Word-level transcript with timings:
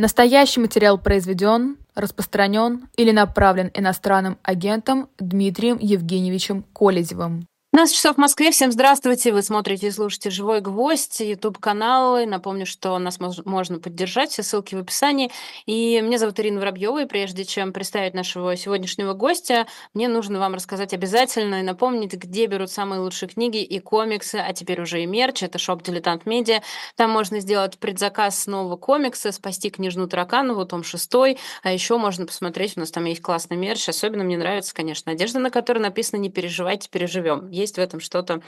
Настоящий 0.00 0.60
материал 0.60 0.96
произведен, 0.96 1.76
распространен 1.96 2.88
или 2.96 3.10
направлен 3.10 3.72
иностранным 3.74 4.38
агентом 4.44 5.08
Дмитрием 5.18 5.76
Евгеньевичем 5.80 6.62
Колезевым. 6.72 7.48
15 7.78 7.94
часов 7.94 8.16
в 8.16 8.18
Москве. 8.18 8.50
Всем 8.50 8.72
здравствуйте. 8.72 9.32
Вы 9.32 9.40
смотрите 9.40 9.86
и 9.86 9.90
слушаете 9.92 10.30
«Живой 10.30 10.60
гвоздь», 10.60 11.20
YouTube-каналы. 11.20 12.26
Напомню, 12.26 12.66
что 12.66 12.98
нас 12.98 13.20
можно 13.20 13.78
поддержать. 13.78 14.32
Все 14.32 14.42
ссылки 14.42 14.74
в 14.74 14.80
описании. 14.80 15.30
И 15.64 16.00
меня 16.00 16.18
зовут 16.18 16.40
Ирина 16.40 16.58
Воробьева. 16.58 17.02
И 17.04 17.06
прежде 17.06 17.44
чем 17.44 17.72
представить 17.72 18.14
нашего 18.14 18.56
сегодняшнего 18.56 19.12
гостя, 19.12 19.68
мне 19.94 20.08
нужно 20.08 20.40
вам 20.40 20.54
рассказать 20.54 20.92
обязательно 20.92 21.60
и 21.60 21.62
напомнить, 21.62 22.14
где 22.14 22.46
берут 22.46 22.72
самые 22.72 23.00
лучшие 23.00 23.28
книги 23.28 23.62
и 23.62 23.78
комиксы, 23.78 24.42
а 24.44 24.52
теперь 24.52 24.80
уже 24.80 25.04
и 25.04 25.06
мерч. 25.06 25.44
Это 25.44 25.58
шоп 25.58 25.84
«Дилетант 25.84 26.26
Медиа». 26.26 26.62
Там 26.96 27.12
можно 27.12 27.38
сделать 27.38 27.78
предзаказ 27.78 28.48
нового 28.48 28.76
комикса, 28.76 29.30
спасти 29.30 29.70
княжну 29.70 30.08
Тараканову, 30.08 30.64
том 30.64 30.82
6. 30.82 31.14
А 31.62 31.72
еще 31.72 31.96
можно 31.96 32.26
посмотреть, 32.26 32.76
у 32.76 32.80
нас 32.80 32.90
там 32.90 33.04
есть 33.04 33.22
классный 33.22 33.56
мерч. 33.56 33.88
Особенно 33.88 34.24
мне 34.24 34.36
нравится, 34.36 34.74
конечно, 34.74 35.12
одежда, 35.12 35.38
на 35.38 35.52
которой 35.52 35.78
написано 35.78 36.18
«Не 36.18 36.28
переживайте, 36.28 36.88
переживем» 36.90 37.48
есть 37.52 37.67
в 37.74 37.78
этом 37.78 38.00
что-то 38.00 38.40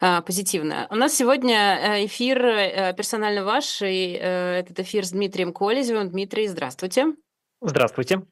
э, 0.00 0.22
позитивное. 0.22 0.86
У 0.90 0.94
нас 0.94 1.14
сегодня 1.14 1.56
э, 1.56 2.06
эфир 2.06 2.44
э, 2.44 2.94
персонально 2.96 3.44
ваш, 3.44 3.82
и 3.82 4.18
э, 4.20 4.60
этот 4.60 4.80
эфир 4.80 5.04
с 5.04 5.10
Дмитрием 5.10 5.52
Колезевым. 5.52 6.10
Дмитрий, 6.10 6.48
здравствуйте. 6.48 7.14
Здравствуйте. 7.60 8.22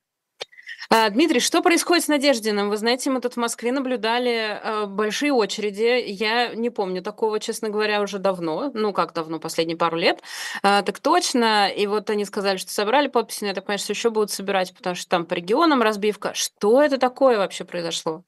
А, 0.88 1.10
Дмитрий, 1.10 1.40
что 1.40 1.62
происходит 1.62 2.04
с 2.04 2.08
Надеждиным? 2.08 2.70
Вы 2.70 2.76
знаете, 2.76 3.10
мы 3.10 3.20
тут 3.20 3.34
в 3.34 3.36
Москве 3.38 3.72
наблюдали 3.72 4.86
большие 4.86 5.32
очереди. 5.32 6.04
Я 6.06 6.54
не 6.54 6.70
помню 6.70 7.02
такого, 7.02 7.40
честно 7.40 7.70
говоря, 7.70 8.00
уже 8.00 8.18
давно. 8.18 8.70
Ну, 8.72 8.92
как 8.92 9.12
давно, 9.12 9.40
последние 9.40 9.76
пару 9.76 9.96
лет. 9.96 10.22
А, 10.62 10.82
так 10.82 11.00
точно. 11.00 11.68
И 11.68 11.86
вот 11.86 12.08
они 12.10 12.24
сказали, 12.24 12.56
что 12.56 12.70
собрали 12.70 13.08
подписи, 13.08 13.42
но 13.42 13.48
я 13.48 13.54
так 13.54 13.64
понимаю, 13.64 13.80
что 13.80 13.92
еще 13.92 14.10
будут 14.10 14.30
собирать, 14.30 14.74
потому 14.74 14.94
что 14.94 15.08
там 15.08 15.26
по 15.26 15.34
регионам 15.34 15.82
разбивка. 15.82 16.34
Что 16.34 16.80
это 16.80 16.98
такое 16.98 17.36
вообще 17.38 17.64
произошло? 17.64 18.22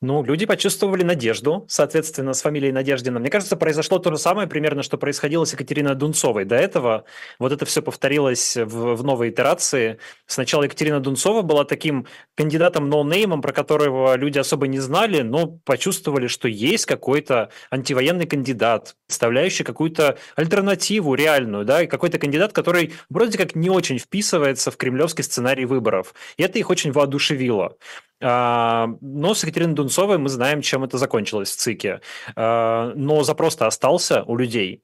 Ну, 0.00 0.22
люди 0.22 0.46
почувствовали 0.46 1.02
надежду, 1.02 1.64
соответственно, 1.68 2.32
с 2.32 2.42
фамилией 2.42 2.70
Надеждина. 2.70 3.18
Мне 3.18 3.30
кажется, 3.30 3.56
произошло 3.56 3.98
то 3.98 4.12
же 4.12 4.16
самое 4.18 4.46
примерно, 4.46 4.84
что 4.84 4.96
происходило 4.96 5.44
с 5.44 5.54
Екатериной 5.54 5.96
Дунцовой. 5.96 6.44
До 6.44 6.54
этого 6.54 7.04
вот 7.40 7.50
это 7.50 7.66
все 7.66 7.82
повторилось 7.82 8.56
в, 8.56 8.94
в 8.94 9.02
новой 9.02 9.30
итерации. 9.30 9.98
Сначала 10.26 10.62
Екатерина 10.62 11.00
Дунцова 11.00 11.42
была 11.42 11.64
таким 11.64 12.06
кандидатом 12.36 12.88
ноунеймом, 12.88 13.42
про 13.42 13.52
которого 13.52 14.14
люди 14.14 14.38
особо 14.38 14.68
не 14.68 14.78
знали, 14.78 15.22
но 15.22 15.58
почувствовали, 15.64 16.28
что 16.28 16.46
есть 16.46 16.86
какой-то 16.86 17.50
антивоенный 17.72 18.26
кандидат, 18.26 18.94
представляющий 19.08 19.64
какую-то 19.64 20.16
альтернативу 20.36 21.16
реальную, 21.16 21.64
да, 21.64 21.82
и 21.82 21.88
какой-то 21.88 22.20
кандидат, 22.20 22.52
который 22.52 22.92
вроде 23.10 23.36
как 23.36 23.56
не 23.56 23.68
очень 23.68 23.98
вписывается 23.98 24.70
в 24.70 24.76
кремлевский 24.76 25.24
сценарий 25.24 25.64
выборов. 25.64 26.14
И 26.36 26.44
это 26.44 26.60
их 26.60 26.70
очень 26.70 26.92
воодушевило. 26.92 27.76
А, 28.20 28.88
но 29.00 29.34
с 29.34 29.42
Екатериной 29.42 29.74
Дунцовой 29.74 30.18
мы 30.18 30.28
знаем, 30.28 30.62
чем 30.62 30.84
это 30.84 30.98
закончилось 30.98 31.50
в 31.50 31.56
ЦИКе. 31.56 32.00
А, 32.36 32.92
но 32.94 33.22
запрос-то 33.22 33.66
остался 33.66 34.24
у 34.24 34.36
людей. 34.36 34.82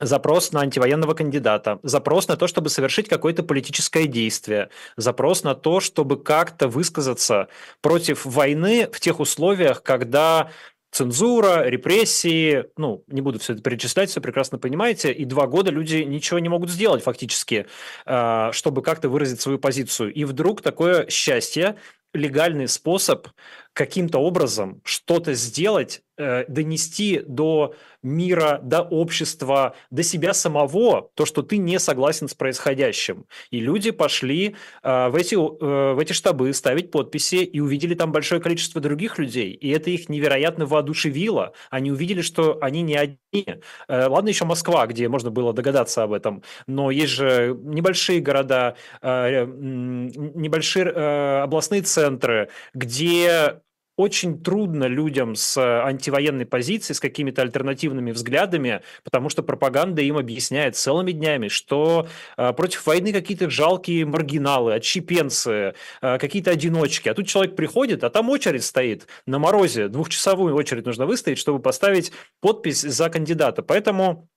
Запрос 0.00 0.52
на 0.52 0.60
антивоенного 0.60 1.14
кандидата, 1.14 1.78
запрос 1.84 2.26
на 2.26 2.36
то, 2.36 2.48
чтобы 2.48 2.68
совершить 2.68 3.08
какое-то 3.08 3.44
политическое 3.44 4.06
действие, 4.06 4.70
запрос 4.96 5.44
на 5.44 5.54
то, 5.54 5.78
чтобы 5.78 6.20
как-то 6.20 6.66
высказаться 6.66 7.48
против 7.80 8.24
войны 8.26 8.88
в 8.92 8.98
тех 8.98 9.20
условиях, 9.20 9.84
когда 9.84 10.50
цензура, 10.90 11.64
репрессии, 11.64 12.66
ну, 12.76 13.04
не 13.08 13.20
буду 13.20 13.40
все 13.40 13.54
это 13.54 13.62
перечислять, 13.62 14.10
все 14.10 14.20
прекрасно 14.20 14.58
понимаете, 14.58 15.12
и 15.12 15.24
два 15.24 15.46
года 15.48 15.70
люди 15.70 15.96
ничего 15.96 16.38
не 16.38 16.48
могут 16.48 16.70
сделать 16.70 17.02
фактически, 17.02 17.66
а, 18.06 18.52
чтобы 18.52 18.80
как-то 18.82 19.08
выразить 19.08 19.40
свою 19.40 19.58
позицию. 19.58 20.12
И 20.12 20.24
вдруг 20.24 20.62
такое 20.62 21.08
счастье, 21.08 21.76
легальный 22.14 22.68
способ 22.68 23.28
каким-то 23.74 24.18
образом 24.18 24.80
что-то 24.84 25.34
сделать, 25.34 26.02
э, 26.16 26.44
донести 26.46 27.22
до 27.26 27.74
мира, 28.04 28.60
до 28.62 28.82
общества, 28.82 29.74
до 29.90 30.04
себя 30.04 30.32
самого, 30.32 31.10
то, 31.14 31.26
что 31.26 31.42
ты 31.42 31.56
не 31.56 31.80
согласен 31.80 32.28
с 32.28 32.34
происходящим. 32.34 33.26
И 33.50 33.58
люди 33.58 33.90
пошли 33.90 34.54
э, 34.82 35.08
в, 35.08 35.16
эти, 35.16 35.34
э, 35.34 35.94
в 35.94 35.98
эти 35.98 36.12
штабы 36.12 36.52
ставить 36.52 36.92
подписи 36.92 37.36
и 37.36 37.58
увидели 37.58 37.94
там 37.94 38.12
большое 38.12 38.40
количество 38.40 38.80
других 38.80 39.18
людей. 39.18 39.50
И 39.52 39.68
это 39.70 39.90
их 39.90 40.08
невероятно 40.08 40.66
воодушевило. 40.66 41.52
Они 41.70 41.90
увидели, 41.90 42.20
что 42.20 42.58
они 42.60 42.82
не 42.82 42.94
одни. 42.94 43.46
Э, 43.88 44.06
ладно, 44.06 44.28
еще 44.28 44.44
Москва, 44.44 44.86
где 44.86 45.08
можно 45.08 45.30
было 45.30 45.52
догадаться 45.52 46.04
об 46.04 46.12
этом, 46.12 46.44
но 46.68 46.92
есть 46.92 47.12
же 47.12 47.58
небольшие 47.60 48.20
города, 48.20 48.76
э, 49.02 49.46
небольшие 49.46 50.84
э, 50.86 51.40
областные 51.42 51.82
центры, 51.82 52.50
где 52.72 53.60
очень 53.96 54.42
трудно 54.42 54.84
людям 54.84 55.36
с 55.36 55.56
антивоенной 55.56 56.46
позицией, 56.46 56.96
с 56.96 57.00
какими-то 57.00 57.42
альтернативными 57.42 58.10
взглядами, 58.10 58.82
потому 59.04 59.28
что 59.28 59.42
пропаганда 59.42 60.02
им 60.02 60.16
объясняет 60.16 60.76
целыми 60.76 61.12
днями, 61.12 61.48
что 61.48 62.08
э, 62.36 62.52
против 62.52 62.86
войны 62.86 63.12
какие-то 63.12 63.48
жалкие 63.50 64.04
маргиналы, 64.04 64.74
отщепенцы, 64.74 65.74
э, 66.02 66.18
какие-то 66.18 66.50
одиночки. 66.50 67.08
А 67.08 67.14
тут 67.14 67.28
человек 67.28 67.54
приходит, 67.56 68.04
а 68.04 68.10
там 68.10 68.30
очередь 68.30 68.64
стоит 68.64 69.06
на 69.26 69.38
морозе, 69.38 69.88
двухчасовую 69.88 70.54
очередь 70.54 70.86
нужно 70.86 71.06
выставить, 71.06 71.38
чтобы 71.38 71.60
поставить 71.60 72.12
подпись 72.40 72.82
за 72.82 73.08
кандидата. 73.10 73.62
Поэтому 73.62 74.28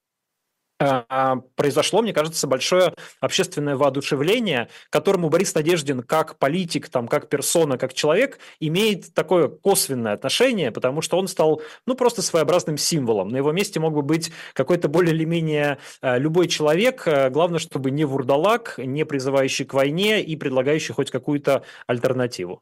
произошло, 0.78 2.02
мне 2.02 2.14
кажется, 2.14 2.46
большое 2.48 2.94
общественное 3.20 3.76
воодушевление, 3.76 4.70
которому 4.90 5.30
Борис 5.30 5.54
Надеждин 5.56 6.02
как 6.02 6.38
политик, 6.38 6.90
там, 6.90 7.08
как 7.08 7.30
персона, 7.30 7.78
как 7.78 7.94
человек 7.94 8.40
имеет 8.60 9.14
такое 9.14 9.48
косвенное 9.48 10.14
отношение, 10.14 10.72
потому 10.72 11.02
что 11.02 11.18
он 11.18 11.28
стал 11.28 11.62
ну, 11.86 11.96
просто 11.96 12.22
своеобразным 12.22 12.78
символом. 12.78 13.30
На 13.30 13.38
его 13.38 13.52
месте 13.52 13.80
мог 13.80 13.94
бы 13.94 14.02
быть 14.02 14.32
какой-то 14.54 14.88
более 14.88 15.16
или 15.16 15.26
менее 15.26 15.80
а, 16.02 16.18
любой 16.18 16.48
человек, 16.48 17.04
а, 17.08 17.30
главное, 17.30 17.60
чтобы 17.60 17.92
не 17.92 18.06
вурдалак, 18.06 18.76
не 18.78 19.06
призывающий 19.06 19.66
к 19.66 19.74
войне 19.74 20.22
и 20.22 20.36
предлагающий 20.36 20.94
хоть 20.94 21.12
какую-то 21.12 21.64
альтернативу. 21.88 22.62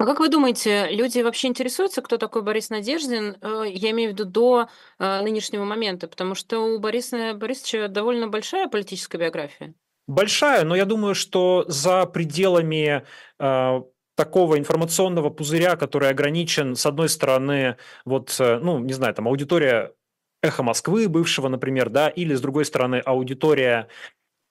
А 0.00 0.06
как 0.06 0.18
вы 0.18 0.30
думаете, 0.30 0.88
люди 0.92 1.20
вообще 1.20 1.48
интересуются, 1.48 2.00
кто 2.00 2.16
такой 2.16 2.40
Борис 2.40 2.70
Надеждин? 2.70 3.36
Э, 3.42 3.64
я 3.68 3.90
имею 3.90 4.08
в 4.08 4.12
виду 4.14 4.24
до 4.24 4.68
э, 4.98 5.20
нынешнего 5.20 5.64
момента, 5.64 6.08
потому 6.08 6.34
что 6.34 6.60
у 6.60 6.78
Бориса 6.78 7.34
Борисовича 7.34 7.86
довольно 7.88 8.26
большая 8.26 8.66
политическая 8.68 9.18
биография. 9.18 9.74
Большая, 10.06 10.64
но 10.64 10.74
я 10.74 10.86
думаю, 10.86 11.14
что 11.14 11.66
за 11.68 12.06
пределами 12.06 13.04
э, 13.38 13.82
такого 14.16 14.58
информационного 14.58 15.28
пузыря, 15.28 15.76
который 15.76 16.08
ограничен, 16.08 16.76
с 16.76 16.86
одной 16.86 17.10
стороны, 17.10 17.76
вот, 18.06 18.34
ну, 18.38 18.78
не 18.78 18.94
знаю, 18.94 19.12
там 19.12 19.28
аудитория 19.28 19.92
«Эхо 20.42 20.62
Москвы» 20.62 21.10
бывшего, 21.10 21.48
например, 21.48 21.90
да, 21.90 22.08
или, 22.08 22.34
с 22.34 22.40
другой 22.40 22.64
стороны, 22.64 23.02
аудитория 23.04 23.88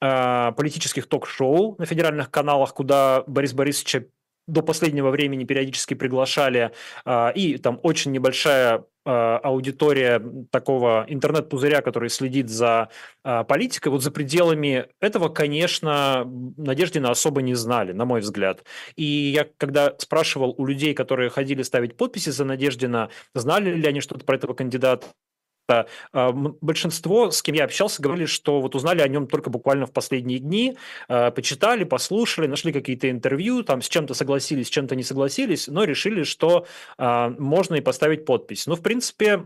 э, 0.00 0.52
политических 0.56 1.08
ток-шоу 1.08 1.74
на 1.76 1.86
федеральных 1.86 2.30
каналах, 2.30 2.72
куда 2.72 3.24
Борис 3.26 3.52
Борисовича 3.52 4.04
до 4.50 4.62
последнего 4.62 5.10
времени 5.10 5.44
периодически 5.44 5.94
приглашали, 5.94 6.72
а, 7.04 7.30
и 7.30 7.56
там 7.58 7.78
очень 7.82 8.12
небольшая 8.12 8.84
а, 9.04 9.38
аудитория 9.38 10.22
такого 10.50 11.06
интернет-пузыря, 11.08 11.80
который 11.80 12.10
следит 12.10 12.50
за 12.50 12.90
а, 13.24 13.44
политикой, 13.44 13.88
вот 13.88 14.02
за 14.02 14.10
пределами 14.10 14.86
этого, 15.00 15.28
конечно, 15.28 16.24
Надеждина 16.56 17.10
особо 17.10 17.40
не 17.40 17.54
знали, 17.54 17.92
на 17.92 18.04
мой 18.04 18.20
взгляд. 18.20 18.64
И 18.96 19.04
я, 19.04 19.46
когда 19.56 19.94
спрашивал 19.98 20.54
у 20.58 20.66
людей, 20.66 20.92
которые 20.92 21.30
ходили 21.30 21.62
ставить 21.62 21.96
подписи 21.96 22.30
за 22.30 22.44
Надеждина, 22.44 23.08
знали 23.34 23.70
ли 23.70 23.86
они 23.86 24.00
что-то 24.00 24.24
про 24.24 24.36
этого 24.36 24.52
кандидата, 24.52 25.06
а, 26.12 26.32
большинство, 26.32 27.30
с 27.30 27.42
кем 27.42 27.54
я 27.54 27.64
общался, 27.64 28.02
говорили, 28.02 28.26
что 28.26 28.60
вот 28.60 28.74
узнали 28.74 29.00
о 29.00 29.08
нем 29.08 29.26
только 29.26 29.50
буквально 29.50 29.86
в 29.86 29.92
последние 29.92 30.38
дни, 30.38 30.76
а, 31.08 31.30
почитали, 31.30 31.84
послушали, 31.84 32.46
нашли 32.46 32.72
какие-то 32.72 33.10
интервью, 33.10 33.62
там 33.62 33.82
с 33.82 33.88
чем-то 33.88 34.14
согласились, 34.14 34.66
с 34.66 34.70
чем-то 34.70 34.96
не 34.96 35.02
согласились, 35.02 35.68
но 35.68 35.84
решили, 35.84 36.22
что 36.22 36.66
а, 36.98 37.30
можно 37.38 37.76
и 37.76 37.80
поставить 37.80 38.24
подпись. 38.24 38.66
Ну, 38.66 38.76
в 38.76 38.82
принципе, 38.82 39.44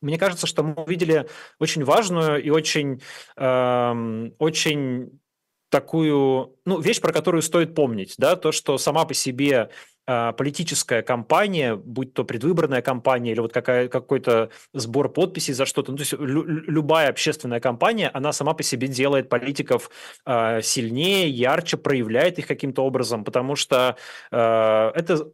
мне 0.00 0.18
кажется, 0.18 0.46
что 0.46 0.62
мы 0.62 0.74
увидели 0.74 1.28
очень 1.58 1.84
важную 1.84 2.40
и 2.40 2.50
очень, 2.50 3.02
очень 3.36 5.20
такую, 5.68 6.56
ну, 6.64 6.80
вещь, 6.80 7.00
про 7.00 7.12
которую 7.12 7.42
стоит 7.42 7.74
помнить, 7.74 8.14
да, 8.18 8.36
то, 8.36 8.52
что 8.52 8.78
сама 8.78 9.04
по 9.04 9.14
себе 9.14 9.70
а, 10.06 10.32
политическая 10.32 11.02
кампания, 11.02 11.76
будь 11.76 12.14
то 12.14 12.24
предвыборная 12.24 12.80
кампания 12.80 13.32
или 13.32 13.40
вот 13.40 13.52
какая, 13.52 13.88
какой-то 13.88 14.48
сбор 14.72 15.10
подписей 15.10 15.52
за 15.52 15.66
что-то, 15.66 15.90
ну, 15.90 15.98
то 15.98 16.02
есть 16.02 16.14
лю- 16.14 16.46
любая 16.46 17.10
общественная 17.10 17.60
кампания, 17.60 18.10
она 18.14 18.32
сама 18.32 18.54
по 18.54 18.62
себе 18.62 18.88
делает 18.88 19.28
политиков 19.28 19.90
э, 20.24 20.62
сильнее, 20.62 21.28
ярче, 21.28 21.76
проявляет 21.76 22.38
их 22.38 22.46
каким-то 22.46 22.86
образом, 22.86 23.22
потому 23.22 23.54
что 23.54 23.96
э, 24.30 24.92
это 24.94 25.30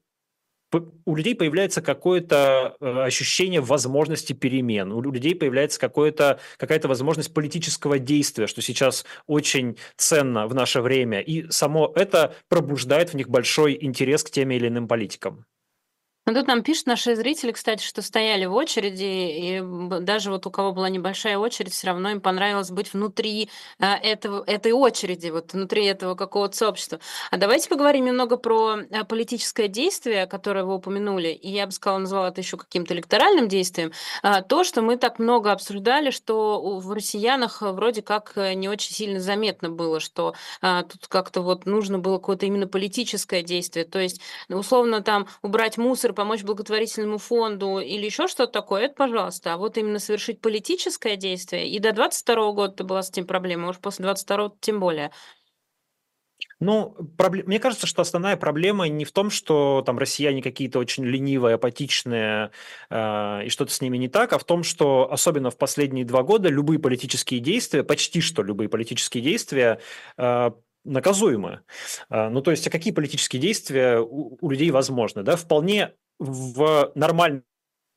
у 1.04 1.16
людей 1.16 1.34
появляется 1.34 1.82
какое-то 1.82 2.76
э, 2.80 3.02
ощущение 3.02 3.60
возможности 3.60 4.32
перемен, 4.32 4.92
у 4.92 5.00
людей 5.00 5.34
появляется 5.34 5.80
какое-то, 5.80 6.40
какая-то 6.56 6.88
возможность 6.88 7.32
политического 7.34 7.98
действия, 7.98 8.46
что 8.46 8.62
сейчас 8.62 9.04
очень 9.26 9.76
ценно 9.96 10.46
в 10.46 10.54
наше 10.54 10.80
время, 10.80 11.20
и 11.20 11.50
само 11.50 11.92
это 11.94 12.34
пробуждает 12.48 13.10
в 13.10 13.14
них 13.14 13.28
большой 13.28 13.76
интерес 13.80 14.22
к 14.22 14.30
тем 14.30 14.50
или 14.50 14.68
иным 14.68 14.88
политикам. 14.88 15.46
Ну, 16.26 16.32
тут 16.32 16.46
нам 16.46 16.62
пишут 16.62 16.86
наши 16.86 17.14
зрители, 17.16 17.52
кстати, 17.52 17.84
что 17.84 18.00
стояли 18.00 18.46
в 18.46 18.54
очереди, 18.54 19.02
и 19.04 19.62
даже 20.00 20.30
вот 20.30 20.46
у 20.46 20.50
кого 20.50 20.72
была 20.72 20.88
небольшая 20.88 21.36
очередь, 21.36 21.74
все 21.74 21.88
равно 21.88 22.12
им 22.12 22.22
понравилось 22.22 22.70
быть 22.70 22.94
внутри 22.94 23.50
а, 23.78 23.94
этого, 23.96 24.42
этой 24.46 24.72
очереди, 24.72 25.28
вот 25.28 25.52
внутри 25.52 25.84
этого 25.84 26.14
какого-то 26.14 26.56
сообщества. 26.56 26.98
А 27.30 27.36
давайте 27.36 27.68
поговорим 27.68 28.06
немного 28.06 28.38
про 28.38 28.78
а, 28.90 29.04
политическое 29.04 29.68
действие, 29.68 30.26
которое 30.26 30.64
вы 30.64 30.76
упомянули, 30.76 31.28
и 31.28 31.50
я 31.50 31.66
бы 31.66 31.72
сказала, 31.72 31.98
назвала 31.98 32.28
это 32.28 32.40
еще 32.40 32.56
каким-то 32.56 32.94
электоральным 32.94 33.46
действием. 33.46 33.92
А, 34.22 34.40
то, 34.40 34.64
что 34.64 34.80
мы 34.80 34.96
так 34.96 35.18
много 35.18 35.52
обсуждали, 35.52 36.08
что 36.08 36.78
в 36.78 36.90
россиянах 36.92 37.60
вроде 37.60 38.00
как 38.00 38.32
э, 38.36 38.54
не 38.54 38.70
очень 38.70 38.94
сильно 38.94 39.20
заметно 39.20 39.68
было, 39.68 40.00
что 40.00 40.34
тут 40.62 41.06
как-то 41.08 41.42
вот 41.42 41.66
нужно 41.66 41.98
было 41.98 42.16
какое-то 42.16 42.46
именно 42.46 42.66
политическое 42.66 43.42
действие, 43.42 43.84
то 43.84 43.98
есть 43.98 44.20
условно 44.48 45.02
там 45.02 45.26
убрать 45.42 45.76
мусор 45.76 46.13
помочь 46.14 46.42
благотворительному 46.42 47.18
фонду 47.18 47.78
или 47.78 48.06
еще 48.06 48.28
что-то 48.28 48.52
такое, 48.52 48.84
это 48.84 48.94
пожалуйста. 48.94 49.54
А 49.54 49.56
вот 49.56 49.76
именно 49.76 49.98
совершить 49.98 50.40
политическое 50.40 51.16
действие, 51.16 51.68
и 51.68 51.78
до 51.78 51.92
22 51.92 52.52
года 52.52 52.84
была 52.84 53.02
с 53.02 53.10
этим 53.10 53.26
проблема, 53.26 53.68
уж 53.68 53.78
после 53.78 54.04
22 54.04 54.52
тем 54.60 54.80
более. 54.80 55.10
Ну, 56.60 56.94
проблем... 57.16 57.46
мне 57.46 57.58
кажется, 57.58 57.86
что 57.86 58.02
основная 58.02 58.36
проблема 58.36 58.88
не 58.88 59.04
в 59.04 59.12
том, 59.12 59.30
что 59.30 59.82
там 59.84 59.98
россияне 59.98 60.42
какие-то 60.42 60.78
очень 60.78 61.04
ленивые, 61.04 61.54
апатичные 61.54 62.50
э, 62.90 63.44
и 63.44 63.48
что-то 63.48 63.72
с 63.72 63.80
ними 63.80 63.96
не 63.98 64.08
так, 64.08 64.32
а 64.32 64.38
в 64.38 64.44
том, 64.44 64.62
что 64.62 65.10
особенно 65.10 65.50
в 65.50 65.58
последние 65.58 66.04
два 66.04 66.22
года 66.22 66.48
любые 66.48 66.78
политические 66.78 67.40
действия, 67.40 67.82
почти 67.82 68.20
что 68.20 68.42
любые 68.42 68.68
политические 68.68 69.22
действия 69.22 69.80
э, 70.16 70.50
наказуемы. 70.84 71.62
Э, 72.10 72.28
ну, 72.28 72.40
то 72.40 72.50
есть, 72.50 72.66
а 72.66 72.70
какие 72.70 72.92
политические 72.92 73.42
действия 73.42 73.98
у, 73.98 74.38
у 74.40 74.50
людей 74.50 74.70
возможны? 74.70 75.22
Да? 75.22 75.36
Вполне 75.36 75.92
в 76.18 76.92
нормальной 76.94 77.42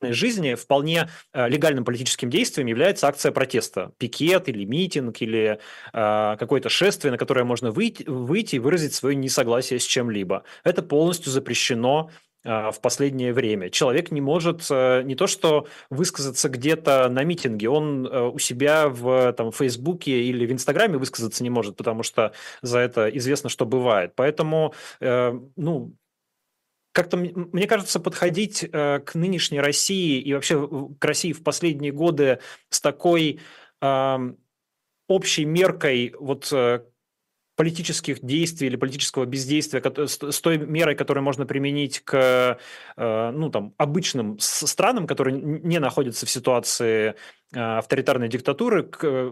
жизни 0.02 0.56
вполне 0.56 1.10
э, 1.34 1.50
легальным 1.50 1.84
политическим 1.84 2.30
действием 2.30 2.68
является 2.68 3.08
акция 3.08 3.31
протеста. 3.31 3.92
Пикет 3.98 4.48
или 4.50 4.64
митинг, 4.66 5.22
или 5.22 5.60
э, 5.94 6.36
какое-то 6.40 6.69
шествие, 6.69 7.12
на 7.12 7.18
которое 7.18 7.44
можно 7.44 7.72
выйти, 7.72 8.04
выйти 8.08 8.56
и 8.56 8.60
выразить 8.60 8.94
свое 8.94 9.16
несогласие 9.16 9.80
с 9.80 9.86
чем-либо. 9.86 10.44
Это 10.64 10.84
полностью 10.84 11.31
запрещено 11.31 12.12
э, 12.44 12.72
в 12.72 12.80
последнее 12.80 13.34
время. 13.34 13.69
Человек 13.69 14.12
не 14.12 14.22
может 14.22 14.70
не 14.70 15.16
то 15.16 15.28
что 15.28 15.68
высказаться 15.90 16.50
где-то 16.50 17.10
на 17.10 17.24
митинге, 17.24 17.70
он 17.70 18.06
у 18.06 18.40
себя 18.40 18.90
в 18.90 19.34
там, 19.34 19.52
Фейсбуке 19.52 20.24
или 20.24 20.46
в 20.46 20.52
Инстаграме 20.52 20.98
высказаться 20.98 21.44
не 21.44 21.50
может, 21.50 21.75
потому 21.75 22.04
что 22.04 22.34
за 22.62 22.80
это 22.80 23.10
известно, 23.10 23.50
что 23.50 23.66
бывает. 23.66 24.13
Поэтому, 24.16 24.74
ну, 25.00 25.94
как-то, 26.98 27.16
мне 27.16 27.68
кажется, 27.68 28.00
подходить 28.00 28.64
э, 28.64 29.00
к 29.06 29.14
нынешней 29.14 29.62
России 29.62 30.20
и 30.20 30.34
вообще 30.34 30.68
к 30.98 31.06
России 31.06 31.32
в 31.32 31.44
последние 31.44 31.92
годы 31.92 32.40
с 32.70 32.82
такой 32.82 33.40
общей 35.08 35.46
меркой 35.46 36.16
вот 36.20 36.52
э, 36.52 36.82
политических 37.56 38.24
действий 38.24 38.68
или 38.68 38.76
политического 38.76 39.26
бездействия, 39.26 39.84
с 40.08 40.42
той 40.42 40.58
мерой, 40.58 40.96
которую 40.96 41.24
можно 41.24 41.46
применить 41.46 42.00
к 42.00 42.58
э, 42.98 43.32
ну, 43.32 43.52
там, 43.52 43.76
обычным 43.78 44.40
странам, 44.40 45.06
которые 45.06 45.40
не 45.40 45.78
находятся 45.80 46.26
в 46.26 46.32
ситуации 46.32 47.14
авторитарной 47.54 48.28
диктатуры, 48.28 48.90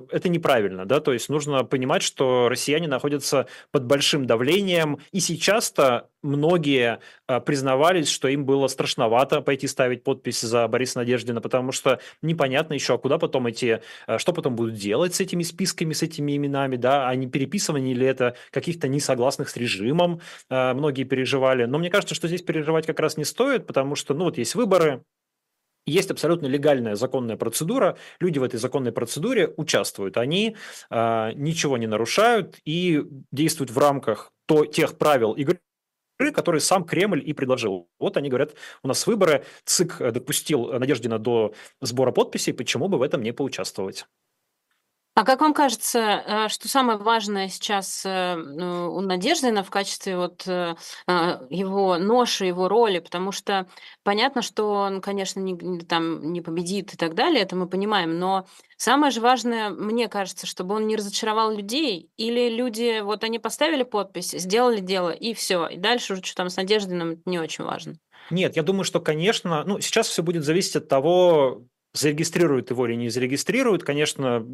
это 0.10 0.30
неправильно. 0.30 0.86
Да? 0.86 1.00
То 1.00 1.14
есть 1.14 1.30
нужно 1.30 1.64
понимать, 1.64 2.02
что 2.02 2.48
россияне 2.50 2.88
находятся 2.88 3.48
под 3.72 3.86
большим 3.86 4.26
давлением, 4.26 5.00
и 5.12 5.20
сейчас-то 5.20 6.10
многие 6.26 7.00
а, 7.28 7.40
признавались, 7.40 8.10
что 8.10 8.28
им 8.28 8.46
было 8.46 8.68
страшновато 8.68 9.42
пойти 9.42 9.68
ставить 9.68 10.04
подпись 10.04 10.42
за 10.42 10.68
Бориса 10.68 11.00
Надеждина, 11.00 11.40
потому 11.40 11.72
что 11.72 12.00
непонятно 12.22 12.74
еще, 12.74 12.96
а 12.96 12.98
куда 12.98 13.18
потом 13.18 13.48
эти, 13.48 13.82
а, 14.08 14.18
что 14.18 14.34
потом 14.34 14.56
будут 14.56 14.76
делать 14.76 15.16
с 15.16 15.22
этими 15.22 15.44
списками, 15.44 15.94
с 15.94 16.02
этими 16.02 16.36
именами, 16.36 16.76
да, 16.76 17.08
а 17.08 17.16
не 17.16 17.28
переписывание 17.28 17.94
ли 17.94 18.06
это 18.06 18.36
каких-то 18.52 18.88
несогласных 18.88 19.50
с 19.50 19.56
режимом, 19.56 20.20
а, 20.50 20.74
многие 20.74 21.04
переживали. 21.04 21.66
Но 21.66 21.78
мне 21.78 21.90
кажется, 21.90 22.16
что 22.16 22.28
здесь 22.28 22.42
переживать 22.42 22.86
как 22.86 23.00
раз 23.00 23.18
не 23.18 23.26
стоит, 23.26 23.68
потому 23.68 23.96
что, 23.96 24.14
ну 24.14 24.26
вот 24.26 24.38
есть 24.38 24.56
выборы, 24.56 25.04
есть 25.86 26.12
абсолютно 26.12 26.48
легальная 26.48 26.96
законная 26.96 27.38
процедура, 27.38 27.98
люди 28.20 28.40
в 28.40 28.44
этой 28.44 28.60
законной 28.60 28.92
процедуре 28.92 29.54
участвуют, 29.58 30.18
они 30.18 30.56
э, 30.90 31.32
ничего 31.36 31.78
не 31.78 31.88
нарушают 31.88 32.60
и 32.66 33.04
действуют 33.32 33.72
в 33.72 33.78
рамках 33.78 34.32
то, 34.48 34.66
тех 34.66 34.98
правил 34.98 35.34
игры, 35.34 35.60
которые 36.34 36.62
сам 36.62 36.86
Кремль 36.86 37.22
и 37.26 37.34
предложил. 37.34 37.90
Вот 38.00 38.18
они 38.18 38.30
говорят, 38.30 38.56
у 38.84 38.88
нас 38.88 39.06
выборы, 39.06 39.46
ЦИК 39.66 40.12
допустил 40.12 40.68
Надеждина 40.80 41.20
до 41.20 41.54
сбора 41.82 42.12
подписей, 42.12 42.54
почему 42.54 42.88
бы 42.88 42.98
в 42.98 43.02
этом 43.02 43.22
не 43.22 43.31
поучаствовать? 43.31 44.06
А 45.16 45.24
как 45.24 45.40
вам 45.40 45.54
кажется, 45.54 46.00
э, 46.00 46.50
что 46.50 46.68
самое 46.68 46.98
важное 46.98 47.48
сейчас 47.48 48.06
э, 48.06 48.36
ну, 48.36 48.94
у 48.94 49.00
Надеждина 49.00 49.64
в 49.64 49.70
качестве 49.70 50.18
вот 50.18 50.46
э, 50.46 50.76
его 51.50 51.98
ноши, 51.98 52.46
его 52.46 52.68
роли? 52.68 53.00
Потому 53.00 53.32
что 53.32 53.66
понятно, 54.04 54.42
что 54.42 54.70
он, 54.72 55.00
конечно, 55.00 55.40
не, 55.40 55.80
там, 55.80 56.34
не 56.34 56.42
победит 56.42 56.94
и 56.94 56.98
так 56.98 57.16
далее, 57.16 57.42
это 57.42 57.56
мы 57.56 57.70
понимаем, 57.70 58.20
но 58.20 58.46
самое 58.76 59.10
же 59.10 59.22
важное, 59.22 59.70
мне 59.70 60.10
кажется, 60.10 60.48
чтобы 60.48 60.76
он 60.76 60.86
не 60.86 60.98
разочаровал 60.98 61.56
людей, 61.56 62.10
или 62.18 62.50
люди, 62.50 63.00
вот 63.00 63.24
они 63.24 63.40
поставили 63.40 63.84
подпись, 63.84 64.32
сделали 64.32 64.82
дело, 64.82 65.12
и 65.12 65.34
все, 65.34 65.68
и 65.68 65.78
дальше 65.78 66.14
уже 66.14 66.24
что 66.24 66.36
там 66.36 66.50
с 66.50 66.58
Надеждиным, 66.58 67.22
не 67.26 67.40
очень 67.40 67.64
важно. 67.64 67.96
Нет, 68.32 68.58
я 68.58 68.64
думаю, 68.64 68.84
что, 68.84 69.00
конечно, 69.00 69.64
ну, 69.64 69.80
сейчас 69.80 70.10
все 70.10 70.24
будет 70.24 70.44
зависеть 70.44 70.76
от 70.76 70.90
того, 70.90 71.64
зарегистрируют 71.94 72.70
его 72.70 72.86
или 72.86 72.96
не 72.96 73.08
зарегистрируют. 73.08 73.84
Конечно, 73.84 74.46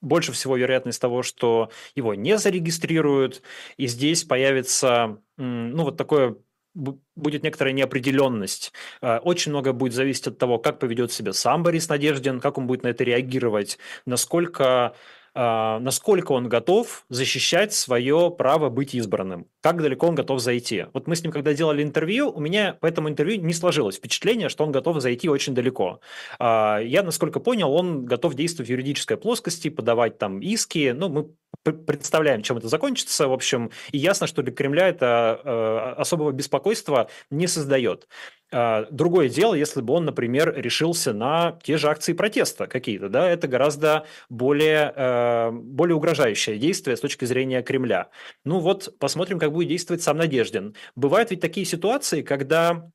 больше 0.00 0.32
всего 0.32 0.56
вероятность 0.56 1.00
того, 1.00 1.22
что 1.22 1.70
его 1.94 2.14
не 2.14 2.38
зарегистрируют, 2.38 3.42
и 3.76 3.86
здесь 3.86 4.24
появится, 4.24 5.18
ну, 5.36 5.84
вот 5.84 5.96
такое 5.96 6.36
будет 6.76 7.42
некоторая 7.42 7.72
неопределенность. 7.72 8.72
А, 9.00 9.18
очень 9.18 9.50
много 9.50 9.72
будет 9.72 9.94
зависеть 9.94 10.26
от 10.26 10.38
того, 10.38 10.58
как 10.58 10.78
поведет 10.78 11.10
себя 11.10 11.32
сам 11.32 11.62
Борис 11.62 11.88
Надеждин, 11.88 12.40
как 12.40 12.58
он 12.58 12.66
будет 12.66 12.82
на 12.82 12.88
это 12.88 13.02
реагировать, 13.02 13.78
насколько 14.04 14.94
насколько 15.36 16.32
он 16.32 16.48
готов 16.48 17.04
защищать 17.10 17.72
свое 17.72 18.34
право 18.36 18.70
быть 18.70 18.94
избранным, 18.94 19.46
как 19.60 19.82
далеко 19.82 20.06
он 20.06 20.14
готов 20.14 20.40
зайти. 20.40 20.86
Вот 20.94 21.06
мы 21.06 21.14
с 21.14 21.22
ним, 21.22 21.32
когда 21.32 21.52
делали 21.52 21.82
интервью, 21.82 22.30
у 22.30 22.40
меня 22.40 22.72
по 22.72 22.86
этому 22.86 23.08
интервью 23.08 23.42
не 23.42 23.52
сложилось 23.52 23.96
впечатление, 23.96 24.48
что 24.48 24.64
он 24.64 24.72
готов 24.72 25.00
зайти 25.00 25.28
очень 25.28 25.54
далеко. 25.54 26.00
А, 26.38 26.78
я, 26.78 27.02
насколько 27.02 27.40
понял, 27.40 27.72
он 27.72 28.06
готов 28.06 28.34
действовать 28.34 28.68
в 28.68 28.72
юридической 28.72 29.16
плоскости, 29.16 29.68
подавать 29.68 30.18
там 30.18 30.40
иски, 30.40 30.94
ну, 30.96 31.08
мы 31.08 31.30
представляем, 31.62 32.42
чем 32.42 32.58
это 32.58 32.68
закончится, 32.68 33.28
в 33.28 33.32
общем, 33.32 33.70
и 33.92 33.98
ясно, 33.98 34.26
что 34.26 34.42
для 34.42 34.52
Кремля 34.52 34.88
это 34.88 35.40
э, 35.44 36.00
особого 36.00 36.32
беспокойства 36.32 37.08
не 37.30 37.46
создает. 37.46 38.08
А, 38.52 38.86
другое 38.90 39.28
дело, 39.28 39.54
если 39.54 39.80
бы 39.80 39.94
он, 39.94 40.04
например, 40.04 40.54
решился 40.56 41.12
на 41.12 41.58
те 41.62 41.76
же 41.76 41.88
акции 41.88 42.12
протеста 42.12 42.66
какие-то, 42.66 43.08
да, 43.08 43.28
это 43.28 43.48
гораздо 43.48 44.06
более, 44.28 44.92
э, 44.94 45.50
более 45.50 45.96
угрожающее 45.96 46.56
действие 46.56 46.96
с 46.96 47.00
точки 47.00 47.24
зрения 47.24 47.62
Кремля. 47.62 48.08
Ну 48.44 48.60
вот, 48.60 48.96
посмотрим, 48.98 49.38
как 49.38 49.52
будет 49.52 49.68
действовать 49.68 50.02
сам 50.02 50.18
Надеждин. 50.18 50.74
Бывают 50.94 51.30
ведь 51.32 51.40
такие 51.40 51.66
ситуации, 51.66 52.22
когда 52.22 52.90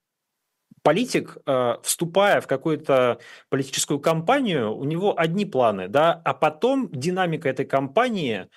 политик, 0.83 1.37
э, 1.45 1.75
вступая 1.83 2.41
в 2.41 2.47
какую-то 2.47 3.19
политическую 3.49 3.99
кампанию, 3.99 4.75
у 4.75 4.83
него 4.83 5.17
одни 5.17 5.45
планы, 5.45 5.87
да, 5.87 6.21
а 6.25 6.33
потом 6.33 6.89
динамика 6.91 7.49
этой 7.49 7.65
кампании 7.65 8.47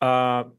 а, 0.00 0.52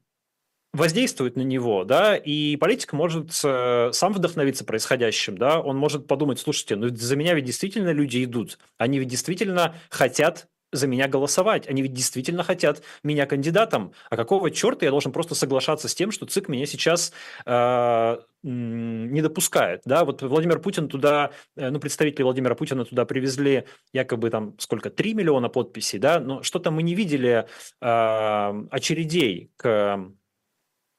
воздействует 0.74 1.36
на 1.36 1.42
него, 1.42 1.84
да, 1.84 2.16
и 2.16 2.56
политик 2.58 2.94
может 2.94 3.32
э, 3.44 3.90
сам 3.94 4.14
вдохновиться 4.14 4.64
происходящим, 4.64 5.38
да, 5.38 5.60
он 5.60 5.78
может 5.78 6.08
подумать, 6.08 6.40
слушайте, 6.40 6.76
ну 6.76 6.90
за 6.96 7.16
меня 7.16 7.34
ведь 7.34 7.46
действительно 7.46 7.92
люди 7.92 8.24
идут, 8.24 8.60
они 8.78 9.00
ведь 9.00 9.08
действительно 9.08 9.76
хотят 9.90 10.48
за 10.72 10.88
меня 10.88 11.08
голосовать. 11.08 11.68
Они 11.68 11.82
ведь 11.82 11.94
действительно 11.94 12.44
хотят 12.44 12.82
меня 13.04 13.26
кандидатом. 13.26 13.94
А 14.10 14.16
какого 14.16 14.52
черта 14.52 14.86
я 14.86 14.92
должен 14.92 15.12
просто 15.12 15.36
соглашаться 15.36 15.88
с 15.88 15.96
тем, 15.96 16.12
что 16.12 16.26
ЦИК 16.26 16.50
меня 16.50 16.66
сейчас 16.66 17.14
э, 17.46 18.18
не 18.44 19.22
допускает? 19.22 19.82
Да? 19.86 20.06
Вот 20.06 20.22
Владимир 20.22 20.60
Путин 20.60 20.90
туда, 20.90 21.32
э, 21.56 21.70
ну, 21.70 21.80
представители 21.80 22.24
Владимира 22.24 22.56
Путина 22.56 22.86
туда 22.86 23.06
привезли 23.06 23.66
якобы 23.94 24.30
там 24.30 24.56
сколько, 24.60 24.90
3 24.90 25.14
миллиона 25.14 25.50
подписей, 25.50 26.00
да, 26.00 26.20
но 26.20 26.44
что-то 26.44 26.72
мы 26.72 26.84
не 26.84 26.96
видели 26.96 27.48
э, 27.82 28.68
очередей 28.72 29.52
к 29.56 30.00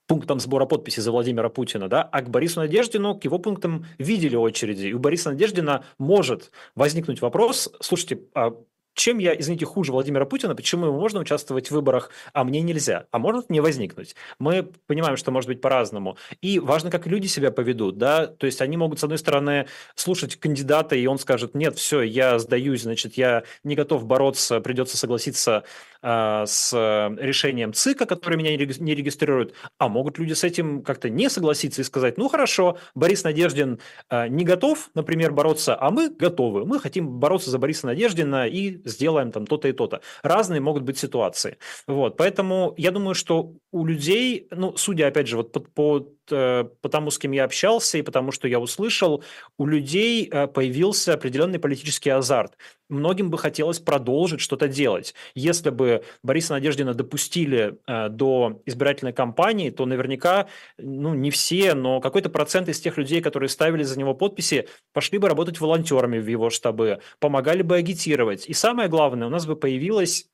пунктам 0.09 0.41
сбора 0.41 0.65
подписей 0.65 1.03
за 1.03 1.13
Владимира 1.13 1.51
Путина, 1.51 1.89
да, 1.89 2.03
а 2.03 2.23
к 2.23 2.31
Борису 2.31 2.61
Надеждину, 2.61 3.17
к 3.17 3.25
его 3.25 3.39
пунктам 3.39 3.85
видели 3.99 4.35
очереди. 4.35 4.87
И 4.87 4.95
у 4.95 4.99
Бориса 4.99 5.31
Надеждина 5.31 5.85
может 5.99 6.51
возникнуть 6.75 7.21
вопрос, 7.21 7.71
слушайте, 7.81 8.23
а 8.35 8.55
чем 8.99 9.19
я, 9.19 9.39
извините, 9.39 9.65
хуже 9.65 9.93
Владимира 9.93 10.27
Путина, 10.27 10.55
почему 10.55 10.87
ему 10.87 11.01
можно 11.01 11.21
участвовать 11.21 11.69
в 11.69 11.71
выборах, 11.71 12.11
а 12.33 12.43
мне 12.43 12.61
нельзя? 12.61 13.07
А 13.13 13.19
может 13.19 13.49
не 13.49 13.61
возникнуть? 13.61 14.17
Мы 14.41 14.71
понимаем, 14.87 15.17
что 15.17 15.31
может 15.31 15.49
быть 15.49 15.61
по-разному. 15.61 16.17
И 16.43 16.59
важно, 16.59 16.91
как 16.91 17.07
люди 17.07 17.29
себя 17.29 17.53
поведут, 17.53 17.97
да, 17.97 18.27
то 18.27 18.47
есть 18.47 18.61
они 18.61 18.77
могут, 18.77 18.99
с 18.99 19.05
одной 19.05 19.19
стороны, 19.19 19.67
слушать 19.95 20.37
кандидата, 20.37 20.97
и 20.97 21.07
он 21.07 21.19
скажет, 21.19 21.55
нет, 21.55 21.77
все, 21.77 22.03
я 22.03 22.39
сдаюсь, 22.41 22.83
значит, 22.83 23.15
я 23.15 23.45
не 23.63 23.77
готов 23.77 24.05
бороться, 24.05 24.61
придется 24.61 24.97
согласиться 24.97 25.63
э, 26.03 26.45
с 26.47 26.73
решением 27.21 27.73
ЦИКа, 27.73 28.05
который 28.05 28.37
меня 28.37 28.51
не 28.51 28.95
регистрирует, 28.95 29.55
а 29.79 29.89
могут 29.89 30.19
люди 30.19 30.33
с 30.33 30.43
этим 30.43 30.83
как-то 30.83 31.09
не 31.09 31.31
согласиться 31.31 31.83
и 31.83 31.85
сказать, 31.85 32.19
ну 32.19 32.29
хорошо, 32.29 32.79
Борис 32.97 33.23
Надеждин 33.23 33.79
э, 34.11 34.27
не 34.27 34.45
готов, 34.45 34.91
например, 34.95 35.33
бороться, 35.33 35.77
а 35.81 35.91
мы 35.91 36.11
готовы, 36.11 36.67
мы 36.67 36.81
хотим 36.81 37.21
бороться 37.21 37.51
за 37.51 37.59
Бориса 37.59 37.87
Надеждина 37.87 38.49
и 38.49 38.88
сделаем 38.89 39.33
там 39.33 39.47
то-то 39.47 39.69
и 39.69 39.73
то-то. 39.73 40.01
Разные 40.23 40.61
могут 40.61 40.83
быть 40.83 40.99
ситуации. 40.99 41.59
Вот, 41.87 42.17
поэтому 42.17 42.75
я 42.77 42.91
думаю, 42.91 43.15
что 43.15 43.55
у 43.73 43.87
людей, 43.87 44.49
ну, 44.51 44.77
судя, 44.77 45.09
опять 45.09 45.29
же, 45.29 45.37
вот 45.37 45.53
по, 45.53 45.61
по, 45.61 46.07
э, 46.31 46.65
по 46.81 46.89
тому, 46.89 47.11
с 47.11 47.19
кем 47.19 47.33
я 47.33 47.45
общался 47.45 47.99
и 47.99 48.03
потому, 48.03 48.33
что 48.33 48.49
я 48.49 48.61
услышал, 48.61 49.23
у 49.59 49.67
людей 49.67 50.29
э, 50.31 50.47
появился 50.47 51.15
определенный 51.15 51.59
политический 51.59 52.11
азарт. 52.11 52.57
Многим 52.89 53.31
бы 53.31 53.39
хотелось 53.39 53.81
продолжить 53.81 54.41
что-то 54.41 54.69
делать. 54.69 55.15
Если 55.35 55.71
бы 55.71 56.05
Бориса 56.23 56.55
Надеждина 56.55 56.95
допустили 56.95 57.79
э, 57.87 58.09
до 58.09 58.63
избирательной 58.67 59.13
кампании, 59.13 59.71
то 59.71 59.85
наверняка, 59.87 60.49
ну, 60.79 61.15
не 61.15 61.31
все, 61.31 61.75
но 61.75 62.01
какой-то 62.01 62.31
процент 62.31 62.69
из 62.69 62.81
тех 62.81 62.97
людей, 62.97 63.21
которые 63.21 63.49
ставили 63.49 63.83
за 63.83 63.99
него 63.99 64.15
подписи, 64.15 64.69
пошли 64.93 65.19
бы 65.19 65.29
работать 65.29 65.61
волонтерами 65.61 66.19
в 66.19 66.27
его 66.27 66.51
штабы, 66.51 67.01
помогали 67.21 67.63
бы 67.63 67.77
агитировать. 67.77 68.47
И 68.49 68.55
самое 68.55 68.89
главное, 68.89 69.29
у 69.29 69.31
нас 69.31 69.47
бы 69.47 69.57
появилась 69.57 70.29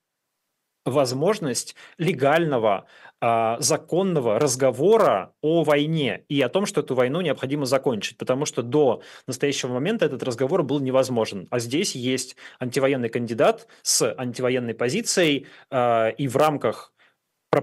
возможность 0.84 1.74
легального, 1.98 2.86
а, 3.20 3.56
законного 3.60 4.38
разговора 4.38 5.32
о 5.40 5.62
войне 5.62 6.24
и 6.28 6.40
о 6.42 6.48
том, 6.48 6.66
что 6.66 6.80
эту 6.82 6.94
войну 6.94 7.20
необходимо 7.20 7.64
закончить, 7.64 8.18
потому 8.18 8.44
что 8.44 8.62
до 8.62 9.02
настоящего 9.26 9.72
момента 9.72 10.04
этот 10.04 10.22
разговор 10.22 10.62
был 10.62 10.80
невозможен. 10.80 11.46
А 11.50 11.58
здесь 11.58 11.94
есть 11.94 12.36
антивоенный 12.58 13.08
кандидат 13.08 13.66
с 13.82 14.14
антивоенной 14.14 14.74
позицией, 14.74 15.46
а, 15.70 16.08
и 16.08 16.28
в 16.28 16.36
рамках 16.36 16.93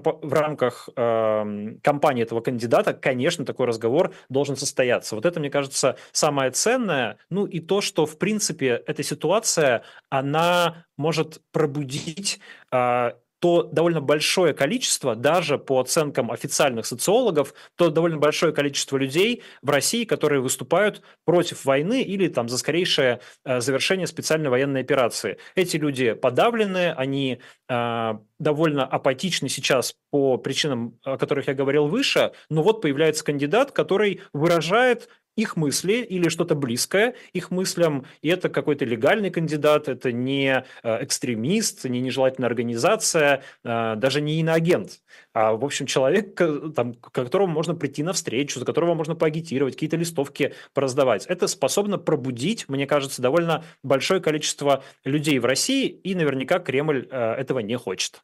в 0.00 0.32
рамках 0.32 0.88
э, 0.96 1.74
кампании 1.82 2.22
этого 2.22 2.40
кандидата, 2.40 2.94
конечно, 2.94 3.44
такой 3.44 3.66
разговор 3.66 4.12
должен 4.28 4.56
состояться. 4.56 5.14
Вот 5.14 5.26
это, 5.26 5.40
мне 5.40 5.50
кажется, 5.50 5.96
самое 6.12 6.50
ценное. 6.50 7.18
Ну 7.30 7.46
и 7.46 7.60
то, 7.60 7.80
что, 7.80 8.06
в 8.06 8.18
принципе, 8.18 8.82
эта 8.86 9.02
ситуация, 9.02 9.82
она 10.08 10.84
может 10.96 11.40
пробудить 11.52 12.40
э, 12.70 13.12
то 13.42 13.64
довольно 13.64 14.00
большое 14.00 14.54
количество, 14.54 15.16
даже 15.16 15.58
по 15.58 15.80
оценкам 15.80 16.30
официальных 16.30 16.86
социологов, 16.86 17.54
то 17.74 17.90
довольно 17.90 18.18
большое 18.18 18.52
количество 18.52 18.96
людей 18.96 19.42
в 19.62 19.70
России, 19.70 20.04
которые 20.04 20.40
выступают 20.40 21.02
против 21.24 21.64
войны 21.64 22.02
или 22.02 22.28
там 22.28 22.48
за 22.48 22.56
скорейшее 22.56 23.18
э, 23.44 23.60
завершение 23.60 24.06
специальной 24.06 24.48
военной 24.48 24.82
операции. 24.82 25.38
Эти 25.56 25.76
люди 25.76 26.12
подавлены, 26.12 26.92
они 26.92 27.40
э, 27.68 28.14
довольно 28.38 28.84
апатичны 28.86 29.48
сейчас 29.48 29.96
по 30.12 30.36
причинам, 30.36 31.00
о 31.02 31.18
которых 31.18 31.48
я 31.48 31.54
говорил 31.54 31.88
выше, 31.88 32.30
но 32.48 32.62
вот 32.62 32.80
появляется 32.80 33.24
кандидат, 33.24 33.72
который 33.72 34.20
выражает 34.32 35.08
их 35.36 35.56
мысли 35.56 35.94
или 35.94 36.28
что-то 36.28 36.54
близкое 36.54 37.14
их 37.32 37.50
мыслям, 37.50 38.06
и 38.20 38.28
это 38.28 38.48
какой-то 38.48 38.84
легальный 38.84 39.30
кандидат, 39.30 39.88
это 39.88 40.12
не 40.12 40.64
э, 40.82 41.04
экстремист, 41.04 41.84
не 41.84 42.00
нежелательная 42.00 42.48
организация, 42.48 43.42
э, 43.64 43.94
даже 43.96 44.20
не 44.20 44.40
иноагент, 44.40 45.00
а, 45.34 45.52
в 45.52 45.64
общем, 45.64 45.86
человек, 45.86 46.34
там, 46.74 46.94
к 46.94 47.10
которому 47.10 47.52
можно 47.52 47.74
прийти 47.74 48.02
на 48.02 48.12
встречу, 48.12 48.58
за 48.58 48.66
которого 48.66 48.94
можно 48.94 49.14
поагитировать, 49.14 49.74
какие-то 49.74 49.96
листовки 49.96 50.54
пораздавать. 50.74 51.26
Это 51.26 51.46
способно 51.46 51.98
пробудить, 51.98 52.68
мне 52.68 52.86
кажется, 52.86 53.22
довольно 53.22 53.64
большое 53.82 54.20
количество 54.20 54.84
людей 55.04 55.38
в 55.38 55.44
России, 55.44 55.86
и 55.88 56.14
наверняка 56.14 56.58
Кремль 56.58 57.08
э, 57.10 57.34
этого 57.34 57.60
не 57.60 57.76
хочет. 57.78 58.22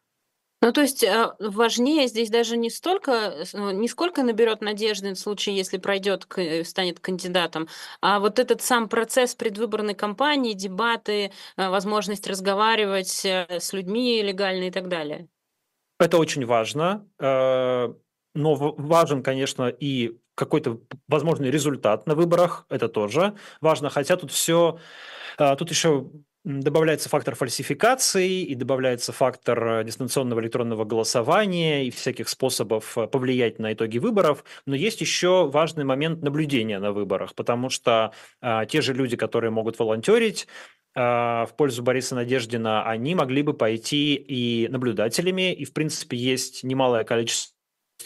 Ну, 0.61 0.73
то 0.73 0.81
есть 0.81 1.05
а, 1.05 1.37
важнее 1.39 2.09
здесь 2.09 2.31
даже 2.31 2.57
не 2.57 2.69
столько, 2.69 3.45
ну, 3.53 3.71
не 3.71 3.87
сколько 3.87 4.25
наберет 4.25 4.61
надежды 4.61 5.15
в 5.15 5.19
случае, 5.19 5.57
если 5.57 5.79
пройдет, 5.79 6.27
э, 6.37 6.65
станет 6.65 6.99
кандидатом, 6.99 7.69
а 8.01 8.19
вот 8.19 8.41
этот 8.41 8.61
сам 8.61 8.89
процесс 8.89 9.37
предвыборной 9.37 9.95
кампании, 9.95 10.55
дебаты, 10.55 11.31
а, 11.57 11.71
возможность 11.71 12.27
разговаривать 12.27 13.25
э, 13.25 13.47
с 13.61 13.73
людьми 13.73 14.21
легально 14.21 14.65
и 14.65 14.71
так 14.73 14.89
далее. 14.89 15.29
Это 16.01 16.19
очень 16.19 16.45
важно, 16.45 17.07
э, 17.21 17.95
но 18.35 18.55
важен, 18.55 19.23
конечно, 19.23 19.69
и 19.69 20.19
какой-то 20.35 20.81
возможный 21.07 21.53
результат 21.53 22.07
на 22.09 22.17
выборах, 22.17 22.67
это 22.69 22.89
тоже 22.89 23.37
важно, 23.61 23.91
хотя 23.91 24.17
тут 24.17 24.31
все, 24.31 24.79
тут 25.37 25.71
еще 25.71 26.09
добавляется 26.45 27.09
фактор 27.09 27.35
фальсификации 27.35 28.43
и 28.43 28.55
добавляется 28.55 29.13
фактор 29.13 29.81
э, 29.81 29.85
дистанционного 29.85 30.41
электронного 30.41 30.85
голосования 30.85 31.85
и 31.85 31.91
всяких 31.91 32.29
способов 32.29 32.97
э, 32.97 33.07
повлиять 33.07 33.59
на 33.59 33.73
итоги 33.73 33.99
выборов. 33.99 34.45
Но 34.67 34.75
есть 34.75 35.01
еще 35.01 35.49
важный 35.49 35.85
момент 35.85 36.23
наблюдения 36.23 36.79
на 36.79 36.93
выборах, 36.93 37.35
потому 37.35 37.71
что 37.71 38.13
а, 38.41 38.67
те 38.67 38.81
же 38.81 38.95
люди, 38.95 39.17
которые 39.17 39.51
могут 39.51 39.79
волонтерить, 39.79 40.47
а, 40.95 41.47
в 41.47 41.55
пользу 41.55 41.83
Бориса 41.83 42.15
Надеждина, 42.15 42.85
они 42.85 43.15
могли 43.15 43.43
бы 43.43 43.55
пойти 43.55 44.15
и 44.15 44.69
наблюдателями, 44.69 45.53
и, 45.53 45.65
в 45.65 45.73
принципе, 45.73 46.17
есть 46.17 46.65
немалое 46.65 47.05
количество 47.05 47.58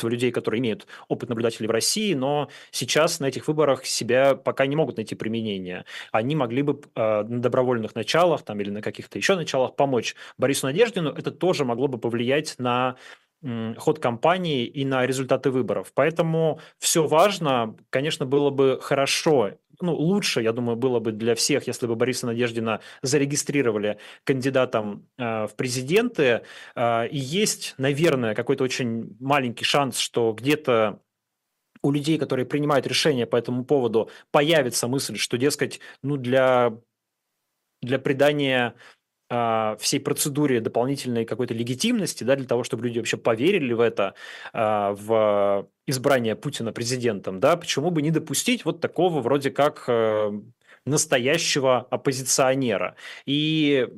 людей, 0.03 0.31
которые 0.31 0.61
имеют 0.61 0.87
опыт 1.09 1.29
наблюдателей 1.29 1.69
в 1.69 1.71
России, 1.71 2.15
но 2.15 2.49
сейчас 2.71 3.21
на 3.21 3.27
этих 3.27 3.49
выборах 3.49 3.85
себя 3.87 4.35
пока 4.35 4.67
не 4.67 4.77
могут 4.77 4.97
найти 4.97 5.15
применение. 5.15 5.85
Они 6.11 6.35
могли 6.35 6.63
бы 6.63 6.81
э, 6.95 7.23
на 7.23 7.41
добровольных 7.41 7.95
началах 7.95 8.43
там, 8.43 8.61
или 8.61 8.71
на 8.71 8.83
каких-то 8.83 9.19
еще 9.19 9.37
началах 9.37 9.77
помочь 9.77 10.15
Борису 10.39 10.67
Надеждину. 10.67 11.11
Это 11.11 11.31
тоже 11.31 11.65
могло 11.65 11.89
бы 11.89 11.99
повлиять 11.99 12.55
на 12.59 12.97
ход 13.77 13.99
кампании 13.99 14.65
и 14.67 14.85
на 14.85 15.05
результаты 15.05 15.51
выборов. 15.51 15.93
Поэтому 15.95 16.61
все 16.79 17.07
важно. 17.07 17.77
Конечно, 17.91 18.25
было 18.25 18.51
бы 18.51 18.79
хорошо, 18.81 19.53
ну, 19.81 19.95
лучше, 19.95 20.43
я 20.43 20.53
думаю, 20.53 20.77
было 20.77 21.01
бы 21.01 21.13
для 21.13 21.35
всех, 21.35 21.67
если 21.67 21.87
бы 21.87 21.97
Бориса 21.97 22.27
Надеждина 22.27 22.81
зарегистрировали 23.03 23.99
кандидатом 24.25 25.09
э, 25.19 25.47
в 25.47 25.55
президенты. 25.57 26.43
Э, 26.75 27.09
и 27.09 27.19
есть, 27.19 27.75
наверное, 27.79 28.35
какой-то 28.35 28.65
очень 28.65 29.17
маленький 29.21 29.65
шанс, 29.65 29.99
что 29.99 30.33
где-то 30.33 31.01
у 31.83 31.91
людей, 31.91 32.19
которые 32.19 32.47
принимают 32.47 32.87
решения 32.87 33.27
по 33.27 33.37
этому 33.37 33.65
поводу, 33.65 34.11
появится 34.31 34.87
мысль, 34.89 35.17
что, 35.17 35.37
дескать, 35.37 35.81
ну, 36.03 36.17
для, 36.17 36.79
для 37.81 37.99
придания 37.99 38.75
всей 39.81 40.01
процедуре 40.01 40.61
дополнительной 40.61 41.25
какой-то 41.25 41.55
легитимности, 41.55 42.25
да, 42.25 42.37
для 42.37 42.47
того, 42.47 42.65
чтобы 42.65 42.85
люди 42.85 42.99
вообще 42.99 43.17
поверили 43.17 43.73
в 43.73 43.81
это, 43.81 44.15
а, 44.53 44.93
в 44.93 45.69
избрание 45.87 46.37
Путина 46.37 46.73
президентом, 46.73 47.41
да, 47.41 47.57
почему 47.57 47.91
бы 47.91 48.03
не 48.03 48.11
допустить 48.11 48.65
вот 48.65 48.81
такого 48.81 49.21
вроде 49.21 49.51
как 49.51 49.85
э, 49.89 50.33
настоящего 50.85 51.81
оппозиционера. 51.91 52.97
И 53.27 53.89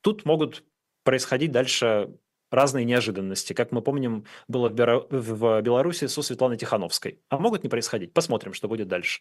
тут 0.00 0.24
могут 0.24 0.64
происходить 1.04 1.52
дальше 1.52 2.10
разные 2.50 2.84
неожиданности, 2.84 3.52
как 3.52 3.72
мы 3.72 3.82
помним, 3.82 4.24
было 4.48 4.68
в 4.70 5.60
Беларуси 5.60 6.06
со 6.06 6.22
Светланой 6.22 6.56
Тихановской. 6.56 7.20
А 7.28 7.38
могут 7.38 7.62
не 7.62 7.68
происходить. 7.68 8.12
Посмотрим, 8.12 8.54
что 8.54 8.68
будет 8.68 8.88
дальше. 8.88 9.20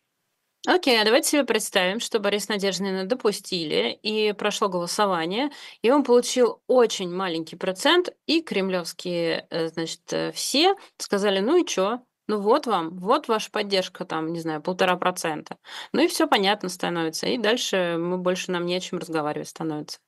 Окей, 0.69 0.99
а 0.99 1.05
давайте 1.05 1.29
себе 1.29 1.45
представим, 1.45 2.01
что 2.01 2.19
Борис 2.19 2.49
Надеждина 2.49 3.05
допустили, 3.05 3.97
и 4.03 4.33
прошло 4.33 4.67
голосование, 4.67 5.49
и 5.81 5.89
он 5.89 6.03
получил 6.03 6.61
очень 6.67 7.09
маленький 7.09 7.55
процент, 7.55 8.09
и 8.25 8.41
кремлевские, 8.41 9.47
э, 9.49 9.69
значит, 9.69 10.01
э, 10.11 10.33
все 10.33 10.75
сказали, 10.97 11.39
ну 11.39 11.55
и 11.55 11.65
чё, 11.65 12.01
ну 12.27 12.41
вот 12.41 12.67
вам, 12.67 12.97
вот 12.97 13.29
ваша 13.29 13.49
поддержка, 13.49 14.03
там, 14.03 14.33
не 14.33 14.41
знаю, 14.41 14.61
полтора 14.61 14.97
процента. 14.97 15.55
Ну 15.93 16.01
и 16.03 16.07
все 16.09 16.27
понятно 16.27 16.67
становится, 16.67 17.27
и 17.27 17.37
дальше 17.37 17.95
мы 17.97 18.17
больше 18.17 18.51
нам 18.51 18.65
не 18.65 18.75
о 18.75 18.81
чем 18.81 18.99
разговаривать 18.99 19.47
становится. 19.47 19.99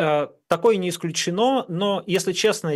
Э, 0.00 0.26
такое 0.48 0.78
не 0.78 0.88
исключено, 0.88 1.64
но, 1.68 2.02
если 2.08 2.32
честно, 2.32 2.72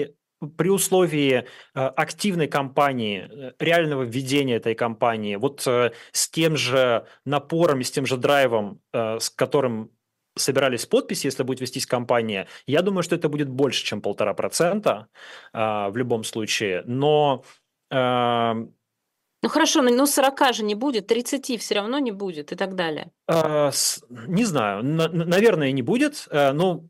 при 0.57 0.69
условии 0.69 1.45
э, 1.75 1.81
активной 1.81 2.47
кампании, 2.47 3.29
э, 3.29 3.53
реального 3.59 4.03
введения 4.03 4.57
этой 4.57 4.75
кампании, 4.75 5.37
вот 5.37 5.67
э, 5.67 5.93
с 6.13 6.29
тем 6.29 6.57
же 6.57 7.07
напором 7.25 7.81
и 7.81 7.85
с 7.85 7.91
тем 7.91 8.07
же 8.07 8.17
драйвом, 8.17 8.81
с 8.93 9.31
которым 9.31 9.91
собирались 10.37 10.85
подписи, 10.87 11.27
если 11.27 11.43
будет 11.43 11.61
вестись 11.61 11.87
кампания, 11.87 12.47
я 12.67 12.83
думаю, 12.83 13.03
что 13.03 13.17
это 13.17 13.29
будет 13.29 13.49
больше, 13.49 13.85
чем 13.85 14.03
полтора 14.03 14.35
процента 14.35 15.09
в 15.53 15.93
любом 15.95 16.25
случае. 16.25 16.83
Но 16.87 17.43
ну 19.43 19.51
хорошо, 19.51 19.83
ну 19.83 20.07
40 20.07 20.55
же 20.55 20.65
не 20.65 20.75
будет, 20.75 21.07
30 21.07 21.61
все 21.61 21.75
равно 21.75 21.99
не 21.99 22.11
будет 22.11 22.53
и 22.53 22.57
так 22.57 22.75
далее. 22.75 23.13
Не 23.29 24.45
знаю, 24.45 24.83
наверное, 24.83 25.73
не 25.73 25.83
будет, 25.83 26.27
э, 26.31 26.53
но 26.53 26.85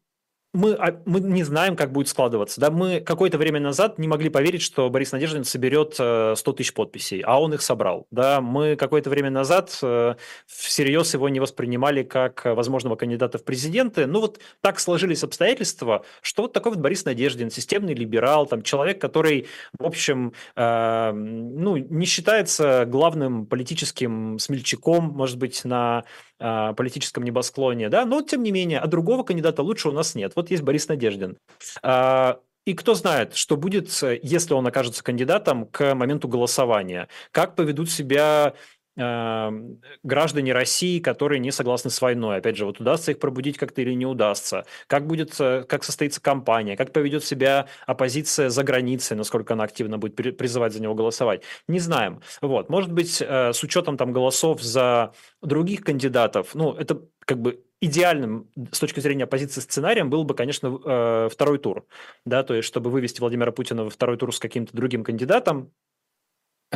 мы, 0.57 0.73
а, 0.73 0.99
мы 1.05 1.21
не 1.21 1.45
знаем, 1.45 1.77
как 1.77 1.93
будет 1.93 2.09
складываться. 2.09 2.61
Да? 2.61 2.71
Мы 2.71 3.01
какое-то 3.01 3.39
время 3.39 3.61
назад 3.61 3.99
не 3.99 4.09
могли 4.09 4.31
поверить, 4.31 4.63
что 4.63 4.89
Борис 4.89 5.13
Надеждин 5.13 5.45
соберет 5.45 5.95
100 5.95 6.35
э, 6.35 6.53
тысяч 6.55 6.73
подписей, 6.73 7.21
а 7.21 7.41
он 7.41 7.53
их 7.55 7.63
собрал. 7.63 8.07
Да? 8.11 8.41
Мы 8.41 8.77
какое-то 8.77 9.11
время 9.11 9.31
назад 9.31 9.79
э, 9.83 10.15
всерьез 10.47 11.13
его 11.15 11.29
не 11.29 11.41
воспринимали 11.41 12.03
как 12.03 12.45
возможного 12.45 12.97
кандидата 12.97 13.39
в 13.39 13.45
президенты. 13.45 14.07
Ну 14.07 14.21
вот 14.21 14.41
так 14.63 14.81
сложились 14.81 15.23
обстоятельства, 15.23 16.05
что 16.23 16.43
вот 16.43 16.53
такой 16.53 16.73
вот 16.73 16.81
Борис 16.81 17.05
Надеждин, 17.05 17.51
системный 17.51 17.95
либерал, 17.95 18.47
там, 18.47 18.63
человек, 18.63 19.01
который, 19.01 19.47
в 19.79 19.85
общем, 19.85 20.33
э, 20.57 21.13
ну, 21.13 21.77
не 21.77 22.07
считается 22.07 22.85
главным 22.87 23.47
политическим 23.47 24.39
смельчаком, 24.39 25.05
может 25.05 25.37
быть, 25.37 25.65
на 25.65 26.05
э, 26.39 26.75
политическом 26.77 27.25
небосклоне, 27.25 27.89
да, 27.89 28.05
но 28.05 28.23
тем 28.23 28.43
не 28.43 28.53
менее, 28.53 28.79
а 28.81 28.87
другого 28.87 29.23
кандидата 29.23 29.63
лучше 29.63 29.89
у 29.89 29.93
нас 29.93 30.15
нет. 30.15 30.33
Вот 30.37 30.51
есть 30.51 30.63
Борис 30.63 30.89
Надеждин. 30.89 31.39
А, 31.83 32.41
и 32.67 32.75
кто 32.75 32.95
знает, 32.95 33.35
что 33.37 33.57
будет, 33.57 33.89
если 34.23 34.53
он 34.53 34.67
окажется 34.67 35.05
кандидатом 35.05 35.67
к 35.67 35.95
моменту 35.95 36.27
голосования. 36.27 37.09
Как 37.31 37.55
поведут 37.55 37.91
себя 37.91 38.55
граждане 38.97 40.53
России, 40.53 41.01
которые 41.01 41.39
не 41.39 41.51
согласны 41.51 41.91
с 41.91 42.01
войной. 42.01 42.39
Опять 42.39 42.57
же, 42.57 42.65
вот 42.65 42.81
удастся 42.81 43.13
их 43.13 43.19
пробудить 43.19 43.59
как-то 43.59 43.83
или 43.83 43.93
не 43.93 44.07
удастся. 44.07 44.65
Как 44.87 45.07
будет, 45.07 45.39
э, 45.39 45.65
как 45.69 45.85
состоится 45.85 46.21
кампания, 46.21 46.77
как 46.77 46.93
поведет 46.93 47.25
себя 47.25 47.67
оппозиция 47.87 48.49
за 48.49 48.65
границей, 48.65 49.17
насколько 49.17 49.55
она 49.55 49.65
активно 49.65 49.99
будет 49.99 50.17
призывать 50.17 50.73
за 50.73 50.81
него 50.81 50.95
голосовать. 50.95 51.43
Не 51.69 51.79
знаем. 51.79 52.23
Вот. 52.41 52.71
Может 52.71 52.93
быть, 52.93 53.21
э, 53.21 53.53
с 53.53 53.63
учетом 53.63 53.97
там 53.97 54.13
голосов 54.13 54.63
за 54.63 55.13
других 55.43 55.83
кандидатов, 55.83 56.55
ну, 56.55 56.73
это 56.73 57.03
как 57.21 57.41
бы 57.41 57.63
идеальным 57.81 58.49
с 58.73 58.79
точки 58.79 59.01
зрения 59.01 59.25
оппозиции 59.25 59.61
сценарием 59.61 60.09
был 60.09 60.25
бы, 60.25 60.35
конечно, 60.35 60.79
э, 60.83 61.29
второй 61.31 61.59
тур, 61.59 61.85
да, 62.25 62.43
то 62.43 62.55
есть 62.55 62.67
чтобы 62.67 62.91
вывести 62.91 63.21
Владимира 63.21 63.53
Путина 63.53 63.85
во 63.85 63.91
второй 63.91 64.17
тур 64.17 64.35
с 64.35 64.39
каким-то 64.39 64.75
другим 64.75 65.05
кандидатом, 65.05 65.71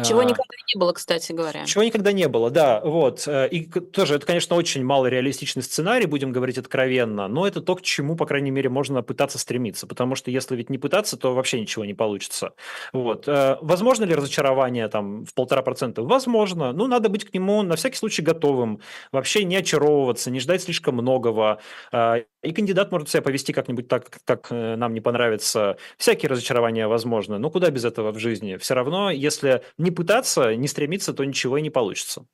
чего 0.04 0.20
а, 0.20 0.24
никогда 0.24 0.54
не 0.72 0.78
было, 0.78 0.92
кстати 0.92 1.32
говоря. 1.32 1.64
Чего 1.64 1.82
никогда 1.82 2.12
не 2.12 2.28
было, 2.28 2.48
да, 2.50 2.80
вот. 2.80 3.26
Э, 3.26 3.48
и 3.48 3.64
тоже 3.66 4.14
это, 4.14 4.24
конечно, 4.24 4.54
очень 4.54 4.84
малореалистичный 4.84 5.64
сценарий, 5.64 6.06
будем 6.06 6.30
говорить 6.30 6.58
откровенно, 6.58 7.26
но 7.26 7.44
это 7.44 7.60
то, 7.60 7.74
к 7.74 7.82
чему, 7.82 8.14
по 8.14 8.24
крайней 8.24 8.52
мере, 8.52 8.68
можно 8.68 9.02
пытаться 9.02 9.38
стремиться, 9.38 9.88
потому 9.88 10.14
что 10.14 10.30
если 10.30 10.54
ведь 10.54 10.70
не 10.70 10.78
пытаться, 10.78 11.16
то 11.16 11.34
вообще 11.34 11.60
ничего 11.60 11.84
не 11.84 11.94
получится. 11.94 12.52
Вот. 12.92 13.26
Э, 13.26 13.56
возможно 13.62 14.04
ли 14.04 14.14
разочарование 14.14 14.86
там 14.86 15.24
в 15.24 15.34
полтора 15.34 15.62
процента? 15.62 16.02
Возможно. 16.02 16.72
Ну, 16.72 16.86
надо 16.86 17.08
быть 17.08 17.24
к 17.24 17.34
нему 17.34 17.62
на 17.62 17.74
всякий 17.74 17.96
случай 17.96 18.22
готовым, 18.22 18.80
вообще 19.10 19.42
не 19.42 19.56
очаровываться, 19.56 20.30
не 20.30 20.38
ждать 20.38 20.62
слишком 20.62 20.94
многого. 20.94 21.58
Э, 21.90 22.22
и 22.42 22.52
кандидат 22.52 22.92
может 22.92 23.08
себя 23.08 23.22
повести 23.22 23.52
как-нибудь 23.52 23.88
так, 23.88 24.20
как 24.24 24.50
нам 24.50 24.94
не 24.94 25.00
понравится. 25.00 25.76
Всякие 25.98 26.30
разочарования 26.30 26.86
возможны. 26.86 27.38
Но 27.38 27.50
куда 27.50 27.70
без 27.70 27.84
этого 27.84 28.12
в 28.12 28.18
жизни? 28.18 28.56
Все 28.56 28.74
равно, 28.74 29.10
если 29.10 29.62
не 29.80 29.90
пытаться, 29.90 30.54
не 30.54 30.68
стремиться, 30.68 31.12
то 31.12 31.24
ничего 31.24 31.58
и 31.58 31.62
не 31.62 31.70
получится. 31.70 32.26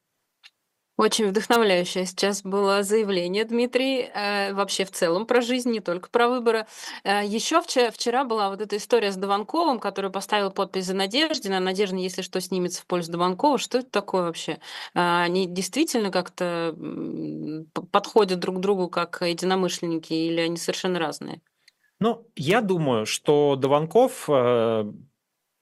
Очень 0.98 1.28
вдохновляющее 1.28 2.06
сейчас 2.06 2.42
было 2.42 2.82
заявление, 2.82 3.44
Дмитрий, 3.44 4.08
э, 4.14 4.54
вообще 4.54 4.86
в 4.86 4.90
целом 4.90 5.26
про 5.26 5.42
жизнь, 5.42 5.70
не 5.70 5.80
только 5.80 6.08
про 6.08 6.26
выборы. 6.26 6.66
Э, 7.04 7.20
еще 7.22 7.60
вчера, 7.60 7.90
вчера 7.90 8.24
была 8.24 8.48
вот 8.48 8.62
эта 8.62 8.78
история 8.78 9.12
с 9.12 9.16
Дованковым, 9.16 9.78
который 9.78 10.10
поставил 10.10 10.50
подпись 10.50 10.86
за 10.86 10.94
Надеждина. 10.94 11.60
Надеждина, 11.60 11.98
если 11.98 12.22
что, 12.22 12.40
снимется 12.40 12.80
в 12.80 12.86
пользу 12.86 13.12
Дованкова. 13.12 13.58
Что 13.58 13.78
это 13.78 13.90
такое 13.90 14.22
вообще? 14.22 14.52
Э, 14.94 15.24
они 15.24 15.46
действительно 15.46 16.10
как-то 16.10 16.74
подходят 17.92 18.38
друг 18.38 18.56
к 18.56 18.60
другу 18.60 18.88
как 18.88 19.20
единомышленники 19.20 20.14
или 20.14 20.40
они 20.40 20.56
совершенно 20.56 20.98
разные? 20.98 21.42
Ну, 22.00 22.26
я 22.36 22.62
думаю, 22.62 23.04
что 23.04 23.56
Дованков 23.56 24.30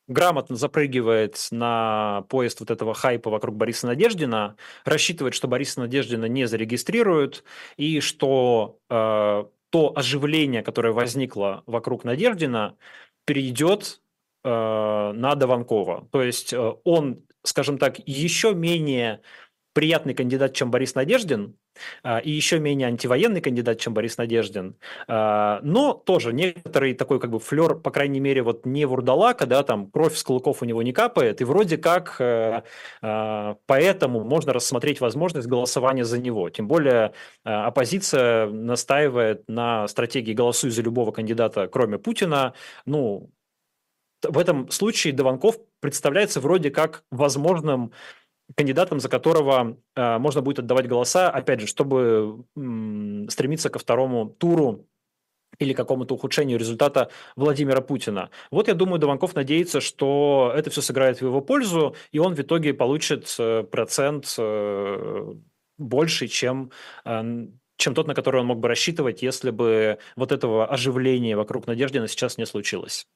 грамотно 0.07 0.57
запрыгивает 0.57 1.49
на 1.51 2.25
поезд 2.29 2.61
вот 2.61 2.71
этого 2.71 2.95
хайпа 2.95 3.31
вокруг 3.31 3.57
Бориса 3.57 3.87
Надеждина, 3.87 4.57
рассчитывает, 4.85 5.35
что 5.35 5.49
Бориса 5.49 5.81
Надеждина 5.81 6.27
не 6.27 6.47
зарегистрируют, 6.47 7.45
и 7.77 8.01
что 8.01 8.79
э, 8.91 9.45
то 9.71 9.93
оживление, 9.97 10.63
которое 10.63 10.93
возникло 10.93 11.63
вокруг 11.67 12.05
Надеждина, 12.05 12.77
перейдет 13.25 14.01
э, 14.45 14.49
на 14.49 15.35
Дованкова. 15.35 16.09
То 16.13 16.23
есть 16.23 16.53
э, 16.53 16.75
он, 16.85 17.23
скажем 17.43 17.79
так, 17.79 17.99
еще 18.07 18.55
менее 18.55 19.21
приятный 19.75 20.15
кандидат, 20.15 20.55
чем 20.55 20.71
Борис 20.71 20.95
Надеждин, 20.95 21.57
а, 22.03 22.19
и 22.19 22.31
еще 22.31 22.61
менее 22.61 22.89
антивоенный 22.89 23.41
кандидат, 23.41 23.81
чем 23.81 23.93
Борис 23.93 24.17
Надеждин, 24.17 24.77
а, 25.09 25.61
но 25.63 25.93
тоже 25.93 26.33
некоторый 26.33 26.95
такой 26.95 27.21
как 27.21 27.31
бы 27.31 27.41
флер, 27.41 27.75
по 27.75 27.91
крайней 27.91 28.21
мере, 28.21 28.43
вот 28.43 28.65
не 28.65 28.87
вурдалака, 28.87 29.47
да, 29.47 29.63
там 29.65 29.91
кровь 29.91 30.17
с 30.17 30.23
кулаков 30.23 30.63
у 30.63 30.65
него 30.65 30.83
не 30.83 30.93
капает, 30.93 31.41
и 31.41 31.45
вроде 31.45 31.77
как 31.77 32.17
э, 32.21 32.63
а, 33.03 33.57
поэтому 33.67 34.23
можно 34.25 34.53
рассмотреть 34.53 35.01
возможность 35.01 35.49
голосования 35.49 36.05
за 36.05 36.19
него. 36.19 36.49
Тем 36.51 36.69
более 36.69 37.13
оппозиция 37.43 38.47
настаивает 38.47 39.43
на 39.49 39.89
стратегии 39.89 40.33
«голосуй 40.33 40.71
за 40.71 40.83
любого 40.83 41.11
кандидата, 41.11 41.67
кроме 41.67 41.99
Путина». 41.99 42.55
Ну, 42.87 43.31
в 44.23 44.39
этом 44.39 44.71
случае 44.71 45.13
Дованков 45.13 45.59
представляется 45.81 46.41
вроде 46.41 46.71
как 46.71 47.05
возможным 47.11 47.93
кандидатом, 48.57 49.01
за 49.01 49.09
которого 49.09 49.79
э, 49.97 50.19
можно 50.19 50.43
будет 50.43 50.59
отдавать 50.59 50.89
голоса, 50.89 51.31
опять 51.31 51.61
же, 51.61 51.67
чтобы 51.67 52.45
м, 52.57 53.29
стремиться 53.31 53.71
ко 53.71 53.79
второму 53.79 54.27
туру 54.27 54.87
или 55.59 55.73
какому-то 55.73 56.15
ухудшению 56.15 56.59
результата 56.59 57.11
Владимира 57.37 57.81
Путина. 57.81 58.31
Вот 58.51 58.69
я 58.69 58.75
думаю, 58.75 58.99
Дованков 58.99 59.35
надеется, 59.35 59.81
что 59.81 60.53
это 60.55 60.71
все 60.71 60.83
сыграет 60.83 61.19
в 61.19 61.23
его 61.23 61.41
пользу, 61.41 61.95
и 62.13 62.19
он 62.19 62.35
в 62.35 62.41
итоге 62.41 62.75
получит 62.75 63.35
э, 63.39 63.63
процент 63.63 64.35
э, 64.39 65.35
больше, 65.79 66.29
чем 66.29 66.71
э, 67.05 67.47
чем 67.77 67.95
тот, 67.95 68.07
на 68.07 68.15
который 68.15 68.41
он 68.41 68.47
мог 68.47 68.61
бы 68.61 68.69
рассчитывать, 68.69 69.23
если 69.23 69.51
бы 69.51 69.99
вот 70.17 70.33
этого 70.33 70.67
оживления 70.67 71.37
вокруг 71.37 71.67
Надеждина 71.67 72.07
сейчас 72.07 72.39
не 72.39 72.47
случилось. 72.47 73.09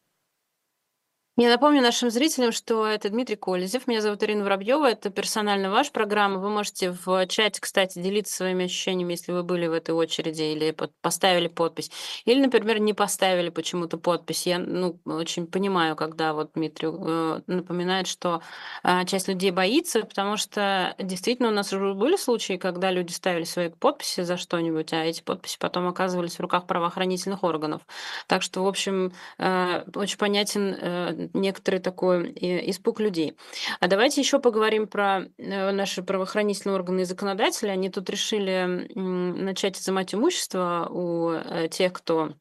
Я 1.40 1.51
напомню 1.51 1.81
нашим 1.81 2.11
зрителям, 2.11 2.51
что 2.51 2.85
это 2.85 3.11
Дмитрий 3.11 3.37
Колезев. 3.37 3.87
Меня 3.87 4.01
зовут 4.01 4.24
Ирина 4.24 4.42
Воробьева. 4.42 4.90
Это 4.90 5.09
персонально 5.09 5.70
ваша 5.70 5.92
программа. 5.92 6.40
Вы 6.40 6.51
можете 6.51 6.90
в 6.90 7.27
чате, 7.29 7.61
кстати, 7.61 8.01
делиться 8.01 8.35
своими 8.35 8.64
ощущениями, 8.64 9.12
если 9.12 9.31
вы 9.31 9.44
были 9.44 9.68
в 9.68 9.72
этой 9.72 9.92
очереди 9.92 10.42
или 10.42 10.77
поставили 11.01 11.46
подпись. 11.46 11.92
Или, 12.24 12.40
например, 12.40 12.81
не 12.81 12.92
поставили 12.92 13.51
почему-то 13.51 13.98
подпись. 13.98 14.48
Я 14.48 14.59
ну, 14.59 14.98
очень 15.05 15.46
понимаю, 15.46 15.94
когда 15.94 16.33
вот 16.33 16.51
Дмитрий 16.57 16.88
э, 16.90 17.40
напоминает, 17.46 18.09
что 18.09 18.42
э, 18.83 19.05
часть 19.05 19.29
людей 19.29 19.53
боится, 19.53 20.01
потому 20.01 20.37
что 20.38 20.96
действительно 20.98 21.51
у 21.51 21.53
нас 21.53 21.72
уже 21.72 21.94
были 21.94 22.16
случаи, 22.16 22.57
когда 22.57 22.90
люди 22.90 23.12
ставили 23.12 23.44
свои 23.44 23.68
подписи 23.68 24.22
за 24.22 24.38
что-нибудь, 24.38 24.92
а 24.92 25.05
эти 25.05 25.22
подписи 25.22 25.57
потом 25.61 25.87
оказывались 25.87 26.35
в 26.35 26.40
руках 26.40 26.66
правоохранительных 26.66 27.44
органов. 27.44 27.83
Так 28.27 28.42
что, 28.42 28.64
в 28.64 28.66
общем, 28.66 29.12
э, 29.38 29.85
очень 29.94 30.18
понятен 30.18 30.77
э, 30.77 31.28
некоторый 31.35 31.79
такой 31.79 32.33
э, 32.33 32.71
испуг 32.71 33.01
людей. 33.01 33.37
А 33.81 33.88
давайте 33.88 34.21
еще 34.21 34.38
поговорим 34.38 34.87
про 34.87 35.25
э, 35.38 35.71
наши 35.73 36.03
правоохранительные 36.03 36.75
органы 36.75 37.01
и 37.01 37.05
законодатели. 37.05 37.69
Они 37.69 37.91
тут 37.91 38.09
решили 38.11 38.91
начать 38.95 39.79
изымать 39.79 40.14
имущество 40.14 40.88
у 40.91 41.31
э, 41.31 41.69
тех, 41.69 41.93
кто 41.93 42.35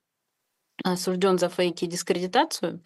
осужден 0.84 1.40
за 1.40 1.50
фейки 1.50 1.86
и 1.86 1.88
дискредитацию. 1.88 2.82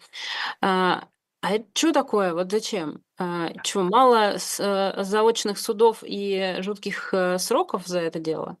А, 0.60 1.08
а 1.42 1.48
что 1.74 1.92
такое? 1.92 2.34
Вот 2.34 2.50
зачем? 2.50 3.02
А, 3.18 3.52
чего, 3.62 3.82
мало 3.84 4.36
заочных 4.38 5.58
судов 5.58 6.02
и 6.02 6.56
жутких 6.60 7.14
сроков 7.38 7.86
за 7.86 8.00
это 8.00 8.18
дело? 8.18 8.56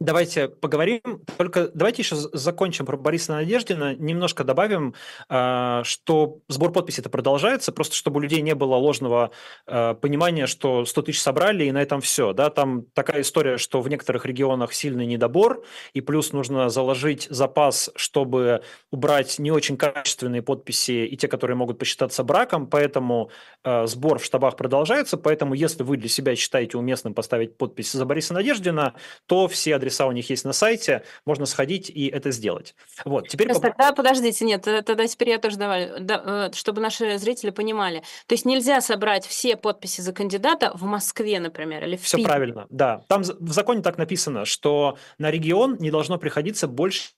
Давайте 0.00 0.48
поговорим. 0.48 1.00
Только 1.38 1.70
давайте 1.72 2.02
еще 2.02 2.16
закончим 2.16 2.84
про 2.84 2.96
Бориса 2.96 3.32
Надеждина. 3.32 3.94
Немножко 3.94 4.42
добавим, 4.42 4.94
а, 5.28 5.84
что 5.84 6.40
сбор 6.48 6.72
подписей 6.72 7.00
это 7.00 7.10
продолжается, 7.10 7.70
просто 7.70 7.94
чтобы 7.94 8.18
у 8.18 8.20
людей 8.20 8.40
не 8.40 8.56
было 8.56 8.74
ложного 8.74 9.30
а, 9.66 9.94
понимания, 9.94 10.48
что 10.48 10.84
100 10.84 11.02
тысяч 11.02 11.22
собрали 11.22 11.66
и 11.66 11.72
на 11.72 11.80
этом 11.80 12.00
все. 12.00 12.32
Да? 12.32 12.50
Там 12.50 12.86
такая 12.92 13.20
история, 13.20 13.56
что 13.56 13.80
в 13.80 13.88
некоторых 13.88 14.26
регионах 14.26 14.72
сильный 14.72 15.06
недобор, 15.06 15.62
и 15.92 16.00
плюс 16.00 16.32
нужно 16.32 16.70
заложить 16.70 17.28
запас, 17.30 17.90
чтобы 17.94 18.62
убрать 18.90 19.38
не 19.38 19.52
очень 19.52 19.76
качественные 19.76 20.42
подписи 20.42 21.06
и 21.06 21.16
те, 21.16 21.28
которые 21.28 21.56
могут 21.56 21.78
посчитаться 21.78 22.24
браком, 22.24 22.66
поэтому 22.66 23.30
а, 23.62 23.86
сбор 23.86 24.18
в 24.18 24.24
штабах 24.24 24.56
продолжается, 24.56 25.16
поэтому 25.16 25.54
если 25.54 25.84
вы 25.84 25.98
для 25.98 26.08
себя 26.08 26.34
считаете 26.34 26.78
уместным 26.78 27.14
поставить 27.14 27.56
подпись 27.56 27.92
за 27.92 28.04
Бориса 28.04 28.34
Надеждина, 28.34 28.94
то 29.26 29.46
все 29.46 29.76
адреса 29.84 30.06
у 30.06 30.12
них 30.12 30.30
есть 30.30 30.44
на 30.44 30.52
сайте, 30.52 31.02
можно 31.26 31.46
сходить 31.46 31.90
и 31.90 32.08
это 32.08 32.30
сделать. 32.30 32.74
Вот, 33.04 33.28
теперь... 33.28 33.48
Сейчас, 33.48 33.60
тогда 33.60 33.92
подождите, 33.92 34.44
нет, 34.44 34.62
тогда 34.62 35.06
теперь 35.06 35.30
я 35.30 35.38
тоже 35.38 35.56
давай, 35.56 36.00
да, 36.00 36.48
э, 36.50 36.50
чтобы 36.54 36.80
наши 36.80 37.18
зрители 37.18 37.50
понимали. 37.50 38.02
То 38.26 38.34
есть 38.34 38.44
нельзя 38.44 38.80
собрать 38.80 39.26
все 39.26 39.56
подписи 39.56 40.00
за 40.00 40.12
кандидата 40.12 40.72
в 40.74 40.84
Москве, 40.84 41.38
например, 41.38 41.84
или 41.84 41.96
в 41.96 42.02
Все 42.02 42.16
Питере? 42.16 42.28
правильно, 42.28 42.66
да. 42.70 43.02
Там 43.08 43.22
в 43.22 43.52
законе 43.52 43.82
так 43.82 43.98
написано, 43.98 44.44
что 44.44 44.96
на 45.18 45.30
регион 45.30 45.76
не 45.78 45.90
должно 45.90 46.18
приходиться 46.18 46.66
больше 46.66 47.10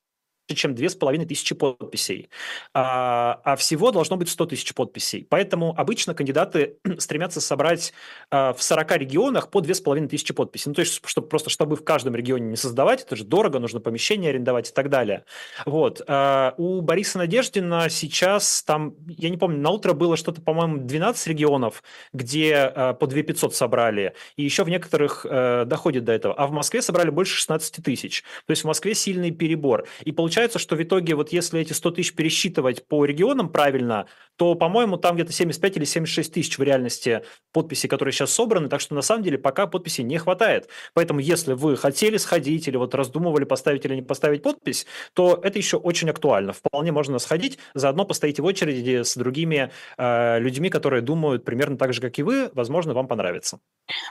чем 0.55 0.75
две 0.75 0.89
с 0.89 0.95
половиной 0.95 1.25
тысячи 1.25 1.53
подписей, 1.53 2.29
а, 2.73 3.41
а 3.43 3.55
всего 3.55 3.91
должно 3.91 4.17
быть 4.17 4.29
100 4.29 4.45
тысяч 4.47 4.73
подписей. 4.73 5.25
Поэтому 5.29 5.73
обычно 5.77 6.13
кандидаты 6.13 6.77
стремятся 6.99 7.41
собрать 7.41 7.93
а, 8.29 8.53
в 8.53 8.63
40 8.63 8.97
регионах 8.97 9.49
по 9.49 9.61
две 9.61 9.73
с 9.73 9.81
половиной 9.81 10.07
тысячи 10.07 10.33
подписей. 10.33 10.69
Ну, 10.69 10.75
то 10.75 10.81
есть, 10.81 11.01
чтобы, 11.05 11.27
просто 11.27 11.49
чтобы 11.49 11.75
в 11.75 11.83
каждом 11.83 12.15
регионе 12.15 12.47
не 12.47 12.55
создавать, 12.55 13.03
это 13.03 13.15
же 13.15 13.23
дорого, 13.25 13.59
нужно 13.59 13.79
помещение 13.79 14.29
арендовать 14.29 14.69
и 14.69 14.73
так 14.73 14.89
далее. 14.89 15.25
Вот. 15.65 16.01
А, 16.07 16.53
у 16.57 16.81
Бориса 16.81 17.17
Надеждина 17.17 17.89
сейчас 17.89 18.63
там, 18.63 18.95
я 19.07 19.29
не 19.29 19.37
помню, 19.37 19.59
на 19.59 19.69
утро 19.69 19.93
было 19.93 20.15
что-то, 20.17 20.41
по-моему, 20.41 20.77
12 20.77 21.27
регионов, 21.27 21.83
где 22.13 22.55
а, 22.55 22.93
по 22.93 23.07
2 23.07 23.23
500 23.23 23.55
собрали, 23.55 24.13
и 24.35 24.43
еще 24.43 24.63
в 24.63 24.69
некоторых 24.69 25.25
а, 25.29 25.65
доходит 25.65 26.05
до 26.05 26.13
этого. 26.13 26.33
А 26.33 26.47
в 26.47 26.51
Москве 26.51 26.81
собрали 26.81 27.09
больше 27.09 27.35
16 27.35 27.83
тысяч. 27.83 28.23
То 28.45 28.51
есть 28.51 28.63
в 28.63 28.67
Москве 28.67 28.95
сильный 28.95 29.31
перебор. 29.31 29.85
И 30.03 30.11
получается, 30.11 30.36
получается, 30.37 30.59
что 30.59 30.75
в 30.75 30.83
итоге 30.83 31.15
вот 31.15 31.29
если 31.29 31.59
эти 31.59 31.73
100 31.73 31.91
тысяч 31.91 32.13
пересчитывать 32.13 32.87
по 32.87 33.03
регионам 33.05 33.49
правильно, 33.49 34.05
то, 34.35 34.53
по-моему, 34.53 34.97
там 34.97 35.15
где-то 35.15 35.33
75 35.33 35.77
или 35.77 35.83
76 35.85 36.31
тысяч 36.31 36.59
в 36.59 36.61
реальности 36.61 37.23
подписей, 37.51 37.89
которые 37.89 38.13
сейчас 38.13 38.33
собраны, 38.33 38.69
так 38.69 38.79
что 38.79 38.93
на 38.93 39.01
самом 39.01 39.23
деле 39.23 39.39
пока 39.39 39.65
подписей 39.65 40.03
не 40.03 40.19
хватает. 40.19 40.69
Поэтому 40.93 41.19
если 41.19 41.53
вы 41.53 41.75
хотели 41.75 42.17
сходить 42.17 42.67
или 42.67 42.77
вот 42.77 42.93
раздумывали 42.93 43.45
поставить 43.45 43.83
или 43.85 43.95
не 43.95 44.03
поставить 44.03 44.43
подпись, 44.43 44.85
то 45.13 45.39
это 45.41 45.57
еще 45.57 45.77
очень 45.77 46.11
актуально. 46.11 46.53
Вполне 46.53 46.91
можно 46.91 47.17
сходить, 47.17 47.57
заодно 47.73 48.05
постоите 48.05 48.43
в 48.43 48.45
очереди 48.45 49.01
с 49.01 49.15
другими 49.17 49.71
э, 49.97 50.39
людьми, 50.39 50.69
которые 50.69 51.01
думают 51.01 51.45
примерно 51.45 51.77
так 51.77 51.93
же, 51.93 52.01
как 52.01 52.19
и 52.19 52.21
вы, 52.21 52.51
возможно, 52.53 52.93
вам 52.93 53.07
понравится. 53.07 53.59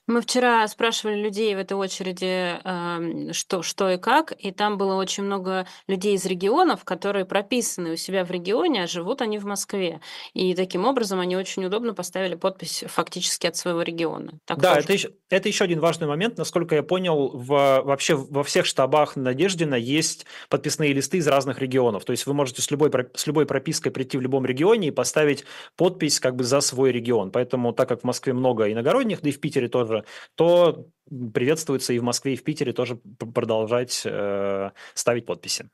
Мы 0.08 0.22
вчера 0.22 0.66
спрашивали 0.66 1.22
людей 1.22 1.54
в 1.54 1.58
этой 1.58 1.74
очереди, 1.74 2.58
э, 2.64 3.32
что, 3.32 3.62
что 3.62 3.90
и 3.90 3.98
как, 3.98 4.32
и 4.36 4.50
там 4.50 4.76
было 4.76 4.96
очень 4.96 5.22
много 5.22 5.68
людей 5.86 6.15
из 6.16 6.26
регионов, 6.26 6.84
которые 6.84 7.24
прописаны 7.24 7.92
у 7.92 7.96
себя 7.96 8.24
в 8.24 8.30
регионе, 8.30 8.82
а 8.82 8.86
живут 8.86 9.22
они 9.22 9.38
в 9.38 9.44
Москве. 9.44 10.00
И 10.34 10.54
таким 10.54 10.84
образом 10.84 11.20
они 11.20 11.36
очень 11.36 11.64
удобно 11.64 11.94
поставили 11.94 12.34
подпись 12.34 12.84
фактически 12.86 13.46
от 13.46 13.56
своего 13.56 13.82
региона. 13.82 14.32
Так 14.44 14.58
да, 14.58 14.78
это 14.78 14.92
еще, 14.92 15.10
это 15.30 15.48
еще 15.48 15.64
один 15.64 15.80
важный 15.80 16.06
момент. 16.06 16.38
Насколько 16.38 16.74
я 16.74 16.82
понял, 16.82 17.28
в, 17.28 17.48
вообще 17.84 18.14
во 18.16 18.42
всех 18.42 18.66
штабах 18.66 19.16
Надеждина 19.16 19.74
есть 19.74 20.26
подписные 20.48 20.92
листы 20.92 21.18
из 21.18 21.26
разных 21.28 21.60
регионов. 21.60 22.04
То 22.04 22.10
есть 22.12 22.26
вы 22.26 22.34
можете 22.34 22.62
с 22.62 22.70
любой, 22.70 22.90
с 23.14 23.26
любой 23.26 23.46
пропиской 23.46 23.92
прийти 23.92 24.18
в 24.18 24.20
любом 24.20 24.44
регионе 24.44 24.88
и 24.88 24.90
поставить 24.90 25.44
подпись 25.76 26.20
как 26.20 26.36
бы 26.36 26.44
за 26.44 26.60
свой 26.60 26.92
регион. 26.92 27.30
Поэтому, 27.30 27.72
так 27.72 27.88
как 27.88 28.00
в 28.00 28.04
Москве 28.04 28.32
много 28.32 28.70
иногородних, 28.72 29.20
да 29.22 29.28
и 29.28 29.32
в 29.32 29.40
Питере 29.40 29.68
тоже, 29.68 30.04
то 30.34 30.86
приветствуется 31.32 31.92
и 31.92 31.98
в 31.98 32.02
Москве, 32.02 32.34
и 32.34 32.36
в 32.36 32.44
Питере 32.44 32.72
тоже 32.72 32.96
продолжать 32.96 34.02
э, 34.04 34.70
ставить 34.94 35.26
подписи. 35.26 35.68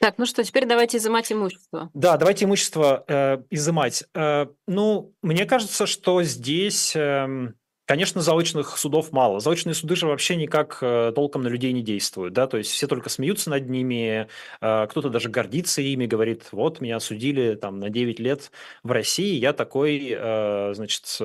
Так, 0.00 0.14
ну 0.18 0.26
что, 0.26 0.44
теперь 0.44 0.66
давайте 0.66 0.98
изымать 0.98 1.32
имущество. 1.32 1.90
Да, 1.94 2.16
давайте 2.16 2.44
имущество 2.44 3.04
э, 3.08 3.38
изымать. 3.50 4.04
Э, 4.14 4.46
ну, 4.66 5.12
мне 5.22 5.44
кажется, 5.44 5.86
что 5.86 6.22
здесь, 6.22 6.94
э, 6.94 7.52
конечно, 7.84 8.20
заочных 8.20 8.78
судов 8.78 9.10
мало. 9.10 9.40
Заочные 9.40 9.74
суды 9.74 9.96
же 9.96 10.06
вообще 10.06 10.36
никак 10.36 10.78
э, 10.82 11.12
толком 11.14 11.42
на 11.42 11.48
людей 11.48 11.72
не 11.72 11.82
действуют, 11.82 12.32
да, 12.32 12.46
то 12.46 12.58
есть 12.58 12.70
все 12.70 12.86
только 12.86 13.08
смеются 13.08 13.50
над 13.50 13.68
ними, 13.68 14.28
э, 14.60 14.86
кто-то 14.86 15.08
даже 15.08 15.30
гордится 15.30 15.82
ими, 15.82 16.06
говорит, 16.06 16.44
вот, 16.52 16.80
меня 16.80 16.96
осудили 16.96 17.56
там 17.56 17.80
на 17.80 17.90
9 17.90 18.20
лет 18.20 18.52
в 18.84 18.92
России, 18.92 19.34
я 19.34 19.52
такой, 19.52 20.14
э, 20.16 20.74
значит, 20.74 21.20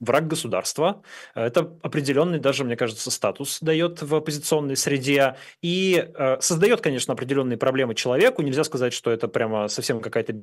враг 0.00 0.26
государства. 0.26 1.02
Это 1.34 1.76
определенный 1.82 2.38
даже, 2.38 2.64
мне 2.64 2.76
кажется, 2.76 3.10
статус 3.10 3.58
дает 3.60 4.02
в 4.02 4.14
оппозиционной 4.14 4.76
среде 4.76 5.36
и 5.62 6.10
э, 6.14 6.40
создает, 6.40 6.80
конечно, 6.80 7.12
определенные 7.12 7.58
проблемы 7.58 7.94
человеку. 7.94 8.42
Нельзя 8.42 8.64
сказать, 8.64 8.92
что 8.92 9.10
это 9.10 9.28
прямо 9.28 9.68
совсем 9.68 10.00
какая-то 10.00 10.42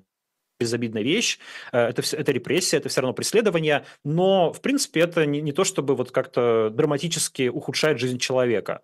безобидная 0.60 1.04
вещь, 1.04 1.39
э, 1.72 1.89
это, 1.89 2.04
это 2.15 2.32
репрессия, 2.32 2.78
это 2.78 2.89
все 2.89 3.02
равно 3.02 3.13
преследование, 3.13 3.86
но, 4.04 4.54
в 4.54 4.62
принципе, 4.62 5.02
это 5.02 5.26
не, 5.26 5.41
не 5.41 5.52
то, 5.52 5.63
чтобы 5.63 5.96
вот 5.96 6.12
как-то 6.12 6.70
драматически 6.72 7.48
ухудшает 7.48 8.00
жизнь 8.00 8.20
человека. 8.20 8.82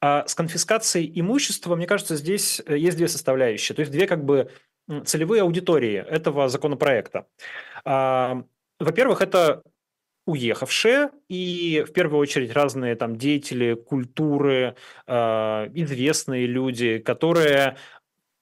А 0.00 0.26
с 0.26 0.34
конфискацией 0.34 1.10
имущества, 1.20 1.76
мне 1.76 1.86
кажется, 1.86 2.16
здесь 2.16 2.62
э, 2.64 2.78
есть 2.78 2.96
две 2.96 3.08
составляющие, 3.08 3.74
то 3.74 3.80
есть 3.80 3.92
две 3.92 4.06
как 4.06 4.24
бы 4.24 4.50
целевые 5.04 5.42
аудитории 5.42 5.94
этого 5.94 6.48
законопроекта. 6.48 7.26
Во-первых, 7.84 9.22
это 9.22 9.62
уехавшие, 10.26 11.10
и 11.28 11.84
в 11.86 11.92
первую 11.92 12.20
очередь 12.20 12.52
разные 12.52 12.94
там 12.94 13.16
деятели 13.16 13.74
культуры, 13.74 14.76
э, 15.06 15.14
известные 15.74 16.46
люди, 16.46 16.98
которые 16.98 17.76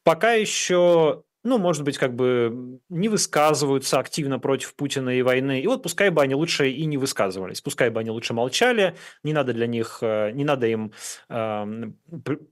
пока 0.05 0.33
еще 0.33 1.23
ну, 1.43 1.57
может 1.59 1.85
быть, 1.85 1.97
как 1.97 2.15
бы 2.15 2.81
не 2.91 3.09
высказываются 3.09 3.99
активно 3.99 4.39
против 4.39 4.75
Путина 4.75 5.11
и 5.11 5.23
войны. 5.23 5.61
И 5.61 5.67
вот 5.67 5.83
пускай 5.83 6.11
бы 6.11 6.21
они 6.21 6.35
лучше 6.35 6.69
и 6.69 6.85
не 6.85 6.99
высказывались, 6.99 7.63
пускай 7.63 7.89
бы 7.89 8.01
они 8.01 8.11
лучше 8.11 8.35
молчали, 8.35 8.95
не 9.23 9.33
надо 9.33 9.55
для 9.55 9.67
них, 9.67 9.99
э, 10.03 10.33
не 10.33 10.45
надо 10.45 10.67
им 10.67 10.93
э, 11.29 11.67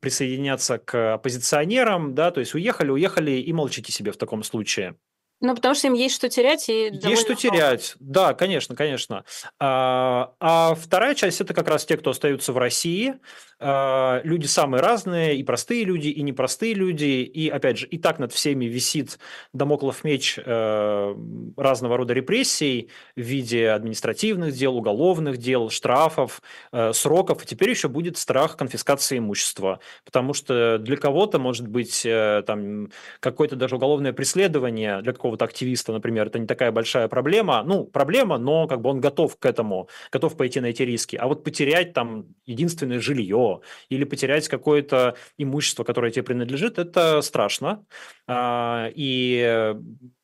присоединяться 0.01 0.79
к 0.79 1.15
оппозиционерам, 1.15 2.15
да, 2.15 2.31
то 2.31 2.41
есть 2.41 2.55
уехали, 2.55 2.91
уехали 2.91 3.33
и 3.33 3.53
молчите 3.53 3.93
себе 3.93 4.11
в 4.11 4.17
таком 4.17 4.43
случае. 4.43 4.97
Ну, 5.41 5.55
потому 5.55 5.75
что 5.75 5.87
им 5.87 5.95
есть 5.95 6.17
что 6.17 6.29
терять. 6.29 6.69
И 6.69 6.91
есть 6.93 7.23
что 7.23 7.35
терять, 7.35 7.95
да, 8.01 8.35
конечно, 8.35 8.75
конечно. 8.75 9.25
А, 9.61 10.33
а 10.41 10.75
вторая 10.75 11.15
часть– 11.15 11.41
это 11.43 11.55
как 11.55 11.69
раз 11.69 11.85
те, 11.85 11.97
кто 11.97 12.11
остаются 12.11 12.53
в 12.53 12.59
России. 12.59 13.15
А, 13.61 14.21
люди 14.25 14.47
самые 14.47 14.83
разные, 14.83 15.37
и 15.37 15.43
простые 15.45 15.85
люди, 15.85 16.09
и 16.09 16.23
непростые 16.23 16.75
люди. 16.75 17.23
И, 17.23 17.49
опять 17.49 17.79
же, 17.79 17.87
и 17.87 17.99
так 17.99 18.19
над 18.19 18.33
всеми 18.33 18.65
висит 18.65 19.19
домоклов 19.53 20.05
меч 20.05 20.39
а, 20.45 21.17
разного 21.57 21.97
рода 21.97 22.13
репрессий 22.13 22.91
в 23.17 23.21
виде 23.21 23.71
административных 23.71 24.55
дел, 24.55 24.77
уголовных 24.77 25.39
дел, 25.39 25.71
штрафов, 25.71 26.43
а, 26.73 26.93
сроков. 26.93 27.45
И 27.45 27.47
теперь 27.47 27.71
еще 27.71 27.89
будет 27.89 28.17
страх 28.19 28.57
конфискации 28.57 29.19
имущества. 29.19 29.81
Потому 30.05 30.35
что 30.35 30.79
для 30.79 30.97
кого-то, 30.97 31.39
может 31.39 31.69
быть, 31.69 32.03
там 32.03 32.91
какое-то 33.21 33.57
даже 33.57 33.77
уголовное 33.77 34.13
преследование 34.13 35.01
для 35.03 35.13
какого 35.13 35.29
какого-то 35.29 35.45
активиста, 35.45 35.93
например, 35.93 36.29
это 36.29 36.39
не 36.39 36.47
такая 36.47 36.73
большая 36.73 37.09
проблема. 37.09 37.63
Ну, 37.63 37.85
проблема, 37.85 38.39
но 38.39 38.67
как 38.67 38.81
бы 38.81 38.91
он 38.91 39.01
готов 39.01 39.37
к 39.39 39.45
этому, 39.45 39.89
готов 40.11 40.37
пойти 40.37 40.61
на 40.61 40.67
эти 40.67 40.83
риски. 40.83 41.17
А 41.17 41.27
вот 41.27 41.45
потерять 41.45 41.93
там 41.93 42.27
единственное 42.47 43.01
жилье 43.01 43.48
или 43.89 44.05
потерять 44.05 44.49
какое-то 44.49 45.17
имущество, 45.39 45.85
которое 45.85 46.13
тебе 46.13 46.23
принадлежит, 46.23 46.79
это 46.79 47.21
страшно. 47.23 47.85
А, 48.27 48.91
и 48.95 49.75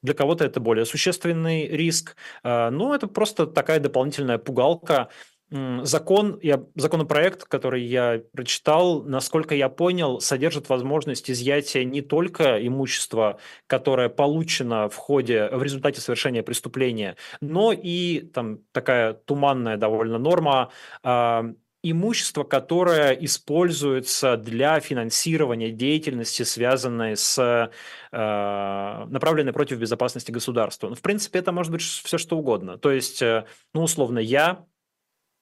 для 0.02 0.14
кого-то 0.14 0.44
это 0.44 0.60
более 0.60 0.84
существенный 0.84 1.68
риск. 1.68 2.16
А, 2.42 2.70
но 2.70 2.94
это 2.94 3.06
просто 3.06 3.46
такая 3.46 3.80
дополнительная 3.80 4.38
пугалка, 4.38 5.08
закон, 5.82 6.38
я, 6.42 6.64
законопроект, 6.74 7.44
который 7.44 7.82
я 7.82 8.22
прочитал, 8.32 9.02
насколько 9.04 9.54
я 9.54 9.68
понял, 9.68 10.20
содержит 10.20 10.68
возможность 10.68 11.30
изъятия 11.30 11.84
не 11.84 12.00
только 12.00 12.66
имущества, 12.66 13.38
которое 13.66 14.08
получено 14.08 14.88
в 14.88 14.96
ходе, 14.96 15.48
в 15.52 15.62
результате 15.62 16.00
совершения 16.00 16.42
преступления, 16.42 17.16
но 17.40 17.72
и 17.72 18.20
там 18.20 18.58
такая 18.72 19.12
туманная 19.12 19.76
довольно 19.76 20.18
норма 20.18 20.70
э, 21.02 21.54
имущество, 21.90 22.44
которое 22.44 23.12
используется 23.12 24.36
для 24.36 24.80
финансирования 24.80 25.70
деятельности, 25.70 26.42
связанной 26.42 27.16
с 27.16 27.38
э, 27.38 29.06
направленной 29.08 29.52
против 29.52 29.78
безопасности 29.78 30.30
государства. 30.30 30.88
Ну, 30.88 30.94
в 30.94 31.02
принципе, 31.02 31.38
это 31.38 31.52
может 31.52 31.70
быть 31.70 31.82
все 31.82 32.18
что 32.18 32.38
угодно. 32.38 32.78
То 32.78 32.90
есть, 32.90 33.20
э, 33.20 33.44
ну, 33.74 33.82
условно, 33.82 34.18
я 34.18 34.64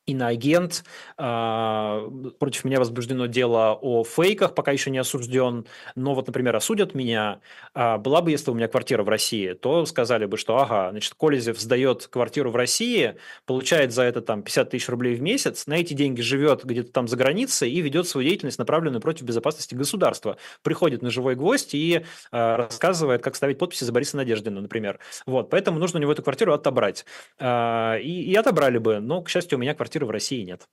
иноагент. 0.07 0.85
А, 1.17 2.09
против 2.38 2.65
меня 2.65 2.79
возбуждено 2.79 3.27
дело 3.27 3.79
о 3.81 4.05
фейках, 4.05 4.55
пока 4.55 4.73
еще 4.73 4.91
не 4.91 4.99
осужден. 4.99 5.67
Но 5.95 6.15
вот, 6.15 6.27
например, 6.27 6.57
осудят 6.57 6.95
меня. 6.95 7.41
А, 7.75 7.99
была 7.99 8.21
бы, 8.21 8.31
если 8.31 8.51
у 8.51 8.55
меня 8.55 8.69
квартира 8.69 9.03
в 9.05 9.09
России, 9.09 9.53
то 9.53 9.87
сказали 9.87 10.27
бы, 10.27 10.37
что, 10.37 10.59
ага, 10.59 10.91
значит, 10.91 11.15
Колезев 11.15 11.61
сдает 11.61 12.09
квартиру 12.09 12.51
в 12.51 12.57
России, 12.57 13.17
получает 13.47 13.93
за 13.93 14.03
это 14.03 14.21
там 14.23 14.43
50 14.43 14.71
тысяч 14.71 14.88
рублей 14.88 15.15
в 15.15 15.23
месяц, 15.23 15.67
на 15.67 15.75
эти 15.75 15.95
деньги 15.95 16.21
живет 16.21 16.65
где-то 16.65 16.93
там 16.93 17.07
за 17.07 17.17
границей 17.17 17.71
и 17.71 17.81
ведет 17.81 18.09
свою 18.09 18.29
деятельность, 18.29 18.59
направленную 18.59 19.01
против 19.01 19.23
безопасности 19.23 19.75
государства. 19.75 20.37
Приходит 20.62 21.03
на 21.03 21.11
живой 21.11 21.37
гвоздь 21.37 21.75
и 21.75 22.05
а, 22.33 22.57
рассказывает, 22.57 23.23
как 23.23 23.37
ставить 23.37 23.59
подписи 23.59 23.85
за 23.85 23.93
Бориса 23.93 24.17
Надеждина, 24.17 24.61
например. 24.61 24.99
Вот, 25.27 25.49
поэтому 25.49 25.79
нужно 25.79 26.01
у 26.01 26.03
него 26.03 26.12
эту 26.12 26.23
квартиру 26.23 26.53
отобрать. 26.53 27.05
И, 27.41 28.25
и 28.27 28.35
отобрали 28.35 28.79
бы, 28.79 29.01
но, 29.01 29.23
к 29.23 29.29
счастью, 29.29 29.59
у 29.59 29.61
меня 29.61 29.75
квартира 29.75 29.91
квартиры 29.92 30.07
в 30.07 30.11
России 30.11 30.42
нет. 30.42 30.66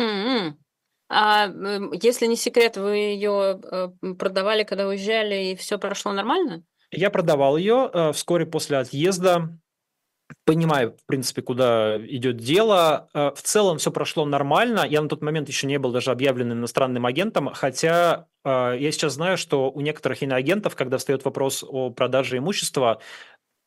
Mm-hmm. 0.00 0.54
А 1.10 1.46
если 2.02 2.26
не 2.26 2.36
секрет, 2.36 2.76
вы 2.76 2.96
ее 2.96 3.60
э, 3.62 3.88
продавали, 4.18 4.64
когда 4.64 4.88
уезжали, 4.88 5.52
и 5.52 5.56
все 5.56 5.78
прошло 5.78 6.12
нормально? 6.12 6.64
Я 6.90 7.10
продавал 7.10 7.56
ее 7.56 7.90
э, 7.92 8.12
вскоре 8.12 8.46
после 8.46 8.78
отъезда 8.78 9.50
понимаю, 10.46 10.96
в 10.96 11.06
принципе, 11.06 11.42
куда 11.42 11.98
идет 11.98 12.38
дело. 12.38 13.08
Э, 13.14 13.30
в 13.36 13.42
целом 13.42 13.76
все 13.78 13.92
прошло 13.92 14.24
нормально. 14.24 14.84
Я 14.88 15.02
на 15.02 15.08
тот 15.08 15.22
момент 15.22 15.48
еще 15.48 15.66
не 15.66 15.78
был 15.78 15.92
даже 15.92 16.10
объявленным 16.10 16.58
иностранным 16.58 17.06
агентом, 17.06 17.50
хотя 17.52 18.26
я 18.46 18.92
сейчас 18.92 19.14
знаю, 19.14 19.38
что 19.38 19.70
у 19.70 19.80
некоторых 19.80 20.22
иноагентов, 20.22 20.76
когда 20.76 20.98
встает 20.98 21.24
вопрос 21.24 21.64
о 21.66 21.88
продаже 21.88 22.36
имущества, 22.36 23.00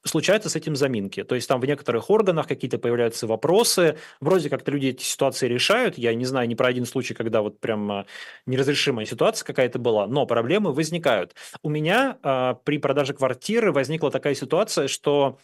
случаются 0.08 0.50
с 0.50 0.56
этим 0.56 0.76
заминки. 0.76 1.24
То 1.24 1.36
есть 1.36 1.48
там 1.48 1.60
в 1.60 1.66
некоторых 1.66 2.10
органах 2.10 2.48
какие-то 2.48 2.78
появляются 2.78 3.28
вопросы, 3.28 3.98
вроде 4.20 4.50
как-то 4.50 4.72
люди 4.72 4.88
эти 4.88 5.04
ситуации 5.04 5.48
решают. 5.48 5.98
Я 5.98 6.14
не 6.14 6.26
знаю 6.26 6.48
ни 6.48 6.56
про 6.56 6.68
один 6.68 6.86
случай, 6.86 7.14
когда 7.14 7.42
вот 7.42 7.60
прям 7.60 8.06
неразрешимая 8.46 9.06
ситуация 9.06 9.46
какая-то 9.46 9.80
была, 9.80 10.08
но 10.08 10.26
проблемы 10.26 10.74
возникают. 10.74 11.36
У 11.62 11.70
меня 11.70 12.18
э, 12.24 12.56
при 12.64 12.78
продаже 12.78 13.14
квартиры 13.14 13.72
возникла 13.72 14.12
такая 14.12 14.36
ситуация, 14.36 14.88
что 14.88 15.38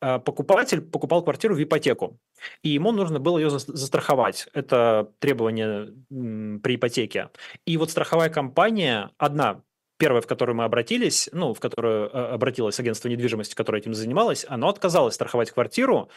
э, 0.00 0.18
покупатель 0.18 0.80
покупал 0.80 1.22
квартиру 1.22 1.54
в 1.54 1.62
ипотеку, 1.62 2.18
и 2.62 2.70
ему 2.70 2.92
нужно 2.92 3.20
было 3.20 3.38
ее 3.38 3.50
застраховать. 3.50 4.48
Это 4.52 5.10
требование 5.18 5.92
при 6.08 6.76
ипотеке. 6.76 7.28
И 7.66 7.76
вот 7.76 7.90
страховая 7.90 8.30
компания 8.30 9.10
одна 9.18 9.62
первое, 10.00 10.22
в 10.22 10.26
которое 10.26 10.54
мы 10.54 10.64
обратились, 10.64 11.28
ну, 11.32 11.54
в 11.54 11.60
которое 11.60 12.06
э, 12.06 12.08
обратилось 12.08 12.80
агентство 12.80 13.08
недвижимости, 13.08 13.54
которое 13.54 13.78
этим 13.78 13.94
занималось, 13.94 14.46
оно 14.48 14.68
отказалось 14.68 15.14
страховать 15.14 15.50
квартиру, 15.52 16.08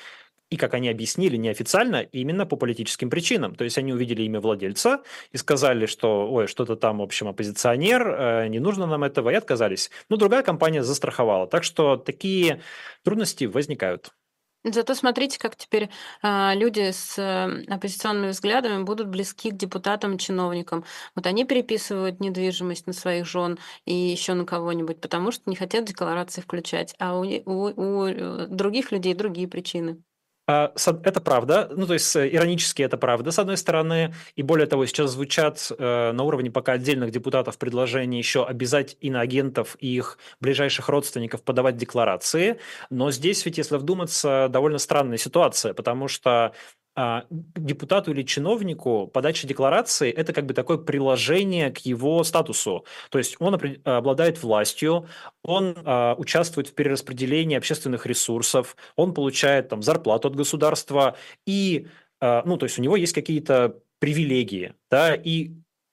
и, 0.49 0.55
как 0.57 0.73
они 0.73 0.89
объяснили 0.89 1.35
неофициально, 1.35 2.01
именно 2.01 2.45
по 2.45 2.55
политическим 2.55 3.09
причинам. 3.09 3.55
То 3.55 3.63
есть 3.63 3.77
они 3.77 3.91
увидели 3.91 4.23
имя 4.23 4.39
владельца 4.39 5.01
и 5.31 5.37
сказали, 5.37 5.85
что, 5.85 6.31
ой, 6.31 6.47
что-то 6.47 6.75
там, 6.75 6.99
в 6.99 7.01
общем, 7.01 7.27
оппозиционер, 7.27 8.07
э, 8.07 8.47
не 8.47 8.59
нужно 8.59 8.85
нам 8.85 9.03
этого, 9.03 9.31
и 9.31 9.35
отказались. 9.35 9.91
Но 10.09 10.15
другая 10.15 10.43
компания 10.43 10.81
застраховала. 10.83 11.47
Так 11.47 11.63
что 11.63 11.97
такие 11.97 12.61
трудности 13.03 13.45
возникают. 13.45 14.13
Зато 14.65 14.95
смотрите, 14.95 15.39
как 15.39 15.57
теперь 15.57 15.89
а, 16.21 16.53
люди 16.55 16.91
с 16.91 17.17
э, 17.19 17.65
оппозиционными 17.67 18.29
взглядами 18.29 18.83
будут 18.83 19.09
близки 19.09 19.51
к 19.51 19.57
депутатам, 19.57 20.17
чиновникам. 20.17 20.85
Вот 21.15 21.27
они 21.27 21.43
переписывают 21.43 22.21
недвижимость 22.21 22.87
на 22.87 22.93
своих 22.93 23.25
жен 23.25 23.59
и 23.85 23.93
еще 23.93 24.35
на 24.35 24.45
кого-нибудь, 24.45 25.01
потому 25.01 25.31
что 25.31 25.49
не 25.49 25.57
хотят 25.57 25.83
декларации 25.85 26.39
включать, 26.41 26.95
а 26.97 27.19
у, 27.19 27.23
у, 27.23 27.73
у 27.75 28.05
э, 28.05 28.47
других 28.47 28.93
людей 28.93 29.13
другие 29.13 29.49
причины. 29.49 30.01
А, 30.45 30.73
это 31.03 31.21
правда, 31.21 31.69
ну 31.73 31.87
то 31.87 31.93
есть 31.93 32.13
э, 32.17 32.27
иронически 32.27 32.81
это 32.81 32.97
правда, 32.97 33.31
с 33.31 33.39
одной 33.39 33.55
стороны, 33.55 34.13
и 34.35 34.43
более 34.43 34.67
того, 34.67 34.85
сейчас 34.85 35.11
звучат 35.11 35.71
э, 35.77 36.11
на 36.11 36.23
уровне 36.23 36.51
пока 36.51 36.73
отдельных 36.73 37.11
депутатов 37.11 37.57
предложения 37.57 38.17
еще 38.17 38.45
обязать 38.45 38.97
иноагентов 38.99 39.77
и 39.79 39.95
их 39.95 40.17
ближайших 40.41 40.89
родственников 40.89 41.43
подавать 41.43 41.77
декларации, 41.77 42.59
но 42.89 43.09
здесь 43.09 43.45
ведь, 43.45 43.57
если 43.57 43.77
вдуматься, 43.77 44.49
довольно 44.49 44.79
странная 44.79 45.17
ситуация, 45.17 45.73
потому 45.73 46.09
что 46.09 46.53
депутату 46.95 48.11
или 48.11 48.21
чиновнику 48.21 49.07
подача 49.07 49.47
декларации– 49.47 50.11
это 50.11 50.31
как 50.31 50.45
бы 50.45 50.53
такое 50.53 50.77
приложение 50.77 51.71
к 51.71 51.79
его 51.79 52.23
статусу. 52.23 52.85
То 53.09 53.17
есть 53.17 53.35
он 53.39 53.59
обладает 53.83 54.43
властью, 54.43 55.07
он 55.43 55.75
а, 55.85 56.15
участвует 56.17 56.67
в 56.67 56.73
перераспределении 56.73 57.57
общественных 57.57 58.05
ресурсов, 58.05 58.75
он 58.95 59.13
получает 59.13 59.69
там 59.69 59.81
зарплату 59.81 60.27
от 60.27 60.35
государства, 60.35 61.15
и, 61.47 61.87
а, 62.21 62.43
ну, 62.45 62.57
то 62.57 62.65
есть 62.65 62.77
у 62.77 62.81
него 62.81 62.95
есть 62.95 63.13
какие-то 63.13 63.79
привилегии, 63.99 64.75
да, 64.91 65.15
и 65.15 65.51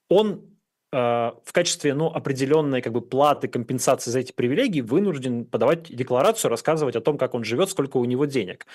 он 0.09 0.47
в 0.93 1.53
качестве 1.53 1.95
ну, 1.95 2.09
определенной 2.09 2.83
как 2.83 2.93
бы, 2.93 3.01
платы, 3.01 3.47
компенсации 3.47 4.11
за 4.11 4.19
эти 4.19 4.33
привилегии 4.33 4.81
вынужден 4.81 5.45
подавать 5.45 5.85
декларацию, 5.85 6.51
рассказывать 6.51 6.97
о 6.97 7.01
том, 7.01 7.17
как 7.17 7.35
он 7.35 7.45
живет, 7.45 7.71
сколько 7.71 7.99
у 7.99 8.05
него 8.05 8.25
денег. 8.25 8.67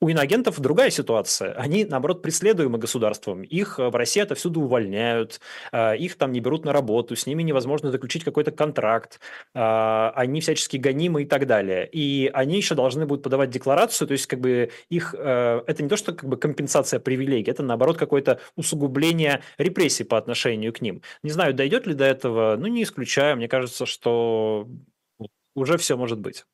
У 0.00 0.08
иноагентов 0.08 0.60
другая 0.60 0.90
ситуация. 0.90 1.52
Они, 1.52 1.84
наоборот, 1.84 2.20
преследуемы 2.20 2.78
государством. 2.78 3.42
Их 3.42 3.78
э, 3.78 3.88
в 3.88 3.96
России 3.96 4.20
отовсюду 4.20 4.60
увольняют, 4.60 5.40
э, 5.72 5.96
их 5.96 6.16
там 6.16 6.32
не 6.32 6.40
берут 6.40 6.64
на 6.64 6.72
работу, 6.72 7.16
с 7.16 7.26
ними 7.26 7.42
невозможно 7.42 7.90
заключить 7.90 8.24
какой-то 8.24 8.50
контракт, 8.50 9.20
э, 9.54 10.10
они 10.14 10.40
всячески 10.40 10.76
гонимы 10.76 11.22
и 11.22 11.24
так 11.24 11.46
далее. 11.46 11.88
И 11.90 12.30
они 12.34 12.56
еще 12.56 12.74
должны 12.74 13.06
будут 13.06 13.22
подавать 13.22 13.50
декларацию, 13.50 14.08
то 14.08 14.12
есть 14.12 14.26
как 14.26 14.40
бы 14.40 14.70
их... 14.90 15.14
Это 15.14 15.82
не 15.82 15.88
то, 15.88 15.96
что 15.96 16.12
как 16.12 16.28
бы 16.28 16.36
компенсация 16.36 17.00
привилегий, 17.00 17.50
это, 17.50 17.62
наоборот, 17.62 17.96
какое-то 17.96 18.40
усугубление 18.56 19.42
репрессий 19.58 20.04
по 20.04 20.18
отношению 20.18 20.72
к 20.72 20.80
ним. 20.80 21.02
Не 21.22 21.30
знаю, 21.30 21.54
дойдет 21.54 21.86
ли 21.86 21.94
до 21.94 22.04
этого, 22.04 22.56
ну, 22.58 22.66
не 22.66 22.82
исключаю. 22.82 23.36
Мне 23.36 23.48
кажется, 23.48 23.86
что 23.86 24.68
уже 25.54 25.78
все 25.78 25.96
может 25.96 26.18
быть. 26.18 26.44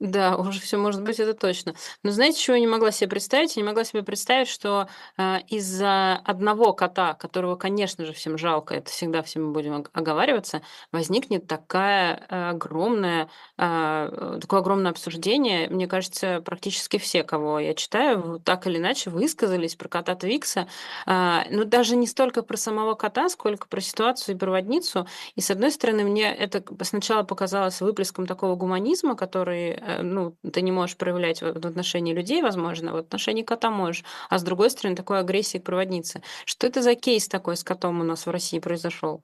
Да, 0.00 0.36
уже 0.36 0.60
все 0.60 0.76
может 0.78 1.02
быть, 1.02 1.20
это 1.20 1.34
точно. 1.34 1.74
Но 2.02 2.10
знаете, 2.10 2.38
чего 2.40 2.54
я 2.56 2.60
не 2.60 2.66
могла 2.66 2.90
себе 2.90 3.08
представить? 3.10 3.56
Я 3.56 3.62
не 3.62 3.66
могла 3.68 3.84
себе 3.84 4.02
представить, 4.02 4.48
что 4.48 4.88
э, 5.18 5.40
из-за 5.48 6.14
одного 6.24 6.72
кота, 6.72 7.14
которого, 7.14 7.56
конечно 7.56 8.04
же, 8.06 8.12
всем 8.12 8.38
жалко, 8.38 8.74
это 8.74 8.90
всегда 8.90 9.22
все 9.22 9.40
мы 9.40 9.52
будем 9.52 9.84
оговариваться, 9.92 10.62
возникнет 10.90 11.46
такая 11.46 12.26
э, 12.28 12.48
огромная, 12.50 13.28
э, 13.58 14.38
такое 14.40 14.60
огромное 14.60 14.90
обсуждение. 14.90 15.68
Мне 15.68 15.86
кажется, 15.86 16.40
практически 16.44 16.98
все, 16.98 17.22
кого 17.22 17.58
я 17.60 17.74
читаю, 17.74 18.40
так 18.44 18.66
или 18.66 18.78
иначе 18.78 19.10
высказались 19.10 19.76
про 19.76 19.88
кота 19.88 20.14
Твикса. 20.14 20.66
Э, 21.06 21.40
ну, 21.50 21.64
даже 21.64 21.94
не 21.96 22.06
столько 22.06 22.42
про 22.42 22.56
самого 22.56 22.94
кота, 22.94 23.28
сколько 23.28 23.68
про 23.68 23.80
ситуацию 23.80 24.34
и 24.34 24.38
проводницу. 24.38 25.06
И, 25.34 25.40
с 25.40 25.50
одной 25.50 25.70
стороны, 25.70 26.04
мне 26.04 26.34
это 26.34 26.62
сначала 26.84 27.22
показалось 27.22 27.80
выплеском 27.80 28.26
такого 28.26 28.56
гуманизма, 28.56 29.14
который 29.16 29.57
Э, 29.58 30.02
ну, 30.02 30.36
ты 30.52 30.62
не 30.62 30.72
можешь 30.72 30.96
проявлять 30.96 31.42
в 31.42 31.66
отношении 31.66 32.14
людей, 32.14 32.42
возможно, 32.42 32.92
в 32.92 32.96
отношении 32.96 33.42
кота 33.42 33.70
можешь, 33.70 34.04
а 34.28 34.38
с 34.38 34.42
другой 34.42 34.70
стороны, 34.70 34.96
такой 34.96 35.18
агрессии 35.18 35.58
к 35.58 35.64
проводнице. 35.64 36.22
Что 36.44 36.66
это 36.66 36.82
за 36.82 36.94
кейс 36.94 37.28
такой 37.28 37.56
с 37.56 37.64
котом 37.64 38.00
у 38.00 38.04
нас 38.04 38.26
в 38.26 38.30
России 38.30 38.58
произошел? 38.58 39.22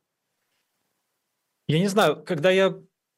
Я 1.67 1.79
не 1.79 1.89
знаю, 1.89 2.23
когда 2.25 2.51
я 2.51 2.75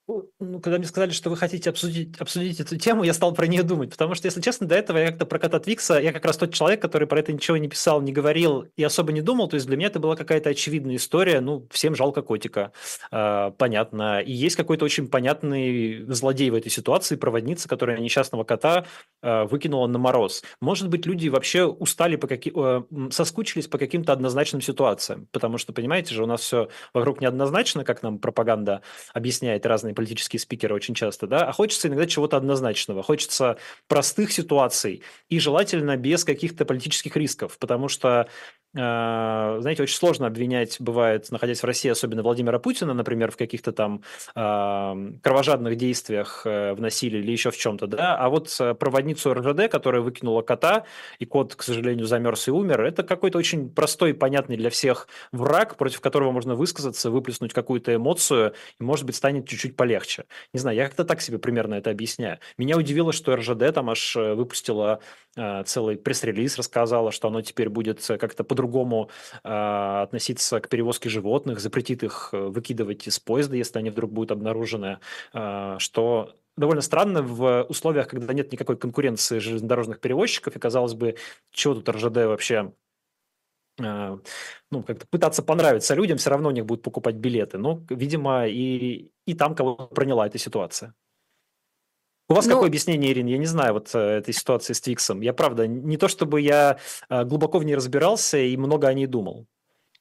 ну, 0.09 0.61
когда 0.61 0.79
мне 0.79 0.87
сказали, 0.87 1.11
что 1.11 1.31
вы 1.31 1.37
хотите 1.37 1.71
обсудить, 1.71 2.16
обсудить 2.21 2.61
эту 2.61 2.77
тему, 2.77 3.03
я 3.03 3.12
стал 3.12 3.35
про 3.35 3.47
нее 3.47 3.64
думать, 3.64 3.90
потому 3.90 4.14
что, 4.14 4.27
если 4.27 4.40
честно, 4.40 4.66
до 4.66 4.77
этого 4.77 4.99
я 4.99 5.09
как-то 5.09 5.27
про 5.27 5.38
кота 5.40 5.59
Твикса, 5.59 5.99
я 5.99 6.12
как 6.12 6.25
раз 6.25 6.37
тот 6.37 6.55
человек, 6.55 6.81
который 6.81 7.09
про 7.09 7.19
это 7.19 7.33
ничего 7.33 7.57
не 7.57 7.69
писал, 7.69 8.01
не 8.01 8.12
говорил 8.12 8.66
и 8.77 8.85
особо 8.85 9.12
не 9.12 9.21
думал, 9.21 9.49
то 9.49 9.57
есть 9.57 9.66
для 9.66 9.77
меня 9.77 9.88
это 9.88 9.99
была 9.99 10.14
какая-то 10.14 10.51
очевидная 10.51 10.97
история, 10.97 11.40
ну, 11.40 11.66
всем 11.71 11.97
жалко 11.97 12.23
котика, 12.23 12.73
э, 13.11 13.51
понятно, 13.59 14.21
и 14.21 14.33
есть 14.33 14.55
какой-то 14.55 14.85
очень 14.85 15.09
понятный 15.09 16.05
злодей 16.12 16.51
в 16.51 16.55
этой 16.55 16.71
ситуации, 16.71 17.16
проводница, 17.16 17.69
которая 17.69 17.99
несчастного 17.99 18.45
кота 18.45 18.87
э, 19.23 19.45
выкинула 19.45 19.88
на 19.88 19.99
мороз. 19.99 20.45
Может 20.61 20.88
быть, 20.88 21.05
люди 21.07 21.29
вообще 21.29 21.64
устали, 21.64 22.14
по 22.14 22.29
каким, 22.29 22.53
э, 22.57 22.83
соскучились 23.11 23.66
по 23.66 23.79
каким-то 23.79 24.12
однозначным 24.12 24.62
ситуациям, 24.62 25.27
потому 25.33 25.59
что, 25.59 25.73
понимаете 25.73 26.14
же, 26.14 26.23
у 26.23 26.27
нас 26.27 26.42
все 26.42 26.69
вокруг 26.95 27.21
неоднозначно, 27.21 27.83
как 27.83 28.05
нам 28.05 28.21
пропаганда 28.21 28.83
объясняет 29.12 29.66
разные 29.66 29.95
политические 29.96 30.38
спикеры 30.38 30.74
очень 30.74 30.94
часто, 30.94 31.26
да, 31.26 31.48
а 31.48 31.52
хочется 31.52 31.88
иногда 31.88 32.06
чего-то 32.06 32.37
однозначного, 32.37 33.02
хочется 33.02 33.59
простых 33.88 34.30
ситуаций 34.30 35.02
и 35.28 35.40
желательно 35.40 35.96
без 35.96 36.24
каких-то 36.24 36.64
политических 36.64 37.16
рисков, 37.16 37.59
потому 37.59 37.88
что 37.88 38.28
знаете, 38.76 39.82
очень 39.82 39.96
сложно 39.96 40.26
обвинять, 40.26 40.76
бывает, 40.80 41.30
находясь 41.30 41.62
в 41.62 41.64
России, 41.64 41.90
особенно 41.90 42.22
Владимира 42.22 42.58
Путина, 42.58 42.94
например, 42.94 43.30
в 43.30 43.36
каких-то 43.36 43.72
там 43.72 44.02
кровожадных 44.34 45.76
действиях, 45.76 46.42
э, 46.44 46.74
в 46.74 46.80
насилии 46.80 47.20
или 47.20 47.32
еще 47.32 47.50
в 47.50 47.56
чем-то, 47.56 47.86
да, 47.86 48.16
а 48.16 48.28
вот 48.28 48.54
э, 48.60 48.74
проводницу 48.74 49.32
РЖД, 49.32 49.70
которая 49.70 50.02
выкинула 50.02 50.42
кота, 50.42 50.84
и 51.18 51.24
кот, 51.24 51.54
к 51.54 51.62
сожалению, 51.62 52.06
замерз 52.06 52.48
и 52.48 52.50
умер, 52.50 52.82
это 52.82 53.02
какой-то 53.02 53.38
очень 53.38 53.70
простой 53.70 54.14
понятный 54.14 54.56
для 54.56 54.70
всех 54.70 55.08
враг, 55.32 55.76
против 55.76 56.00
которого 56.00 56.32
можно 56.32 56.54
высказаться, 56.54 57.10
выплеснуть 57.10 57.52
какую-то 57.52 57.94
эмоцию, 57.94 58.54
и, 58.78 58.82
может 58.82 59.06
быть, 59.06 59.16
станет 59.16 59.48
чуть-чуть 59.48 59.76
полегче. 59.76 60.24
Не 60.52 60.60
знаю, 60.60 60.76
я 60.76 60.84
как-то 60.86 61.04
так 61.04 61.20
себе 61.20 61.38
примерно 61.38 61.74
это 61.74 61.90
объясняю. 61.90 62.38
Меня 62.58 62.76
удивило, 62.76 63.12
что 63.12 63.34
РЖД 63.36 63.74
там 63.74 63.90
аж 63.90 64.16
э, 64.16 64.34
выпустила 64.34 65.00
целый 65.66 65.98
пресс-релиз, 65.98 66.56
рассказала, 66.56 67.12
что 67.12 67.28
оно 67.28 67.42
теперь 67.42 67.68
будет 67.68 68.02
как-то 68.06 68.42
по-другому 68.42 68.65
по-другому 68.66 69.11
э, 69.44 70.02
относиться 70.02 70.61
к 70.61 70.68
перевозке 70.68 71.09
животных, 71.09 71.61
запретит 71.61 72.02
их 72.02 72.31
э, 72.33 72.38
выкидывать 72.38 73.07
из 73.09 73.18
поезда, 73.18 73.57
если 73.57 73.79
они 73.79 73.90
вдруг 73.90 74.12
будут 74.12 74.33
обнаружены, 74.33 74.98
э, 75.35 75.76
что 75.79 76.35
довольно 76.57 76.83
странно 76.83 77.22
в 77.22 77.66
условиях, 77.68 78.09
когда 78.09 78.33
нет 78.35 78.52
никакой 78.52 78.76
конкуренции 78.76 79.38
железнодорожных 79.38 80.00
перевозчиков, 80.00 80.57
и, 80.57 80.59
казалось 80.59 80.94
бы, 80.94 81.14
чего 81.52 81.74
тут 81.74 81.88
РЖД 81.88 82.16
вообще 82.26 82.72
ну, 83.79 84.83
как-то 84.83 85.07
пытаться 85.11 85.42
понравиться 85.42 85.94
людям, 85.94 86.16
все 86.16 86.31
равно 86.31 86.48
у 86.48 86.52
них 86.52 86.64
будут 86.64 86.83
покупать 86.83 87.16
билеты. 87.16 87.59
Но, 87.59 87.83
видимо, 87.90 88.46
и, 88.48 89.11
и 89.26 89.35
там 89.35 89.55
кого 89.55 89.76
проняла 89.76 90.26
эта 90.26 90.38
ситуация. 90.38 90.94
У 92.28 92.34
вас 92.34 92.46
ну, 92.46 92.54
какое 92.54 92.68
объяснение, 92.68 93.12
Ирина? 93.12 93.28
Я 93.28 93.38
не 93.38 93.46
знаю 93.46 93.74
вот 93.74 93.94
э, 93.94 93.98
этой 93.98 94.34
ситуации 94.34 94.72
с 94.72 94.80
Твиксом. 94.80 95.20
Я 95.20 95.32
правда, 95.32 95.66
не 95.68 95.96
то 95.96 96.08
чтобы 96.08 96.40
я 96.40 96.78
э, 97.08 97.24
глубоко 97.24 97.58
в 97.58 97.64
ней 97.64 97.76
разбирался 97.76 98.38
и 98.38 98.56
много 98.56 98.88
о 98.88 98.94
ней 98.94 99.06
думал. 99.06 99.46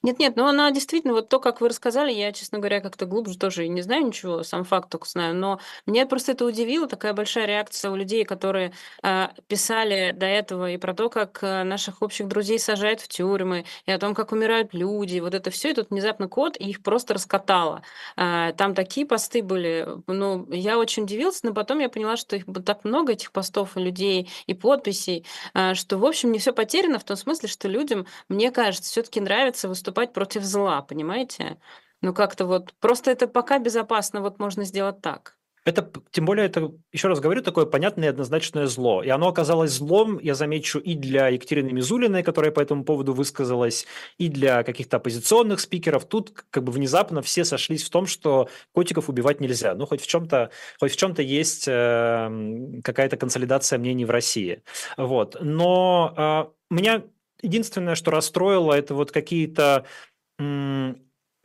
Нет-нет, 0.05 0.35
ну 0.35 0.45
она 0.45 0.69
действительно, 0.69 1.13
вот 1.13 1.29
то, 1.29 1.39
как 1.39 1.61
вы 1.61 1.69
рассказали, 1.69 2.11
я, 2.11 2.31
честно 2.31 2.59
говоря, 2.59 2.79
как-то 2.79 3.07
глубже 3.07 3.39
тоже 3.39 3.67
не 3.67 3.81
знаю 3.81 4.05
ничего, 4.05 4.43
сам 4.43 4.63
факт 4.63 4.87
только 4.91 5.09
знаю, 5.09 5.33
но 5.35 5.59
меня 5.87 6.05
просто 6.05 6.33
это 6.33 6.45
удивило, 6.45 6.87
такая 6.87 7.13
большая 7.13 7.47
реакция 7.47 7.89
у 7.89 7.95
людей, 7.95 8.23
которые 8.23 8.71
э, 9.01 9.29
писали 9.47 10.11
до 10.15 10.27
этого 10.27 10.69
и 10.69 10.77
про 10.77 10.93
то, 10.93 11.09
как 11.09 11.39
э, 11.41 11.63
наших 11.63 12.03
общих 12.03 12.27
друзей 12.27 12.59
сажают 12.59 13.01
в 13.01 13.07
тюрьмы, 13.07 13.65
и 13.87 13.91
о 13.91 13.97
том, 13.97 14.13
как 14.13 14.31
умирают 14.31 14.75
люди, 14.75 15.19
вот 15.19 15.33
это 15.33 15.49
все, 15.49 15.71
и 15.71 15.73
тут 15.73 15.89
внезапно 15.89 16.27
код, 16.27 16.55
и 16.59 16.69
их 16.69 16.83
просто 16.83 17.15
раскатало. 17.15 17.81
Э, 18.15 18.53
там 18.55 18.75
такие 18.75 19.07
посты 19.07 19.41
были, 19.41 19.87
ну, 20.05 20.45
я 20.51 20.77
очень 20.77 21.03
удивился, 21.05 21.39
но 21.47 21.53
потом 21.53 21.79
я 21.79 21.89
поняла, 21.89 22.15
что 22.15 22.35
их 22.35 22.45
так 22.63 22.83
много, 22.85 23.13
этих 23.13 23.31
постов 23.31 23.75
и 23.75 23.79
людей, 23.79 24.29
и 24.45 24.53
подписей, 24.53 25.25
э, 25.55 25.73
что, 25.73 25.97
в 25.97 26.05
общем, 26.05 26.31
не 26.31 26.37
все 26.37 26.53
потеряно 26.53 26.99
в 26.99 27.03
том 27.03 27.17
смысле, 27.17 27.49
что 27.49 27.67
людям, 27.67 28.05
мне 28.29 28.51
кажется, 28.51 28.91
все-таки 28.91 29.19
нравится 29.19 29.67
выступать 29.67 29.94
выступать 29.95 30.13
против 30.13 30.43
зла, 30.43 30.81
понимаете? 30.81 31.57
Ну 32.01 32.13
как-то 32.13 32.45
вот, 32.45 32.73
просто 32.79 33.11
это 33.11 33.27
пока 33.27 33.59
безопасно, 33.59 34.21
вот 34.21 34.39
можно 34.39 34.65
сделать 34.65 35.01
так. 35.01 35.37
Это, 35.67 35.89
тем 36.11 36.25
более, 36.25 36.45
это, 36.45 36.71
еще 36.93 37.07
раз 37.07 37.19
говорю, 37.19 37.41
такое 37.41 37.65
понятное 37.65 38.05
и 38.05 38.11
однозначное 38.11 38.67
зло. 38.67 39.01
И 39.01 39.09
оно 39.09 39.27
оказалось 39.27 39.71
злом, 39.71 40.19
я 40.19 40.35
замечу, 40.35 40.77
и 40.77 40.93
для 40.93 41.29
Екатерины 41.29 41.71
Мизулиной, 41.71 42.21
которая 42.21 42.51
по 42.51 42.59
этому 42.59 42.83
поводу 42.83 43.13
высказалась, 43.13 43.87
и 44.19 44.29
для 44.29 44.63
каких-то 44.63 44.97
оппозиционных 44.97 45.59
спикеров. 45.59 46.05
Тут 46.05 46.43
как 46.51 46.63
бы 46.63 46.71
внезапно 46.71 47.23
все 47.23 47.43
сошлись 47.43 47.83
в 47.83 47.89
том, 47.89 48.05
что 48.05 48.47
котиков 48.73 49.09
убивать 49.09 49.41
нельзя. 49.41 49.73
Ну, 49.73 49.87
хоть 49.87 50.01
в 50.01 50.07
чем-то, 50.07 50.51
хоть 50.79 50.91
в 50.91 50.97
чем-то 50.97 51.23
есть 51.23 51.67
э, 51.67 52.81
какая-то 52.83 53.17
консолидация 53.17 53.79
мнений 53.79 54.05
в 54.05 54.11
России. 54.11 54.61
Вот. 54.97 55.37
Но 55.41 56.13
э, 56.15 56.73
меня 56.75 57.01
единственное, 57.41 57.95
что 57.95 58.11
расстроило, 58.11 58.73
это 58.73 58.95
вот 58.95 59.11
какие-то 59.11 59.85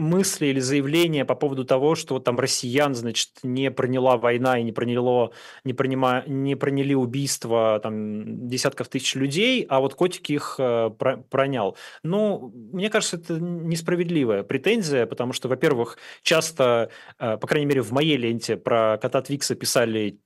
мысли 0.00 0.46
или 0.46 0.61
заявления 0.61 1.24
по 1.24 1.35
поводу 1.35 1.64
того, 1.64 1.94
что 1.94 2.14
вот 2.14 2.24
там 2.24 2.38
россиян, 2.38 2.94
значит, 2.94 3.29
не 3.42 3.70
проняла 3.70 4.16
война 4.16 4.59
и 4.59 4.62
не 4.62 4.72
проняло, 4.72 5.33
не, 5.62 5.74
принима, 5.74 6.24
не 6.26 6.57
проняли 6.57 6.94
убийства 6.94 7.79
там 7.83 8.48
десятков 8.48 8.88
тысяч 8.88 9.14
людей, 9.14 9.64
а 9.68 9.81
вот 9.81 9.94
котик 9.94 10.31
их 10.31 10.57
э, 10.59 10.90
пронял. 11.29 11.76
Ну, 12.03 12.50
мне 12.72 12.90
кажется, 12.90 13.16
это 13.16 13.38
несправедливая 13.38 14.42
претензия, 14.42 15.07
потому 15.07 15.33
что, 15.33 15.48
во-первых, 15.48 15.98
часто, 16.22 16.90
э, 17.18 17.37
по 17.37 17.46
крайней 17.46 17.66
мере, 17.66 17.83
в 17.83 17.92
моей 17.92 18.16
ленте 18.16 18.57
про 18.57 18.98
кота 18.98 19.20
Твикса 19.22 19.55
писали 19.55 20.18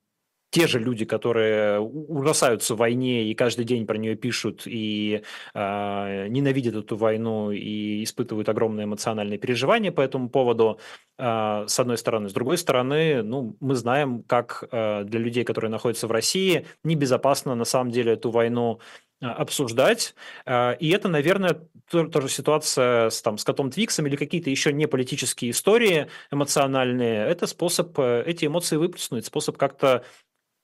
те 0.54 0.68
же 0.68 0.78
люди, 0.78 1.04
которые 1.04 1.80
ужасаются 1.80 2.76
войне 2.76 3.24
и 3.24 3.34
каждый 3.34 3.64
день 3.64 3.86
про 3.86 3.98
нее 3.98 4.14
пишут 4.14 4.62
и 4.66 5.22
э, 5.52 6.28
ненавидят 6.28 6.76
эту 6.76 6.96
войну 6.96 7.50
и 7.50 8.04
испытывают 8.04 8.48
огромные 8.48 8.84
эмоциональные 8.84 9.36
переживания 9.38 9.90
по 9.90 10.00
этому 10.00 10.28
поводу, 10.28 10.78
э, 11.18 11.64
с 11.66 11.80
одной 11.80 11.98
стороны. 11.98 12.28
С 12.28 12.32
другой 12.32 12.56
стороны, 12.56 13.24
ну, 13.24 13.56
мы 13.58 13.74
знаем, 13.74 14.22
как 14.22 14.62
э, 14.70 15.02
для 15.02 15.18
людей, 15.18 15.42
которые 15.42 15.72
находятся 15.72 16.06
в 16.06 16.12
России, 16.12 16.66
небезопасно 16.84 17.56
на 17.56 17.64
самом 17.64 17.90
деле 17.90 18.12
эту 18.12 18.30
войну 18.30 18.78
обсуждать. 19.20 20.14
И 20.46 20.92
это, 20.94 21.08
наверное, 21.08 21.62
тоже 21.88 22.28
ситуация 22.28 23.08
с, 23.08 23.22
там, 23.22 23.38
с 23.38 23.44
котом 23.44 23.70
Твиксом 23.70 24.06
или 24.06 24.16
какие-то 24.16 24.50
еще 24.50 24.70
не 24.70 24.86
политические 24.86 25.52
истории 25.52 26.08
эмоциональные. 26.30 27.26
Это 27.26 27.46
способ 27.46 27.98
эти 27.98 28.44
эмоции 28.44 28.76
выплеснуть, 28.76 29.24
способ 29.24 29.56
как-то 29.56 30.04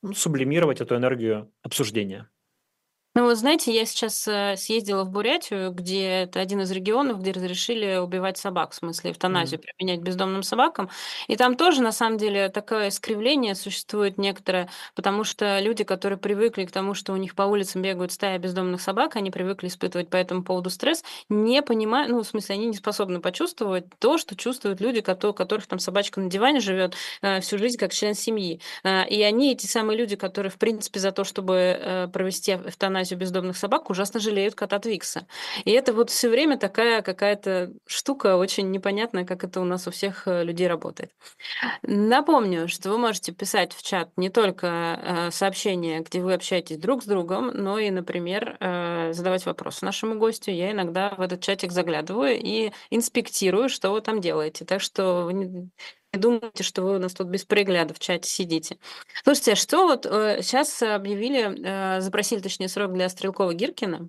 ну, 0.03 0.15
сублимировать 0.15 0.81
эту 0.81 0.97
энергию 0.97 1.53
обсуждения. 1.63 2.31
Ну, 3.21 3.27
вот 3.27 3.37
знаете, 3.37 3.71
я 3.71 3.85
сейчас 3.85 4.27
э, 4.27 4.55
съездила 4.57 5.05
в 5.05 5.11
Бурятию, 5.11 5.73
где 5.73 6.23
это 6.23 6.41
один 6.41 6.63
из 6.63 6.71
регионов, 6.71 7.21
где 7.21 7.33
разрешили 7.33 7.99
убивать 7.99 8.39
собак, 8.39 8.73
в 8.73 8.75
смысле 8.77 9.11
эвтаназию 9.11 9.61
mm. 9.61 9.65
применять 9.77 10.01
бездомным 10.01 10.43
собакам. 10.43 10.89
И 11.29 11.37
там 11.37 11.55
тоже, 11.59 11.83
на 11.83 11.93
самом 11.93 12.17
деле, 12.17 12.49
такое 12.49 12.89
искривление 12.89 13.55
существует 13.55 14.17
некоторое, 14.17 14.71
потому 14.95 15.25
что 15.25 15.59
люди, 15.61 15.85
которые 15.85 16.19
привыкли 16.19 16.65
к 16.65 16.71
тому, 16.71 16.95
что 16.95 17.13
у 17.13 17.17
них 17.17 17.35
по 17.35 17.43
улицам 17.43 17.83
бегают 17.83 18.11
стая 18.11 18.39
бездомных 18.39 18.81
собак, 18.81 19.17
они 19.17 19.31
привыкли 19.31 19.69
испытывать 19.69 20.09
по 20.09 20.17
этому 20.17 20.43
поводу 20.43 20.71
стресс, 20.71 21.05
не 21.29 21.61
понимают, 21.61 22.11
ну, 22.11 22.23
в 22.23 22.27
смысле, 22.27 22.55
они 22.55 22.69
не 22.69 22.77
способны 22.77 23.21
почувствовать 23.21 23.85
то, 23.99 24.17
что 24.17 24.35
чувствуют 24.35 24.81
люди, 24.81 25.01
у 25.01 25.35
которых 25.35 25.67
там 25.67 25.79
собачка 25.79 26.21
на 26.21 26.31
диване 26.31 26.61
живет 26.61 26.95
э, 27.21 27.41
всю 27.41 27.59
жизнь 27.59 27.77
как 27.77 27.93
член 27.93 28.15
семьи. 28.15 28.63
Э, 28.83 29.07
и 29.07 29.21
они, 29.21 29.53
эти 29.53 29.67
самые 29.67 29.99
люди, 29.99 30.17
которые, 30.17 30.51
в 30.51 30.57
принципе, 30.57 31.01
за 31.01 31.13
то, 31.13 31.25
чтобы 31.25 32.09
провести 32.15 32.53
эвтаназию, 32.53 33.10
эвтаназию 33.11 33.19
бездомных 33.19 33.57
собак 33.57 33.91
ужасно 33.91 34.21
жалеют 34.21 34.55
кота 34.55 34.79
Твикса. 34.79 35.27
И 35.65 35.71
это 35.71 35.93
вот 35.93 36.11
все 36.11 36.29
время 36.29 36.59
такая 36.59 37.03
какая-то 37.03 37.73
штука 37.87 38.37
очень 38.37 38.71
непонятная, 38.71 39.25
как 39.25 39.45
это 39.45 39.61
у 39.61 39.65
нас 39.65 39.87
у 39.87 39.91
всех 39.91 40.27
э, 40.27 40.45
людей 40.45 40.69
работает. 40.69 41.11
Напомню, 41.83 42.69
что 42.69 42.91
вы 42.91 42.99
можете 42.99 43.33
писать 43.33 43.73
в 43.73 43.83
чат 43.83 44.11
не 44.17 44.31
только 44.31 44.67
э, 44.67 45.31
сообщения, 45.31 46.01
где 46.01 46.21
вы 46.21 46.35
общаетесь 46.35 46.79
друг 46.79 47.03
с 47.03 47.07
другом, 47.07 47.51
но 47.55 47.79
и, 47.79 47.91
например, 47.91 48.57
э, 48.61 49.13
задавать 49.13 49.47
вопросы 49.47 49.85
нашему 49.85 50.19
гостю. 50.19 50.51
Я 50.51 50.71
иногда 50.73 51.15
в 51.17 51.21
этот 51.21 51.41
чатик 51.41 51.73
заглядываю 51.73 52.39
и 52.39 52.73
инспектирую, 52.91 53.69
что 53.69 53.91
вы 53.91 54.01
там 54.01 54.21
делаете. 54.21 54.65
Так 54.65 54.81
что 54.81 55.25
не 56.13 56.21
думаете, 56.21 56.63
что 56.63 56.83
вы 56.83 56.97
у 56.97 56.99
нас 56.99 57.13
тут 57.15 57.29
без 57.29 57.45
пригляда 57.45 57.95
в 57.95 57.99
чате 57.99 58.29
сидите. 58.29 58.79
Слушайте, 59.23 59.53
а 59.53 59.57
что 59.57 59.87
вот 59.87 60.07
э, 60.07 60.43
сейчас 60.43 60.83
объявили, 60.83 61.97
э, 61.97 62.01
запросили, 62.01 62.41
точнее, 62.41 62.69
срок 62.69 62.93
для 62.93 63.07
Стрелкова-Гиркина. 63.07 64.09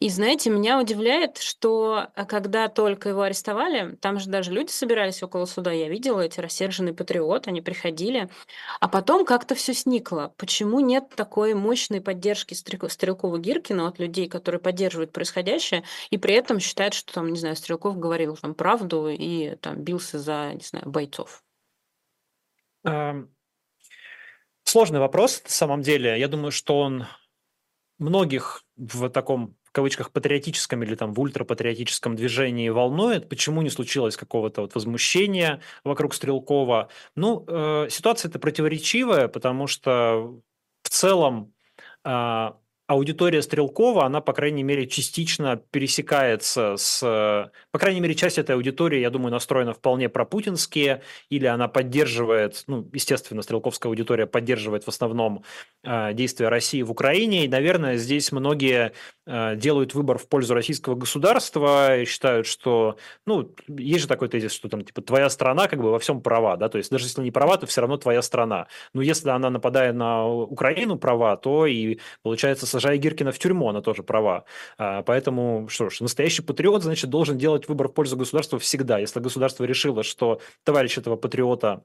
И 0.00 0.08
знаете, 0.08 0.50
меня 0.50 0.80
удивляет, 0.80 1.38
что 1.38 2.08
э, 2.14 2.24
когда 2.26 2.68
только 2.68 3.08
его 3.08 3.22
арестовали, 3.22 3.96
там 3.96 4.18
же 4.18 4.28
даже 4.28 4.52
люди 4.52 4.70
собирались 4.70 5.22
около 5.22 5.46
суда, 5.46 5.72
я 5.72 5.88
видела 5.88 6.20
эти 6.20 6.40
рассерженные 6.40 6.94
патриоты, 6.94 7.50
они 7.50 7.60
приходили, 7.60 8.28
а 8.80 8.88
потом 8.88 9.24
как-то 9.24 9.54
все 9.54 9.74
сникло. 9.74 10.34
Почему 10.36 10.80
нет 10.80 11.10
такой 11.14 11.54
мощной 11.54 12.00
поддержки 12.00 12.54
Стрелкова-Гиркина 12.54 13.88
от 13.88 13.98
людей, 13.98 14.28
которые 14.28 14.60
поддерживают 14.60 15.12
происходящее, 15.12 15.84
и 16.10 16.18
при 16.18 16.34
этом 16.34 16.60
считают, 16.60 16.94
что 16.94 17.12
там, 17.12 17.32
не 17.32 17.38
знаю, 17.38 17.56
Стрелков 17.56 17.98
говорил 17.98 18.36
там 18.36 18.54
правду 18.54 19.08
и 19.08 19.56
там 19.56 19.82
бился 19.82 20.18
за, 20.18 20.52
не 20.54 20.64
знаю, 20.64 20.88
бойцов? 20.88 21.42
Эм, 22.84 23.34
сложный 24.64 25.00
вопрос, 25.00 25.42
на 25.44 25.50
самом 25.50 25.82
деле. 25.82 26.18
Я 26.18 26.28
думаю, 26.28 26.52
что 26.52 26.78
он 26.78 27.06
многих 27.98 28.64
в 28.76 29.08
таком 29.10 29.57
в 29.68 29.72
кавычках 29.72 30.10
патриотическом 30.10 30.82
или 30.82 30.94
там 30.94 31.12
в 31.12 31.20
ультрапатриотическом 31.20 32.16
движении 32.16 32.68
волнует, 32.68 33.28
почему 33.28 33.62
не 33.62 33.70
случилось 33.70 34.16
какого-то 34.16 34.62
вот 34.62 34.74
возмущения 34.74 35.60
вокруг 35.84 36.14
Стрелкова. 36.14 36.88
Ну, 37.14 37.44
э, 37.46 37.88
ситуация 37.90 38.28
это 38.28 38.38
противоречивая, 38.38 39.28
потому 39.28 39.66
что 39.66 40.40
в 40.82 40.88
целом 40.88 41.52
э, 42.04 42.50
аудитория 42.88 43.42
Стрелкова, 43.42 44.06
она, 44.06 44.22
по 44.22 44.32
крайней 44.32 44.62
мере, 44.62 44.86
частично 44.86 45.56
пересекается 45.56 46.76
с... 46.76 47.00
По 47.70 47.78
крайней 47.78 48.00
мере, 48.00 48.14
часть 48.14 48.38
этой 48.38 48.56
аудитории, 48.56 48.98
я 48.98 49.10
думаю, 49.10 49.30
настроена 49.30 49.74
вполне 49.74 50.08
пропутинские, 50.08 51.02
или 51.28 51.44
она 51.44 51.68
поддерживает, 51.68 52.64
ну, 52.66 52.88
естественно, 52.92 53.42
стрелковская 53.42 53.90
аудитория 53.90 54.26
поддерживает 54.26 54.84
в 54.84 54.88
основном 54.88 55.44
действия 56.12 56.48
России 56.48 56.82
в 56.82 56.90
Украине, 56.90 57.44
и, 57.44 57.48
наверное, 57.48 57.96
здесь 57.96 58.32
многие 58.32 58.92
э, 59.26 59.56
делают 59.56 59.94
выбор 59.94 60.18
в 60.18 60.28
пользу 60.28 60.54
российского 60.54 60.94
государства 60.94 61.98
и 61.98 62.04
считают, 62.04 62.46
что, 62.46 62.96
ну, 63.26 63.54
есть 63.68 64.02
же 64.02 64.08
такой 64.08 64.28
тезис, 64.28 64.52
что 64.52 64.68
там, 64.68 64.82
типа, 64.82 65.02
твоя 65.02 65.30
страна 65.30 65.68
как 65.68 65.80
бы 65.80 65.90
во 65.90 65.98
всем 65.98 66.20
права, 66.20 66.56
да, 66.56 66.68
то 66.68 66.78
есть 66.78 66.90
даже 66.90 67.06
если 67.06 67.22
не 67.22 67.30
права, 67.30 67.56
то 67.56 67.66
все 67.66 67.80
равно 67.80 67.96
твоя 67.96 68.22
страна. 68.22 68.66
Но 68.92 69.02
если 69.02 69.30
она 69.30 69.50
нападает 69.50 69.94
на 69.94 70.26
Украину 70.26 70.98
права, 70.98 71.36
то 71.36 71.66
и, 71.66 71.98
получается, 72.22 72.66
сажая 72.66 72.96
Гиркина 72.98 73.32
в 73.32 73.38
тюрьму, 73.38 73.68
она 73.68 73.80
тоже 73.80 74.02
права. 74.02 74.44
А, 74.76 75.02
поэтому, 75.02 75.68
что 75.68 75.90
ж, 75.90 76.00
настоящий 76.00 76.42
патриот, 76.42 76.82
значит, 76.82 77.10
должен 77.10 77.38
делать 77.38 77.68
выбор 77.68 77.88
в 77.88 77.94
пользу 77.94 78.16
государства 78.16 78.58
всегда. 78.58 78.98
Если 78.98 79.20
государство 79.20 79.64
решило, 79.64 80.02
что 80.02 80.40
товарищ 80.64 80.98
этого 80.98 81.16
патриота 81.16 81.84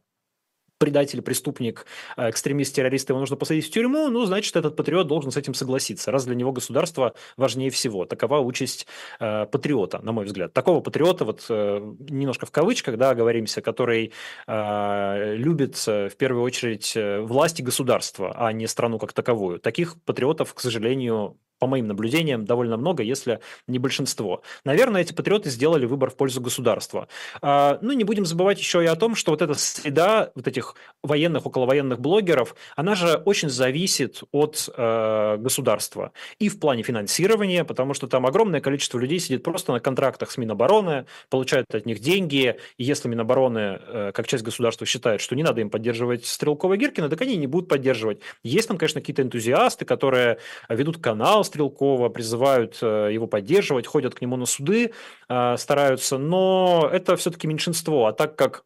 предатель, 0.84 1.22
преступник, 1.22 1.86
а, 2.17 2.30
экстремист, 2.30 2.76
террорист, 2.76 3.08
его 3.08 3.17
нужно 3.17 3.38
посадить 3.38 3.65
в 3.67 3.72
тюрьму, 3.72 4.10
ну, 4.10 4.26
значит, 4.26 4.54
этот 4.58 4.76
патриот 4.76 5.08
должен 5.08 5.32
с 5.32 5.38
этим 5.38 5.54
согласиться, 5.54 6.12
раз 6.12 6.26
для 6.26 6.36
него 6.36 6.52
государство 6.52 7.13
важнее 7.38 7.69
всего. 7.69 8.04
Такова 8.04 8.39
участь 8.39 8.86
э, 9.22 9.46
патриота, 9.46 10.00
на 10.04 10.12
мой 10.12 10.26
взгляд. 10.26 10.52
Такого 10.52 10.82
патриота, 10.82 11.24
вот 11.24 11.46
э, 11.48 11.80
немножко 12.10 12.45
в 12.45 12.51
кавычках, 12.51 12.97
да, 12.97 13.16
говоримся, 13.16 13.62
который 13.62 14.12
э, 14.45 15.36
любит 15.38 15.78
в 15.88 16.12
первую 16.18 16.43
очередь 16.43 16.97
власть 17.30 17.62
и 17.62 17.64
государство, 17.64 18.34
а 18.36 18.51
не 18.51 18.68
страну 18.68 18.99
как 18.99 19.14
таковую. 19.14 19.60
Таких 19.60 19.95
патриотов, 20.03 20.53
к 20.53 20.60
сожалению, 20.60 21.38
по 21.64 21.68
моим 21.68 21.88
наблюдениям, 21.88 22.43
довольно 22.43 22.76
много, 22.76 23.03
если 23.03 23.39
не 23.68 23.80
большинство. 23.80 24.41
Наверное, 24.66 24.99
эти 24.99 25.14
патриоты 25.14 25.49
сделали 25.49 25.86
выбор 25.86 26.09
в 26.09 26.18
пользу 26.18 26.41
государства. 26.41 27.07
А, 27.41 27.80
ну, 27.82 27.93
не 27.93 28.03
будем 28.03 28.26
забывать 28.26 28.59
еще 28.59 28.84
и 28.84 28.86
о 28.86 28.97
том, 28.97 29.16
что 29.16 29.32
вот 29.32 29.41
эта 29.41 29.53
среда 29.53 30.32
вот 30.36 30.45
этих 30.45 30.76
военных, 31.03 31.45
околовоенных 31.45 32.01
блогеров, 32.01 32.57
она 32.76 32.95
же 32.95 33.16
очень 33.24 33.49
зависит 33.49 34.24
от 34.34 34.70
э, 34.76 35.38
государства. 35.38 36.11
И 36.38 36.49
в 36.49 36.59
плане 36.59 36.84
финансирования, 36.84 37.64
потому 37.64 37.93
что 37.93 38.07
там 38.07 38.26
огромное 38.26 38.59
количество 38.59 38.99
людей 38.99 39.20
сидит 39.20 39.41
просто 39.41 39.72
на 39.72 39.80
контрактах 39.80 40.32
с 40.32 40.38
Минобороны, 40.38 41.05
получают 41.30 41.74
от 41.74 41.86
них 41.86 41.99
деньги, 42.01 42.57
и 42.78 42.84
если 42.84 43.07
Минобороны, 43.07 43.80
э, 43.88 44.11
как 44.14 44.28
часть 44.28 44.43
государства, 44.43 44.86
считает, 44.86 45.22
что 45.22 45.34
не 45.34 45.43
надо 45.43 45.61
им 45.61 45.70
поддерживать 45.70 46.26
Стрелкова 46.26 46.76
Гиркина, 46.76 47.07
так 47.07 47.22
они 47.22 47.38
не 47.38 47.47
будут 47.47 47.70
поддерживать. 47.70 48.20
Есть 48.43 48.68
там, 48.68 48.78
конечно, 48.78 48.99
какие-то 48.99 49.22
энтузиасты, 49.22 49.86
которые 49.86 50.39
ведут 50.68 50.97
канал 50.97 51.45
Стрелкова, 51.54 52.10
призывают 52.10 52.80
э, 52.82 53.10
его 53.14 53.28
поддерживать, 53.28 53.86
ходят 53.86 54.16
к 54.16 54.22
нему 54.22 54.38
на 54.38 54.47
суды, 54.47 54.91
э, 55.30 55.58
стараются, 55.58 56.18
но 56.18 56.89
это 56.91 57.16
все-таки 57.16 57.45
меньшинство. 57.45 58.08
А 58.08 58.14
так 58.14 58.36
как 58.36 58.66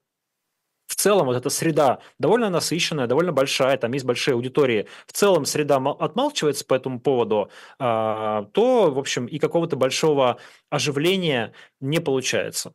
в 0.88 0.96
целом 0.96 1.26
вот 1.28 1.36
эта 1.36 1.50
среда 1.50 2.00
довольно 2.18 2.50
насыщенная, 2.50 3.08
довольно 3.08 3.34
большая, 3.34 3.78
там 3.78 3.92
есть 3.92 4.06
большие 4.06 4.36
аудитории, 4.36 4.88
в 5.06 5.12
целом 5.12 5.44
среда 5.46 5.76
отмалчивается 5.78 6.66
по 6.66 6.76
этому 6.76 7.02
поводу, 7.02 7.50
а, 7.78 8.44
то, 8.54 8.90
в 8.90 8.98
общем, 8.98 9.26
и 9.26 9.38
какого-то 9.38 9.76
большого 9.76 10.38
оживления 10.70 11.52
не 11.82 12.00
получается. 12.00 12.74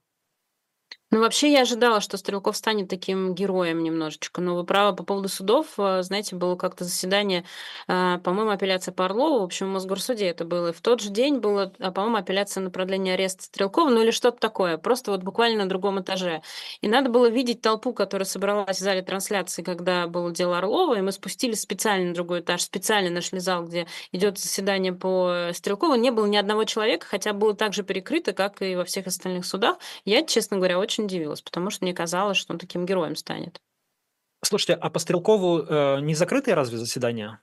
Ну, 1.14 1.20
вообще, 1.20 1.52
я 1.52 1.60
ожидала, 1.60 2.00
что 2.00 2.16
Стрелков 2.16 2.56
станет 2.56 2.88
таким 2.88 3.34
героем 3.34 3.82
немножечко. 3.82 4.40
Но 4.40 4.56
вы 4.56 4.64
правы 4.64 4.96
по 4.96 5.04
поводу 5.04 5.28
судов. 5.28 5.66
Э, 5.76 6.02
знаете, 6.02 6.36
было 6.36 6.56
как-то 6.56 6.84
заседание, 6.84 7.44
э, 7.86 8.18
по-моему, 8.24 8.50
апелляция 8.50 8.92
по 8.92 9.04
Орлову, 9.04 9.40
в 9.40 9.42
общем, 9.42 9.66
в 9.66 9.72
Мосгорсуде 9.74 10.24
это 10.26 10.46
было. 10.46 10.68
И 10.70 10.72
в 10.72 10.80
тот 10.80 11.00
же 11.02 11.10
день 11.10 11.36
было, 11.36 11.70
э, 11.78 11.90
по-моему, 11.90 12.16
апелляция 12.16 12.62
на 12.62 12.70
продление 12.70 13.12
ареста 13.12 13.42
Стрелкова, 13.42 13.90
ну 13.90 14.00
или 14.00 14.10
что-то 14.10 14.38
такое. 14.38 14.78
Просто 14.78 15.10
вот 15.10 15.22
буквально 15.22 15.64
на 15.64 15.68
другом 15.68 16.00
этаже. 16.00 16.40
И 16.80 16.88
надо 16.88 17.10
было 17.10 17.28
видеть 17.28 17.60
толпу, 17.60 17.92
которая 17.92 18.24
собралась 18.24 18.78
в 18.78 18.80
зале 18.80 19.02
трансляции, 19.02 19.62
когда 19.62 20.06
было 20.06 20.32
дело 20.32 20.56
Орлова, 20.56 20.96
и 20.96 21.02
мы 21.02 21.12
спустились 21.12 21.60
специально 21.60 22.08
на 22.08 22.14
другой 22.14 22.40
этаж, 22.40 22.62
специально 22.62 23.10
нашли 23.10 23.38
зал, 23.38 23.64
где 23.64 23.86
идет 24.12 24.38
заседание 24.38 24.94
по 24.94 25.50
Стрелкову. 25.52 25.94
Не 25.96 26.10
было 26.10 26.24
ни 26.24 26.38
одного 26.38 26.64
человека, 26.64 27.06
хотя 27.06 27.34
было 27.34 27.52
так 27.54 27.74
же 27.74 27.82
перекрыто, 27.82 28.32
как 28.32 28.62
и 28.62 28.76
во 28.76 28.86
всех 28.86 29.06
остальных 29.06 29.44
судах. 29.44 29.76
Я, 30.06 30.24
честно 30.24 30.56
говоря, 30.56 30.78
очень 30.78 31.01
очень 31.02 31.04
удивилась, 31.04 31.42
потому 31.42 31.70
что 31.70 31.84
мне 31.84 31.94
казалось, 31.94 32.36
что 32.36 32.52
он 32.52 32.58
таким 32.58 32.86
героем 32.86 33.16
станет. 33.16 33.60
Слушайте, 34.44 34.74
а 34.74 34.90
по 34.90 34.98
Стрелкову 34.98 35.60
э, 35.60 36.00
не 36.00 36.14
закрытые 36.14 36.54
разве 36.54 36.78
заседания? 36.78 37.40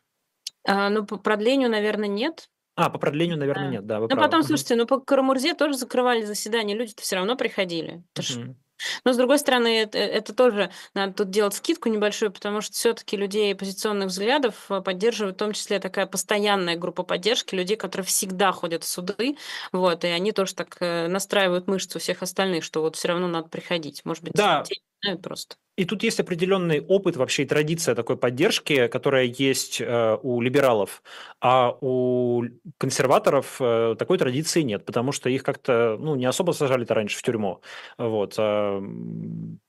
А, 0.66 0.90
ну, 0.90 1.06
по 1.06 1.18
продлению, 1.18 1.70
наверное, 1.70 2.10
нет. 2.10 2.50
А, 2.76 2.90
по 2.90 3.00
продлению, 3.00 3.38
наверное, 3.38 3.66
да. 3.66 3.72
нет, 3.72 3.86
да, 3.86 4.00
вы 4.00 4.08
Ну, 4.10 4.16
потом, 4.16 4.44
слушайте, 4.44 4.76
ну, 4.76 4.86
по 4.86 5.00
Карамурзе 5.00 5.54
тоже 5.54 5.78
закрывали 5.78 6.24
заседания, 6.24 6.76
люди-то 6.76 7.02
все 7.02 7.16
равно 7.16 7.36
приходили. 7.36 8.04
Это 8.16 8.40
угу. 8.40 8.56
Но, 9.04 9.14
с 9.14 9.18
другой 9.18 9.40
стороны, 9.40 9.82
это, 9.82 9.98
это 9.98 10.34
тоже 10.34 10.72
надо 10.94 11.14
тут 11.14 11.30
делать 11.30 11.54
скидку 11.54 11.90
небольшую, 11.90 12.32
потому 12.32 12.62
что 12.62 12.74
все-таки 12.74 13.18
людей 13.18 13.54
позиционных 13.56 14.10
взглядов 14.10 14.66
э, 14.70 14.82
поддерживают 14.82 15.36
в 15.36 15.40
том 15.40 15.54
числе 15.54 15.80
такая 15.80 16.06
постоянная 16.06 16.76
группа 16.76 17.04
поддержки, 17.04 17.56
людей, 17.56 17.78
которые 17.78 18.06
всегда 18.06 18.52
ходят 18.52 18.84
в 18.84 18.88
суды, 18.88 19.38
вот, 19.72 20.04
и 20.04 20.08
они 20.08 20.32
тоже 20.32 20.56
так 20.56 20.78
э, 20.80 21.08
настраивают 21.08 21.68
мышцу 21.68 22.00
всех 22.00 22.22
остальных, 22.22 22.64
что 22.64 22.82
вот 22.82 22.96
все 22.96 23.10
равно 23.10 23.28
надо 23.28 23.50
приходить. 23.50 24.02
Может 24.06 24.24
быть, 24.24 24.34
да. 24.34 24.64
Знают 25.02 25.22
просто. 25.22 25.56
И 25.78 25.86
тут 25.86 26.04
есть 26.04 26.20
определенный 26.20 26.82
опыт 26.82 27.16
вообще 27.16 27.44
и 27.44 27.46
традиция 27.46 27.96
такой 27.96 28.18
поддержки, 28.18 28.88
которая 28.88 29.24
есть 29.24 29.80
э, 29.80 30.18
у 30.22 30.42
либералов, 30.42 31.02
а 31.40 31.72
у 31.80 32.44
консерваторов 32.78 33.58
э, 33.62 33.96
такой 33.98 34.18
традиции 34.18 34.62
нет, 34.62 34.86
потому 34.86 35.14
что 35.14 35.30
их 35.30 35.44
как-то 35.44 35.98
ну, 35.98 36.16
не 36.16 36.26
особо 36.26 36.52
сажали-то 36.52 36.96
раньше 36.96 37.18
в 37.18 37.22
тюрьму. 37.22 37.62
Вот. 37.98 38.36
А 38.38 38.84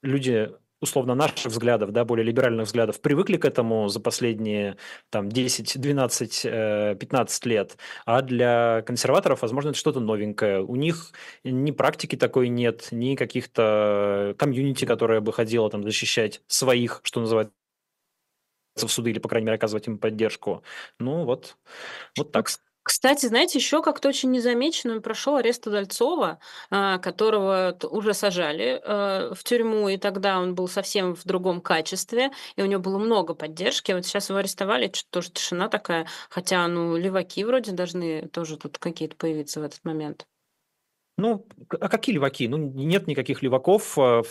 люди 0.03 0.51
условно 0.81 1.15
наших 1.15 1.53
взглядов, 1.53 1.93
да, 1.93 2.05
более 2.05 2.25
либеральных 2.25 2.67
взглядов, 2.67 3.01
привыкли 3.01 3.37
к 3.37 3.45
этому 3.45 3.89
за 3.89 4.01
последние 4.01 4.77
там 5.11 5.29
10, 5.29 5.81
12, 5.81 6.43
15 6.99 7.47
лет, 7.47 7.77
а 8.07 8.23
для 8.23 8.83
консерваторов, 8.87 9.43
возможно, 9.43 9.71
это 9.71 9.79
что-то 9.79 10.01
новенькое. 10.01 10.63
У 10.63 10.77
них 10.77 11.13
ни 11.45 11.71
практики 11.71 12.17
такой 12.17 12.49
нет, 12.49 12.89
ни 12.91 13.15
каких-то 13.15 14.35
комьюнити, 14.39 14.85
которое 14.85 15.21
бы 15.21 15.33
ходило 15.33 15.69
там 15.71 15.83
защищать 15.83 16.43
своих, 16.47 17.01
что 17.03 17.21
называется, 17.21 17.53
в 18.77 18.89
суды 18.89 19.11
или, 19.11 19.19
по 19.19 19.29
крайней 19.29 19.47
мере, 19.47 19.57
оказывать 19.57 19.87
им 19.89 19.99
поддержку. 19.99 20.63
Ну, 20.99 21.25
вот, 21.25 21.57
вот 22.17 22.33
так. 22.33 22.49
Кстати, 22.91 23.27
знаете, 23.27 23.57
еще 23.57 23.83
как-то 23.83 24.09
очень 24.09 24.33
незамеченным 24.33 25.01
прошел 25.01 25.37
арест 25.37 25.65
Удальцова, 25.65 26.41
а, 26.71 26.99
которого 26.99 27.79
уже 27.89 28.15
сажали 28.15 28.83
э, 28.85 29.33
в 29.33 29.45
тюрьму, 29.45 29.89
и 29.89 29.97
тогда 29.97 30.41
он 30.41 30.57
был 30.57 30.67
совсем 30.67 31.15
в 31.15 31.25
другом 31.25 31.61
качестве, 31.61 32.33
и 32.57 32.63
у 32.63 32.67
него 32.67 32.83
было 32.83 32.99
много 32.99 33.35
поддержки. 33.35 33.93
Вот 33.93 34.05
сейчас 34.07 34.29
его 34.29 34.41
арестовали, 34.41 34.91
что-то 34.93 35.09
тоже 35.11 35.31
тишина 35.31 35.69
такая, 35.69 36.09
хотя, 36.31 36.67
ну, 36.67 36.97
леваки 36.97 37.45
вроде 37.45 37.71
должны 37.71 38.27
тоже 38.27 38.57
тут 38.57 38.79
какие-то 38.79 39.15
появиться 39.15 39.61
в 39.61 39.63
этот 39.63 39.85
момент. 39.85 40.27
Ну, 41.17 41.47
а 41.69 41.89
какие 41.89 42.17
леваки? 42.17 42.49
Ну, 42.49 42.57
нет 42.57 43.07
никаких 43.07 43.41
леваков 43.43 43.97
а, 43.99 44.23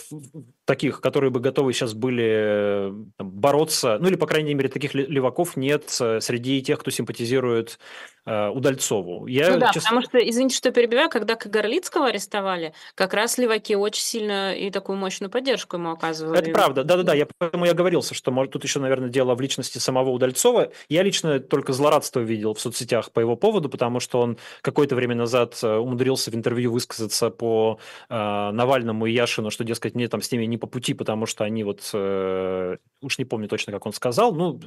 таких, 0.70 1.00
которые 1.00 1.30
бы 1.30 1.40
готовы 1.40 1.72
сейчас 1.72 1.94
были 1.94 2.92
там, 3.18 3.28
бороться. 3.28 3.98
Ну, 4.00 4.06
или, 4.06 4.14
по 4.14 4.26
крайней 4.26 4.54
мере, 4.54 4.68
таких 4.68 4.94
леваков 4.94 5.56
нет 5.56 5.96
э, 6.00 6.20
среди 6.20 6.62
тех, 6.62 6.78
кто 6.78 6.92
симпатизирует 6.92 7.80
э, 8.24 8.48
Удальцову. 8.50 9.26
Я, 9.26 9.50
ну 9.50 9.58
да, 9.58 9.72
честно... 9.72 9.80
потому 9.82 10.02
что, 10.02 10.18
извините, 10.18 10.56
что 10.56 10.70
перебиваю, 10.70 11.10
когда 11.10 11.34
Кагарлицкого 11.34 12.06
арестовали, 12.06 12.72
как 12.94 13.14
раз 13.14 13.36
леваки 13.36 13.74
очень 13.74 14.04
сильно 14.04 14.54
и 14.54 14.70
такую 14.70 14.96
мощную 14.96 15.28
поддержку 15.28 15.76
ему 15.76 15.90
оказывали. 15.90 16.38
Это 16.38 16.52
правда, 16.52 16.84
да-да-да, 16.84 17.14
я, 17.14 17.26
поэтому 17.38 17.64
я 17.64 17.74
говорился, 17.74 18.14
что 18.14 18.30
может, 18.30 18.52
тут 18.52 18.62
еще, 18.62 18.78
наверное, 18.78 19.08
дело 19.08 19.34
в 19.34 19.40
личности 19.40 19.78
самого 19.78 20.10
Удальцова. 20.10 20.70
Я 20.88 21.02
лично 21.02 21.40
только 21.40 21.72
злорадство 21.72 22.20
видел 22.20 22.54
в 22.54 22.60
соцсетях 22.60 23.10
по 23.10 23.18
его 23.18 23.34
поводу, 23.34 23.68
потому 23.68 23.98
что 23.98 24.20
он 24.20 24.38
какое-то 24.62 24.94
время 24.94 25.16
назад 25.16 25.58
э, 25.64 25.76
умудрился 25.76 26.30
в 26.30 26.34
интервью 26.36 26.70
высказаться 26.70 27.30
по 27.30 27.80
э, 28.08 28.14
Навальному 28.14 29.06
и 29.06 29.12
Яшину, 29.12 29.50
что, 29.50 29.64
дескать, 29.64 29.96
мне 29.96 30.06
там 30.06 30.22
с 30.22 30.30
ними 30.30 30.44
не 30.44 30.59
по 30.60 30.66
пути, 30.66 30.94
потому 30.94 31.26
что 31.26 31.44
они 31.44 31.64
вот, 31.64 31.90
э, 31.92 32.76
уж 33.02 33.18
не 33.18 33.24
помню 33.24 33.48
точно, 33.48 33.72
как 33.72 33.86
он 33.86 33.92
сказал, 33.92 34.34
ну, 34.34 34.60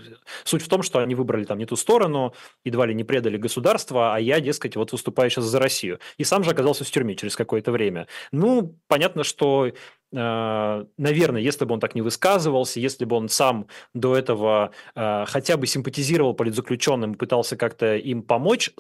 суть 0.44 0.62
в 0.62 0.68
том, 0.68 0.84
что 0.84 1.00
они 1.00 1.16
выбрали 1.16 1.46
там 1.46 1.58
не 1.58 1.66
ту 1.66 1.76
сторону, 1.76 2.34
едва 2.66 2.86
ли 2.86 2.94
не 2.94 3.04
предали 3.04 3.38
государство, 3.38 4.16
а 4.16 4.20
я, 4.20 4.41
дескать, 4.41 4.76
вот 4.76 4.91
выступаю 4.91 5.30
сейчас 5.30 5.46
за 5.46 5.60
Россию. 5.60 6.00
И 6.18 6.24
сам 6.24 6.44
же 6.44 6.52
оказался 6.52 6.84
в 6.84 6.91
тюрьме 6.91 7.16
через 7.16 7.36
какое-то 7.36 7.72
время. 7.72 8.08
Ну, 8.32 8.78
понятно, 8.88 9.24
что 9.24 9.72
наверное, 10.14 11.41
если 11.41 11.66
бы 11.66 11.74
он 11.74 11.80
так 11.80 11.95
не 11.95 12.01
высказывался, 12.01 12.80
если 12.80 13.03
бы 13.05 13.16
он 13.16 13.30
сам 13.30 13.68
до 13.95 14.16
этого 14.16 14.72
э, 14.95 15.26
хотя 15.28 15.57
бы 15.57 15.66
симпатизировал 15.66 16.36
политзаключенным, 16.36 17.16
пытался 17.16 17.57
как-то 17.57 17.95
им 17.95 18.22
помочь, 18.22 18.72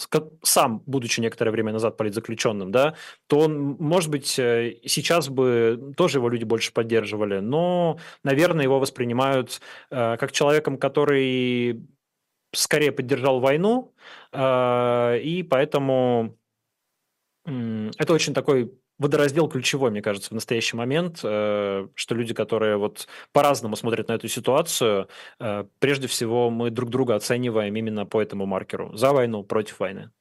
сам, 0.43 0.83
будучи 0.85 1.19
некоторое 1.21 1.49
время 1.49 1.73
назад 1.73 1.97
политзаключенным, 1.97 2.71
да, 2.71 2.95
то 3.27 3.39
он, 3.39 3.77
может 3.79 4.11
быть, 4.11 4.37
э, 4.37 4.77
сейчас 4.85 5.29
бы 5.29 5.93
тоже 5.97 6.19
его 6.19 6.29
люди 6.29 6.43
больше 6.43 6.71
поддерживали, 6.71 7.39
но, 7.39 7.97
наверное, 8.23 8.63
его 8.63 8.79
воспринимают 8.79 9.59
как 9.89 10.31
человеком, 10.31 10.77
который 10.77 11.87
скорее 12.53 12.91
поддержал 12.91 13.39
войну, 13.39 13.93
и 14.35 15.47
поэтому 15.49 16.37
это 17.45 18.13
очень 18.13 18.33
такой 18.33 18.71
водораздел 18.99 19.47
ключевой, 19.47 19.91
мне 19.91 20.01
кажется, 20.01 20.29
в 20.29 20.33
настоящий 20.33 20.75
момент, 20.75 21.19
э, 21.23 21.87
что 21.95 22.15
люди, 22.15 22.33
которые 22.33 22.77
вот 22.77 23.07
по-разному 23.31 23.75
смотрят 23.75 24.07
на 24.07 24.13
эту 24.13 24.27
ситуацию, 24.27 25.07
э, 25.39 25.65
прежде 25.79 26.07
всего 26.07 26.49
мы 26.49 26.69
друг 26.69 26.89
друга 26.89 27.15
оцениваем 27.15 27.75
именно 27.75 28.05
по 28.05 28.21
этому 28.21 28.45
маркеру. 28.45 28.95
За 28.95 29.11
войну, 29.13 29.43
против 29.43 29.79
войны. 29.79 30.11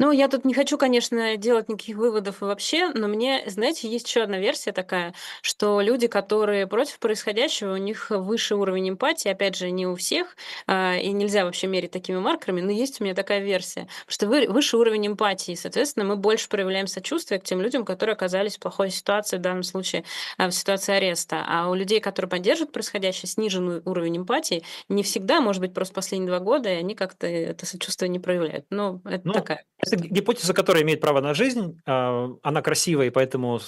Ну, 0.00 0.12
я 0.12 0.28
тут 0.28 0.44
не 0.44 0.54
хочу, 0.54 0.78
конечно, 0.78 1.36
делать 1.36 1.68
никаких 1.68 1.96
выводов 1.96 2.40
вообще, 2.40 2.90
но 2.94 3.08
мне, 3.08 3.42
знаете, 3.46 3.88
есть 3.88 4.06
еще 4.06 4.22
одна 4.22 4.38
версия 4.38 4.70
такая, 4.70 5.12
что 5.42 5.80
люди, 5.80 6.06
которые 6.06 6.68
против 6.68 7.00
происходящего, 7.00 7.72
у 7.74 7.76
них 7.78 8.10
выше 8.10 8.54
уровень 8.54 8.90
эмпатии, 8.90 9.28
опять 9.28 9.56
же, 9.56 9.72
не 9.72 9.88
у 9.88 9.96
всех, 9.96 10.36
а, 10.68 10.96
и 10.96 11.10
нельзя 11.10 11.44
вообще 11.44 11.66
мерить 11.66 11.90
такими 11.90 12.18
маркерами, 12.18 12.60
но 12.60 12.70
есть 12.70 13.00
у 13.00 13.04
меня 13.04 13.14
такая 13.14 13.40
версия, 13.40 13.88
что 14.06 14.28
выше 14.28 14.76
уровень 14.76 15.08
эмпатии, 15.08 15.56
соответственно, 15.56 16.04
мы 16.06 16.14
больше 16.16 16.48
проявляем 16.48 16.86
сочувствие 16.86 17.40
к 17.40 17.44
тем 17.44 17.60
людям, 17.60 17.84
которые 17.84 18.12
оказались 18.12 18.56
в 18.56 18.60
плохой 18.60 18.90
ситуации, 18.90 19.36
в 19.38 19.40
данном 19.40 19.64
случае 19.64 20.04
а, 20.36 20.48
в 20.48 20.52
ситуации 20.54 20.94
ареста. 20.94 21.44
А 21.48 21.68
у 21.70 21.74
людей, 21.74 21.98
которые 21.98 22.30
поддерживают 22.30 22.72
происходящее, 22.72 23.28
сниженный 23.28 23.82
уровень 23.84 24.18
эмпатии, 24.18 24.62
не 24.88 25.02
всегда, 25.02 25.40
может 25.40 25.60
быть, 25.60 25.74
просто 25.74 25.92
последние 25.94 26.28
два 26.28 26.38
года, 26.38 26.68
и 26.68 26.76
они 26.76 26.94
как-то 26.94 27.26
это 27.26 27.66
сочувствие 27.66 28.08
не 28.08 28.20
проявляют. 28.20 28.66
Но 28.70 29.00
это 29.04 29.26
ну, 29.26 29.32
такая 29.32 29.64
это 29.92 30.06
гипотеза, 30.06 30.54
которая 30.54 30.82
имеет 30.82 31.00
право 31.00 31.20
на 31.20 31.34
жизнь. 31.34 31.80
А, 31.86 32.30
она 32.42 32.62
красивая, 32.62 33.06
и 33.06 33.10
поэтому 33.10 33.60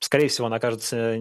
скорее 0.00 0.28
всего, 0.28 0.46
она 0.46 0.56
окажется 0.56 1.16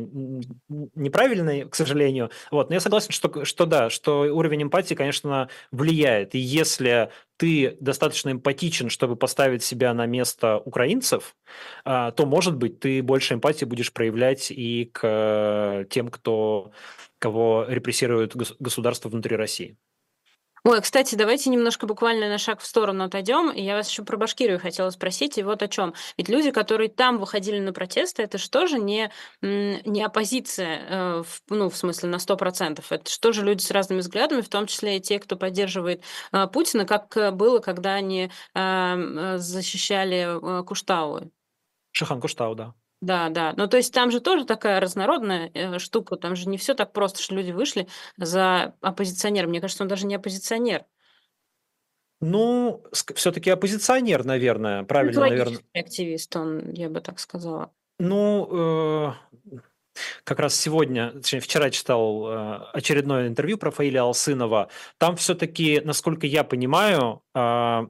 неправильной, 0.95 1.67
к 1.67 1.75
сожалению. 1.75 2.29
Вот. 2.51 2.69
Но 2.69 2.75
я 2.75 2.79
согласен, 2.79 3.11
что, 3.11 3.43
что 3.43 3.65
да, 3.65 3.89
что 3.89 4.21
уровень 4.33 4.63
эмпатии, 4.63 4.93
конечно, 4.93 5.49
влияет. 5.71 6.35
И 6.35 6.39
если 6.39 7.11
ты 7.37 7.77
достаточно 7.79 8.31
эмпатичен, 8.31 8.89
чтобы 8.89 9.15
поставить 9.15 9.63
себя 9.63 9.93
на 9.93 10.05
место 10.05 10.57
украинцев, 10.59 11.35
а, 11.85 12.11
то, 12.11 12.25
может 12.25 12.55
быть, 12.55 12.79
ты 12.79 13.01
больше 13.01 13.33
эмпатии 13.33 13.65
будешь 13.65 13.91
проявлять 13.91 14.51
и 14.51 14.89
к 14.93 15.87
тем, 15.89 16.09
кто, 16.09 16.71
кого 17.19 17.65
репрессирует 17.67 18.35
государство 18.59 19.09
внутри 19.09 19.35
России. 19.35 19.77
Ой, 20.63 20.81
кстати, 20.81 21.15
давайте 21.15 21.49
немножко 21.49 21.85
буквально 21.85 22.29
на 22.29 22.37
шаг 22.37 22.59
в 22.59 22.65
сторону 22.65 23.05
отойдем. 23.05 23.51
Я 23.53 23.75
вас 23.75 23.89
еще 23.89 24.03
про 24.03 24.17
Башкирию 24.17 24.59
хотела 24.59 24.89
спросить, 24.89 25.37
и 25.37 25.43
вот 25.43 25.61
о 25.61 25.67
чем. 25.67 25.93
Ведь 26.17 26.29
люди, 26.29 26.51
которые 26.51 26.89
там 26.89 27.19
выходили 27.19 27.59
на 27.59 27.73
протесты, 27.73 28.23
это 28.23 28.37
что 28.37 28.67
же 28.67 28.79
не, 28.79 29.11
не 29.41 30.03
оппозиция, 30.03 30.81
э, 30.89 31.23
ну, 31.49 31.69
в 31.69 31.77
смысле, 31.77 32.09
на 32.09 32.17
100%. 32.17 32.83
Это 32.89 33.09
что 33.09 33.31
же 33.31 33.45
люди 33.45 33.61
с 33.61 33.71
разными 33.71 33.99
взглядами, 33.99 34.41
в 34.41 34.49
том 34.49 34.67
числе 34.67 34.97
и 34.97 35.01
те, 35.01 35.19
кто 35.19 35.37
поддерживает 35.37 36.03
э, 36.31 36.47
Путина, 36.47 36.85
как 36.85 37.15
э, 37.15 37.31
было, 37.31 37.59
когда 37.59 37.93
они 37.93 38.29
защищали 38.53 40.63
Куштау. 40.63 41.31
Шихан 41.91 42.19
Куштау, 42.19 42.55
да. 42.55 42.73
Да, 43.01 43.29
да. 43.29 43.53
Ну, 43.55 43.67
то 43.67 43.77
есть 43.77 43.93
там 43.93 44.09
же 44.09 44.19
тоже 44.19 44.45
такая 44.45 44.79
разнородная 44.79 45.51
э, 45.53 45.79
штука. 45.79 46.15
Там 46.15 46.35
же 46.35 46.49
не 46.49 46.57
все 46.57 46.73
так 46.73 46.93
просто, 46.93 47.21
что 47.21 47.35
люди 47.35 47.51
вышли 47.51 47.87
за 48.17 48.73
оппозиционера. 48.81 49.47
Мне 49.47 49.61
кажется, 49.61 49.83
он 49.83 49.87
даже 49.87 50.07
не 50.07 50.15
оппозиционер. 50.15 50.85
Ну, 52.19 52.83
все-таки 52.91 53.51
оппозиционер, 53.51 54.25
наверное, 54.25 54.83
правильно, 54.83 55.21
наверное. 55.21 55.59
активист, 55.73 56.35
он, 56.35 56.71
я 56.73 56.89
бы 56.89 56.99
так 56.99 57.19
сказала. 57.19 57.71
Ну, 57.99 58.47
э, 58.51 59.13
как 60.23 60.39
раз 60.39 60.55
сегодня, 60.55 61.11
точнее, 61.11 61.41
вчера 61.41 61.69
читал 61.69 62.27
э, 62.27 62.59
очередное 62.73 63.27
интервью 63.27 63.59
про 63.59 63.69
Фаиля 63.69 64.01
Алсынова. 64.01 64.69
Там 64.97 65.15
все-таки, 65.15 65.79
насколько 65.83 66.25
я 66.25 66.43
понимаю, 66.43 67.21
э, 67.35 67.87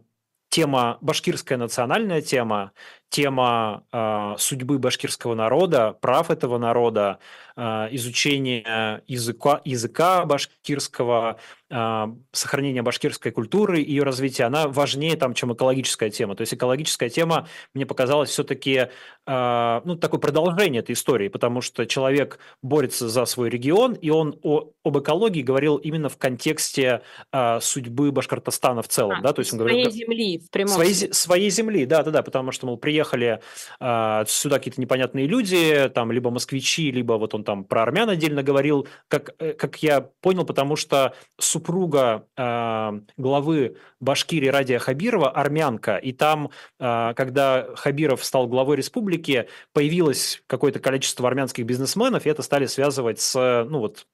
тема, 0.50 0.98
башкирская 1.02 1.58
национальная 1.58 2.22
тема, 2.22 2.72
тема 3.10 3.84
э, 3.92 4.36
судьбы 4.38 4.80
башкирского 4.80 5.34
народа, 5.34 5.94
прав 6.02 6.30
этого 6.30 6.58
народа, 6.58 7.20
э, 7.56 7.62
изучение 7.92 9.02
языка, 9.08 9.62
языка 9.64 10.26
башкирского, 10.26 11.40
э, 11.70 12.08
сохранение 12.32 12.82
башкирской 12.82 13.32
культуры, 13.32 13.80
ее 13.80 14.04
развитие, 14.04 14.46
она 14.48 14.68
важнее, 14.68 15.16
там, 15.16 15.34
чем 15.34 15.54
экологическая 15.54 16.10
тема. 16.10 16.36
То 16.36 16.42
есть 16.42 16.54
экологическая 16.54 17.10
тема, 17.10 17.48
мне 17.74 17.86
показалось, 17.86 18.30
все-таки 18.30 18.90
э, 19.26 19.82
ну, 19.86 19.96
такое 19.96 20.20
продолжение 20.20 20.82
этой 20.82 20.94
истории, 20.94 21.30
потому 21.30 21.62
что 21.62 21.86
человек 21.86 22.40
борется 22.62 23.08
за 23.08 23.26
свой 23.26 23.50
регион, 23.50 23.94
и 23.94 24.10
он 24.10 24.38
о, 24.44 24.72
об 24.84 24.98
экологии 25.00 25.42
говорил 25.42 25.78
именно 25.78 26.10
в 26.10 26.18
контексте 26.18 27.02
э, 27.32 27.60
судьбы 27.62 28.12
Башкортостана 28.12 28.82
в 28.82 28.90
целом. 28.90 29.20
А, 29.20 29.22
да? 29.22 29.34
То 29.34 29.40
есть 29.40 29.54
он 29.54 29.60
своей 29.60 29.84
говорил, 29.84 29.92
земли, 29.92 30.40
в 30.40 30.52
прямом 30.52 30.76
своей, 30.76 30.94
своей 31.14 31.50
земли, 31.50 31.86
да-да-да, 31.86 32.22
потому 32.22 32.52
что, 32.52 32.68
мол, 32.68 32.78
приехал 32.78 32.97
приехали 32.98 33.40
э, 33.80 34.24
сюда 34.28 34.58
какие-то 34.58 34.82
непонятные 34.82 35.28
люди, 35.28 35.90
там 35.94 36.12
либо 36.12 36.32
москвичи, 36.32 36.92
либо 36.92 37.14
вот 37.14 37.36
он 37.36 37.44
там 37.44 37.64
про 37.64 37.84
армян 37.84 38.10
отдельно 38.10 38.42
говорил, 38.42 38.88
как, 39.08 39.36
э, 39.40 39.54
как 39.54 39.84
я 39.84 40.02
понял, 40.02 40.46
потому 40.46 40.76
что 40.76 41.14
супруга 41.40 42.26
э, 42.36 43.00
главы 43.18 43.78
Башкирии 44.00 44.48
Радия 44.48 44.80
Хабирова 44.80 45.30
армянка, 45.30 45.98
и 45.98 46.12
там, 46.12 46.50
э, 46.80 47.14
когда 47.16 47.68
Хабиров 47.76 48.24
стал 48.24 48.48
главой 48.48 48.78
республики, 48.78 49.48
появилось 49.74 50.42
какое-то 50.48 50.80
количество 50.80 51.28
армянских 51.28 51.66
бизнесменов, 51.66 52.26
и 52.26 52.30
это 52.30 52.42
стали 52.42 52.66
связывать 52.66 53.20
с, 53.20 53.66
ну 53.70 53.80
вот, 53.80 54.08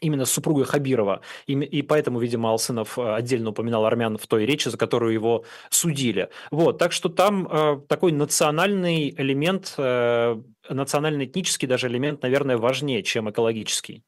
именно 0.00 0.24
с 0.24 0.32
супругой 0.32 0.64
Хабирова. 0.64 1.20
И, 1.46 1.52
и 1.52 1.82
поэтому, 1.82 2.18
видимо, 2.18 2.50
Алсынов 2.50 2.98
э, 2.98 3.14
отдельно 3.14 3.50
упоминал 3.50 3.84
армян 3.84 4.16
в 4.16 4.26
той 4.26 4.46
речи, 4.46 4.68
за 4.68 4.76
которую 4.76 5.12
его 5.12 5.44
судили. 5.68 6.30
Вот, 6.50 6.78
так 6.78 6.92
что 6.92 7.08
там 7.08 7.46
э, 7.46 7.80
такой 7.86 8.12
национальный 8.12 9.10
элемент, 9.10 9.74
э, 9.76 10.40
национально-этнический 10.68 11.68
даже 11.68 11.88
элемент, 11.88 12.22
наверное, 12.22 12.58
важнее, 12.58 13.02
чем 13.02 13.30
экологический. 13.30 14.02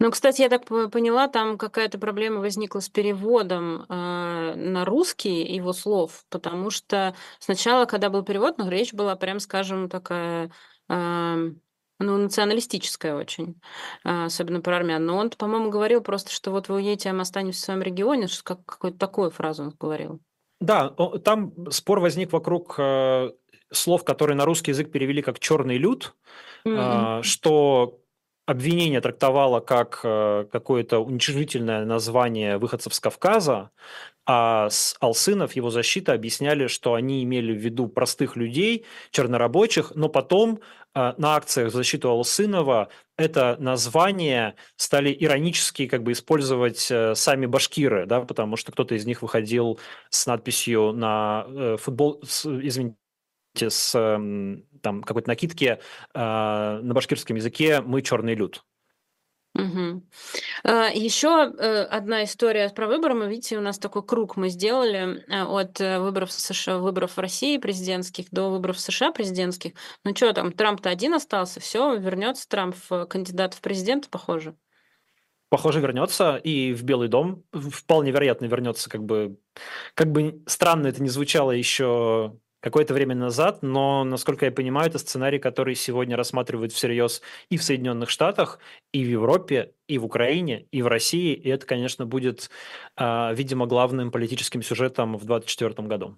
Ну, 0.00 0.10
кстати, 0.10 0.42
я 0.42 0.48
так 0.48 0.66
поняла, 0.66 1.28
там 1.28 1.56
какая-то 1.56 1.98
проблема 1.98 2.40
возникла 2.40 2.80
с 2.80 2.88
переводом 2.88 3.86
э, 3.88 4.54
на 4.56 4.84
русский 4.84 5.44
его 5.54 5.72
слов, 5.72 6.24
потому 6.30 6.70
что 6.70 7.14
сначала, 7.38 7.84
когда 7.86 8.10
был 8.10 8.24
перевод, 8.24 8.58
ну, 8.58 8.68
речь 8.68 8.92
была, 8.92 9.16
прям 9.16 9.38
скажем, 9.38 9.88
такая... 9.88 10.50
Э, 10.88 11.52
ну, 11.98 12.16
националистическая 12.16 13.14
очень, 13.14 13.60
а, 14.04 14.26
особенно 14.26 14.60
про 14.60 14.76
армян. 14.76 15.04
Но 15.04 15.16
он, 15.16 15.30
по-моему, 15.30 15.70
говорил 15.70 16.00
просто, 16.00 16.30
что 16.30 16.50
вот 16.50 16.68
вы 16.68 16.76
уедете, 16.76 17.10
а 17.10 17.12
мы 17.12 17.22
останемся 17.22 17.60
в 17.60 17.64
своем 17.64 17.82
регионе, 17.82 18.26
что 18.26 18.42
как 18.44 18.64
какую-то 18.64 18.98
такую 18.98 19.30
фразу 19.30 19.64
он 19.64 19.74
говорил. 19.78 20.20
Да, 20.60 20.90
там 21.24 21.52
спор 21.70 22.00
возник 22.00 22.32
вокруг 22.32 22.76
э, 22.78 23.30
слов, 23.70 24.04
которые 24.04 24.36
на 24.36 24.44
русский 24.44 24.70
язык 24.70 24.90
перевели 24.90 25.22
как 25.22 25.38
черный 25.38 25.76
люд, 25.76 26.14
mm-hmm. 26.66 27.22
что 27.22 27.98
обвинение 28.46 29.00
трактовало 29.00 29.60
как 29.60 30.00
э, 30.04 30.46
какое-то 30.52 30.98
уничижительное 30.98 31.84
название 31.84 32.58
выходцев 32.58 32.94
с 32.94 33.00
Кавказа, 33.00 33.70
а 34.26 34.68
с 34.70 34.96
Алсынов 35.00 35.54
его 35.56 35.70
защита 35.70 36.12
объясняли, 36.12 36.66
что 36.66 36.94
они 36.94 37.22
имели 37.24 37.52
в 37.52 37.60
виду 37.60 37.88
простых 37.88 38.36
людей, 38.36 38.84
чернорабочих, 39.10 39.92
но 39.94 40.08
потом 40.08 40.60
э, 40.94 41.14
на 41.16 41.36
акциях 41.36 41.72
в 41.72 41.74
защиту 41.74 42.10
Алсынова 42.10 42.88
это 43.16 43.56
название 43.58 44.56
стали 44.76 45.16
иронически 45.18 45.86
как 45.86 46.02
бы 46.02 46.12
использовать 46.12 46.90
э, 46.90 47.14
сами 47.14 47.46
башкиры, 47.46 48.04
да, 48.06 48.20
потому 48.20 48.56
что 48.56 48.72
кто-то 48.72 48.94
из 48.94 49.06
них 49.06 49.22
выходил 49.22 49.78
с 50.10 50.26
надписью 50.26 50.92
на 50.92 51.76
футбол, 51.78 52.22
извините, 52.22 52.96
с 53.56 53.92
там 54.82 55.02
какой-то 55.02 55.28
накидки 55.28 55.78
э, 56.14 56.18
на 56.18 56.94
башкирском 56.94 57.36
языке 57.36 57.80
«мы 57.80 58.02
черный 58.02 58.34
люд». 58.34 58.64
Угу. 59.56 60.02
Еще 60.64 61.28
э, 61.28 61.82
одна 61.84 62.24
история 62.24 62.68
про 62.70 62.88
выборы. 62.88 63.14
Мы 63.14 63.28
видите, 63.28 63.56
у 63.56 63.60
нас 63.60 63.78
такой 63.78 64.04
круг 64.04 64.36
мы 64.36 64.48
сделали 64.48 65.24
э, 65.28 65.44
от 65.44 65.80
э, 65.80 66.00
выборов 66.00 66.32
США, 66.32 66.78
выборов 66.78 67.16
в 67.16 67.20
России 67.20 67.58
президентских 67.58 68.30
до 68.32 68.50
выборов 68.50 68.80
США 68.80 69.12
президентских. 69.12 69.74
Ну 70.02 70.14
что 70.16 70.32
там, 70.32 70.50
Трамп-то 70.50 70.90
один 70.90 71.14
остался, 71.14 71.60
все, 71.60 71.94
вернется 71.94 72.48
Трамп 72.48 72.74
в 72.88 73.06
кандидат 73.06 73.54
в 73.54 73.60
президенты, 73.60 74.08
похоже. 74.10 74.56
Похоже, 75.50 75.78
вернется 75.78 76.34
и 76.34 76.72
в 76.72 76.82
Белый 76.82 77.06
дом 77.06 77.44
вполне 77.52 78.10
вероятно 78.10 78.46
вернется, 78.46 78.90
как 78.90 79.04
бы, 79.04 79.38
как 79.94 80.10
бы 80.10 80.42
странно 80.46 80.88
это 80.88 81.00
не 81.00 81.08
звучало 81.08 81.52
еще 81.52 82.36
какое-то 82.64 82.94
время 82.94 83.14
назад, 83.14 83.58
но, 83.60 84.04
насколько 84.04 84.46
я 84.46 84.50
понимаю, 84.50 84.88
это 84.88 84.98
сценарий, 84.98 85.38
который 85.38 85.74
сегодня 85.74 86.16
рассматривают 86.16 86.72
всерьез 86.72 87.20
и 87.50 87.58
в 87.58 87.62
Соединенных 87.62 88.08
Штатах, 88.08 88.58
и 88.90 89.04
в 89.04 89.08
Европе, 89.08 89.74
и 89.86 89.98
в 89.98 90.06
Украине, 90.06 90.66
и 90.72 90.80
в 90.80 90.86
России, 90.86 91.34
и 91.34 91.50
это, 91.50 91.66
конечно, 91.66 92.06
будет, 92.06 92.48
а, 92.96 93.34
видимо, 93.34 93.66
главным 93.66 94.10
политическим 94.10 94.62
сюжетом 94.62 95.18
в 95.18 95.26
2024 95.26 95.86
году. 95.86 96.16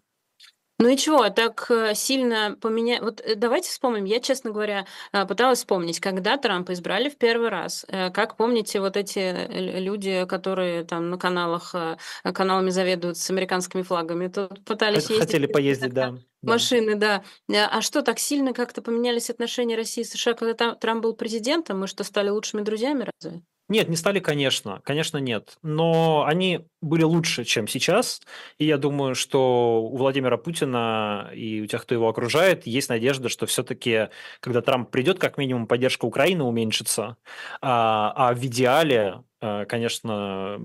Ну 0.79 0.91
и 0.91 0.97
чего, 0.99 1.31
так 1.31 1.71
э, 1.71 1.95
сильно 1.95 2.55
поменять? 2.61 3.01
Вот 3.01 3.23
э, 3.23 3.35
давайте 3.35 3.71
вспомним. 3.71 4.05
Я, 4.05 4.21
честно 4.21 4.51
говоря, 4.51 4.85
э, 5.13 5.25
пыталась 5.25 5.61
вспомнить, 5.61 6.01
когда 6.01 6.37
Трампа 6.37 6.75
избрали 6.75 7.09
в 7.09 7.17
первый 7.17 7.49
раз. 7.49 7.87
Как 7.89 8.37
помните, 8.37 8.81
вот 8.81 8.97
эти 8.99 9.79
люди, 9.81 10.27
которые 10.27 10.85
там 10.85 11.09
на 11.09 11.17
каналах, 11.17 11.75
каналами 12.23 12.69
заведуют 12.69 13.17
с 13.17 13.31
американскими 13.31 13.81
флагами, 13.81 14.29
тут 14.29 14.63
пытались 14.65 15.09
ездить. 15.09 15.21
Хотели 15.21 15.47
поездить, 15.47 15.95
да. 15.95 16.15
Машины, 16.43 16.95
да. 16.95 17.25
А 17.49 17.81
что, 17.81 18.03
так 18.03 18.19
сильно 18.19 18.53
как-то 18.53 18.83
поменялись 18.83 19.31
отношения 19.31 19.77
России 19.77 20.03
и 20.03 20.05
США, 20.05 20.35
когда 20.35 20.75
Трамп 20.75 21.03
был 21.03 21.15
президентом? 21.15 21.81
Мы 21.81 21.87
что, 21.87 22.05
стали 22.05 22.29
лучшими 22.29 22.61
друзьями 22.61 23.09
разве? 23.19 23.41
Нет, 23.69 23.89
не 23.89 23.97
стали, 23.97 24.21
конечно, 24.21 24.81
конечно, 24.85 25.19
нет. 25.19 25.59
Но 25.63 26.25
они 26.25 26.67
были 26.81 27.03
лучше, 27.03 27.45
чем 27.45 27.67
сейчас. 27.67 28.23
И 28.59 28.65
я 28.65 28.79
думаю, 28.79 29.17
что 29.17 29.83
у 29.83 29.97
Владимира 29.97 30.37
Путина 30.37 31.31
и 31.35 31.61
у 31.63 31.67
тех, 31.67 31.83
кто 31.83 31.95
его 31.95 32.09
окружает, 32.09 32.67
есть 32.67 32.89
надежда, 32.89 33.29
что 33.29 33.47
все-таки, 33.47 34.09
когда 34.39 34.63
Трамп 34.63 34.91
придет, 34.91 35.19
как 35.19 35.37
минимум 35.37 35.67
поддержка 35.67 36.05
Украины 36.05 36.45
уменьшится. 36.45 37.17
А, 37.61 38.13
а 38.15 38.35
в 38.35 38.45
идеале, 38.47 39.25
э, 39.41 39.65
конечно, 39.67 40.61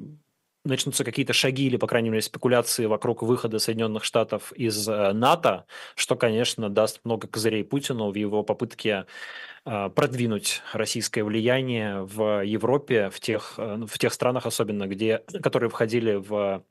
начнутся 0.64 1.03
какие-то 1.03 1.34
шаги 1.34 1.66
или, 1.68 1.78
по 1.78 1.88
крайней 1.88 2.09
мере, 2.09 2.22
спекуляции 2.22 2.86
вокруг 2.86 3.24
выхода 3.24 3.59
Соединенных 3.59 4.03
Штатов 4.03 4.51
из 4.53 4.88
э, 4.88 5.14
НАТО, 5.14 5.66
что, 5.95 6.16
конечно, 6.16 6.70
даст 6.70 7.01
много 7.03 7.28
козырей 7.28 7.64
Путину 7.64 8.12
в 8.12 8.16
его 8.16 8.43
попытке 8.43 9.05
э, 9.66 9.89
продвинуть 9.89 10.62
российское 10.74 11.24
влияние 11.24 12.03
в 12.03 12.43
Европе, 12.43 13.09
в 13.09 13.20
тех, 13.20 13.55
э, 13.57 13.86
в 13.88 13.97
тех 13.97 14.14
странах 14.14 14.45
особенно, 14.45 14.88
где, 14.88 15.24
которые 15.41 15.70
входили 15.70 16.16
в 16.16 16.64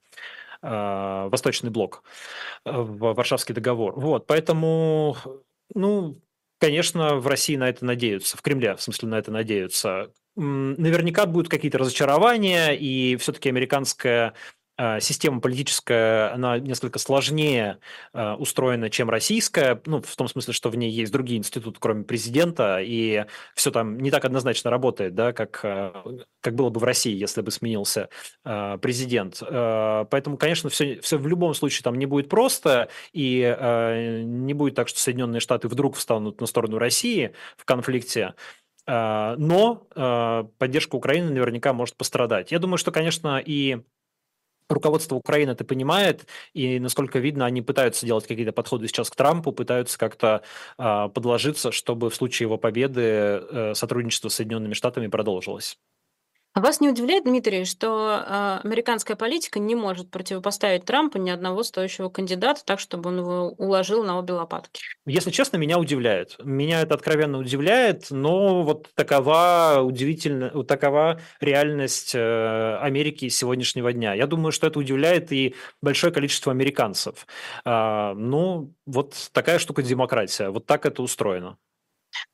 Восточный 0.62 1.70
блок, 1.70 2.02
в 2.66 3.14
Варшавский 3.14 3.54
договор. 3.54 3.98
Вот, 3.98 4.26
поэтому, 4.26 5.16
ну, 5.74 6.20
Конечно, 6.60 7.16
в 7.16 7.26
России 7.26 7.56
на 7.56 7.70
это 7.70 7.86
надеются, 7.86 8.36
в 8.36 8.42
Кремле, 8.42 8.76
в 8.76 8.82
смысле, 8.82 9.08
на 9.08 9.18
это 9.18 9.32
надеются. 9.32 10.12
Наверняка 10.36 11.26
будут 11.26 11.48
какие-то 11.48 11.78
разочарования, 11.78 12.70
и 12.70 13.16
все-таки 13.16 13.48
американская 13.48 14.34
а, 14.82 14.98
система 14.98 15.42
политическая, 15.42 16.32
она 16.32 16.58
несколько 16.58 16.98
сложнее 16.98 17.80
а, 18.14 18.36
устроена, 18.36 18.88
чем 18.88 19.10
российская, 19.10 19.78
ну, 19.84 20.00
в 20.00 20.16
том 20.16 20.26
смысле, 20.26 20.54
что 20.54 20.70
в 20.70 20.76
ней 20.76 20.90
есть 20.90 21.12
другие 21.12 21.38
институты, 21.38 21.76
кроме 21.78 22.02
президента, 22.02 22.78
и 22.80 23.26
все 23.54 23.72
там 23.72 24.00
не 24.00 24.10
так 24.10 24.24
однозначно 24.24 24.70
работает, 24.70 25.14
да, 25.14 25.34
как, 25.34 25.60
а, 25.64 26.02
как 26.40 26.54
было 26.54 26.70
бы 26.70 26.80
в 26.80 26.84
России, 26.84 27.14
если 27.14 27.42
бы 27.42 27.50
сменился 27.50 28.08
президент. 28.42 29.42
Поэтому, 29.42 30.38
конечно, 30.38 30.70
все, 30.70 30.98
все 31.02 31.18
в 31.18 31.26
любом 31.26 31.52
случае 31.52 31.82
там 31.82 31.96
не 31.96 32.06
будет 32.06 32.30
просто, 32.30 32.88
и 33.12 33.54
не 34.24 34.54
будет 34.54 34.76
так, 34.76 34.88
что 34.88 34.98
Соединенные 34.98 35.40
Штаты 35.40 35.68
вдруг 35.68 35.96
встанут 35.96 36.40
на 36.40 36.46
сторону 36.46 36.78
России 36.78 37.34
в 37.58 37.66
конфликте, 37.66 38.34
но 38.90 40.50
поддержка 40.58 40.96
Украины 40.96 41.30
наверняка 41.30 41.72
может 41.72 41.96
пострадать. 41.96 42.50
Я 42.50 42.58
думаю, 42.58 42.78
что, 42.78 42.90
конечно, 42.90 43.38
и 43.38 43.82
руководство 44.70 45.16
Украины 45.16 45.50
это 45.50 45.64
понимает, 45.64 46.26
и, 46.54 46.78
насколько 46.78 47.18
видно, 47.18 47.44
они 47.44 47.62
пытаются 47.62 48.06
делать 48.06 48.26
какие-то 48.26 48.52
подходы 48.52 48.88
сейчас 48.88 49.10
к 49.10 49.16
Трампу, 49.16 49.52
пытаются 49.52 49.98
как-то 49.98 50.42
э, 50.78 51.08
подложиться, 51.12 51.72
чтобы 51.72 52.10
в 52.10 52.14
случае 52.14 52.46
его 52.46 52.56
победы 52.56 53.02
э, 53.02 53.72
сотрудничество 53.74 54.28
с 54.28 54.34
Соединенными 54.34 54.74
Штатами 54.74 55.08
продолжилось. 55.08 55.78
А 56.52 56.60
вас 56.60 56.80
не 56.80 56.88
удивляет, 56.88 57.24
Дмитрий, 57.24 57.64
что 57.64 58.24
э, 58.26 58.60
американская 58.64 59.16
политика 59.16 59.60
не 59.60 59.76
может 59.76 60.10
противопоставить 60.10 60.84
Трампу 60.84 61.16
ни 61.18 61.30
одного 61.30 61.62
стоящего 61.62 62.08
кандидата 62.08 62.64
так, 62.64 62.80
чтобы 62.80 63.10
он 63.10 63.18
его 63.18 63.50
уложил 63.50 64.02
на 64.02 64.18
обе 64.18 64.32
лопатки? 64.32 64.82
Если 65.06 65.30
честно, 65.30 65.58
меня 65.58 65.78
удивляет. 65.78 66.36
Меня 66.42 66.80
это 66.80 66.94
откровенно 66.94 67.38
удивляет, 67.38 68.10
но 68.10 68.64
вот 68.64 68.88
такова 68.96 69.80
удивительная, 69.80 70.50
такова 70.64 71.20
реальность 71.40 72.16
э, 72.16 72.78
Америки 72.80 73.28
сегодняшнего 73.28 73.92
дня. 73.92 74.14
Я 74.14 74.26
думаю, 74.26 74.50
что 74.50 74.66
это 74.66 74.80
удивляет 74.80 75.30
и 75.30 75.54
большое 75.80 76.12
количество 76.12 76.50
американцев. 76.50 77.28
Э, 77.64 78.12
ну, 78.14 78.74
вот 78.86 79.14
такая 79.32 79.60
штука 79.60 79.82
демократия. 79.82 80.50
Вот 80.50 80.66
так 80.66 80.84
это 80.84 81.00
устроено. 81.02 81.58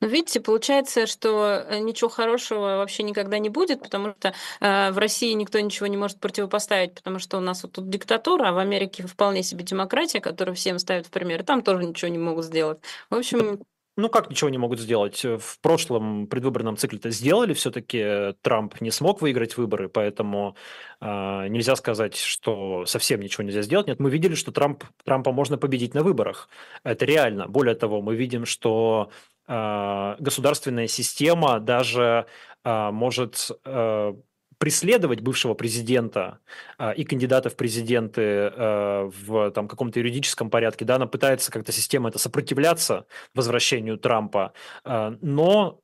Ну, 0.00 0.08
видите, 0.08 0.40
получается, 0.40 1.06
что 1.06 1.64
э, 1.68 1.78
ничего 1.80 2.08
хорошего 2.10 2.76
вообще 2.78 3.02
никогда 3.02 3.38
не 3.38 3.48
будет, 3.48 3.82
потому 3.82 4.14
что 4.18 4.34
э, 4.60 4.90
в 4.92 4.98
России 4.98 5.32
никто 5.32 5.58
ничего 5.60 5.86
не 5.86 5.96
может 5.96 6.20
противопоставить, 6.20 6.94
потому 6.94 7.18
что 7.18 7.38
у 7.38 7.40
нас 7.40 7.62
вот 7.62 7.72
тут 7.72 7.88
диктатура, 7.88 8.48
а 8.48 8.52
в 8.52 8.58
Америке 8.58 9.06
вполне 9.06 9.42
себе 9.42 9.64
демократия, 9.64 10.20
которую 10.20 10.54
всем 10.56 10.78
ставят 10.78 11.06
в 11.06 11.10
пример, 11.10 11.44
там 11.44 11.62
тоже 11.62 11.84
ничего 11.84 12.10
не 12.10 12.18
могут 12.18 12.44
сделать. 12.44 12.78
В 13.10 13.14
общем, 13.16 13.60
ну, 13.96 14.08
как 14.08 14.30
ничего 14.30 14.50
не 14.50 14.58
могут 14.58 14.78
сделать? 14.78 15.24
В 15.24 15.58
прошлом 15.60 16.26
предвыборном 16.26 16.76
цикле 16.76 16.98
это 16.98 17.10
сделали, 17.10 17.54
все-таки 17.54 18.34
Трамп 18.42 18.80
не 18.80 18.90
смог 18.90 19.22
выиграть 19.22 19.56
выборы, 19.56 19.88
поэтому 19.88 20.56
э, 21.00 21.48
нельзя 21.48 21.76
сказать, 21.76 22.16
что 22.16 22.84
совсем 22.86 23.20
ничего 23.20 23.44
нельзя 23.44 23.62
сделать. 23.62 23.86
Нет, 23.86 23.98
мы 23.98 24.10
видели, 24.10 24.34
что 24.34 24.52
Трамп, 24.52 24.84
Трампа 25.04 25.32
можно 25.32 25.56
победить 25.56 25.94
на 25.94 26.02
выборах. 26.02 26.48
Это 26.84 27.04
реально. 27.06 27.46
Более 27.48 27.74
того, 27.74 28.02
мы 28.02 28.16
видим, 28.16 28.44
что 28.44 29.10
э, 29.48 30.16
государственная 30.18 30.88
система 30.88 31.58
даже 31.60 32.26
э, 32.64 32.90
может 32.90 33.50
э, 33.64 34.14
преследовать 34.58 35.20
бывшего 35.20 35.54
президента 35.54 36.38
э, 36.78 36.94
и 36.94 37.04
кандидата 37.04 37.50
в 37.50 37.56
президенты 37.56 38.20
э, 38.22 39.10
в 39.26 39.50
там, 39.50 39.68
каком-то 39.68 39.98
юридическом 40.00 40.50
порядке, 40.50 40.84
да, 40.84 40.96
она 40.96 41.06
пытается 41.06 41.52
как-то 41.52 41.72
система 41.72 42.08
это 42.08 42.18
сопротивляться 42.18 43.06
возвращению 43.34 43.98
Трампа, 43.98 44.52
э, 44.84 45.16
но 45.20 45.80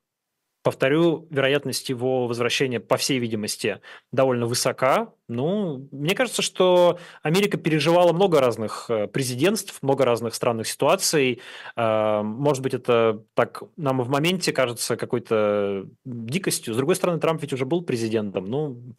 Повторю, 0.63 1.27
вероятность 1.29 1.89
его 1.89 2.25
возвращения, 2.25 2.79
по 2.79 2.95
всей 2.95 3.19
видимости, 3.19 3.81
довольно 4.13 4.45
высока. 4.45 5.13
Ну, 5.27 5.89
мне 5.91 6.15
кажется, 6.15 6.41
что 6.41 6.99
Америка 7.21 7.57
переживала 7.57 8.13
много 8.13 8.39
разных 8.39 8.85
э, 8.89 9.07
президентств, 9.07 9.79
много 9.81 10.05
разных 10.05 10.33
странных 10.33 10.67
ситуаций. 10.67 11.41
Э, 11.75 12.21
может 12.23 12.63
быть, 12.63 12.73
это 12.73 13.25
так 13.33 13.63
нам 13.75 14.01
в 14.01 14.07
моменте 14.07 14.53
кажется 14.53 14.95
какой-то 14.95 15.85
дикостью. 16.05 16.73
С 16.73 16.77
другой 16.77 16.95
стороны, 16.95 17.19
Трамп 17.19 17.41
ведь 17.41 17.51
уже 17.51 17.65
был 17.65 17.81
президентом. 17.81 18.45
Ну, 18.45 18.95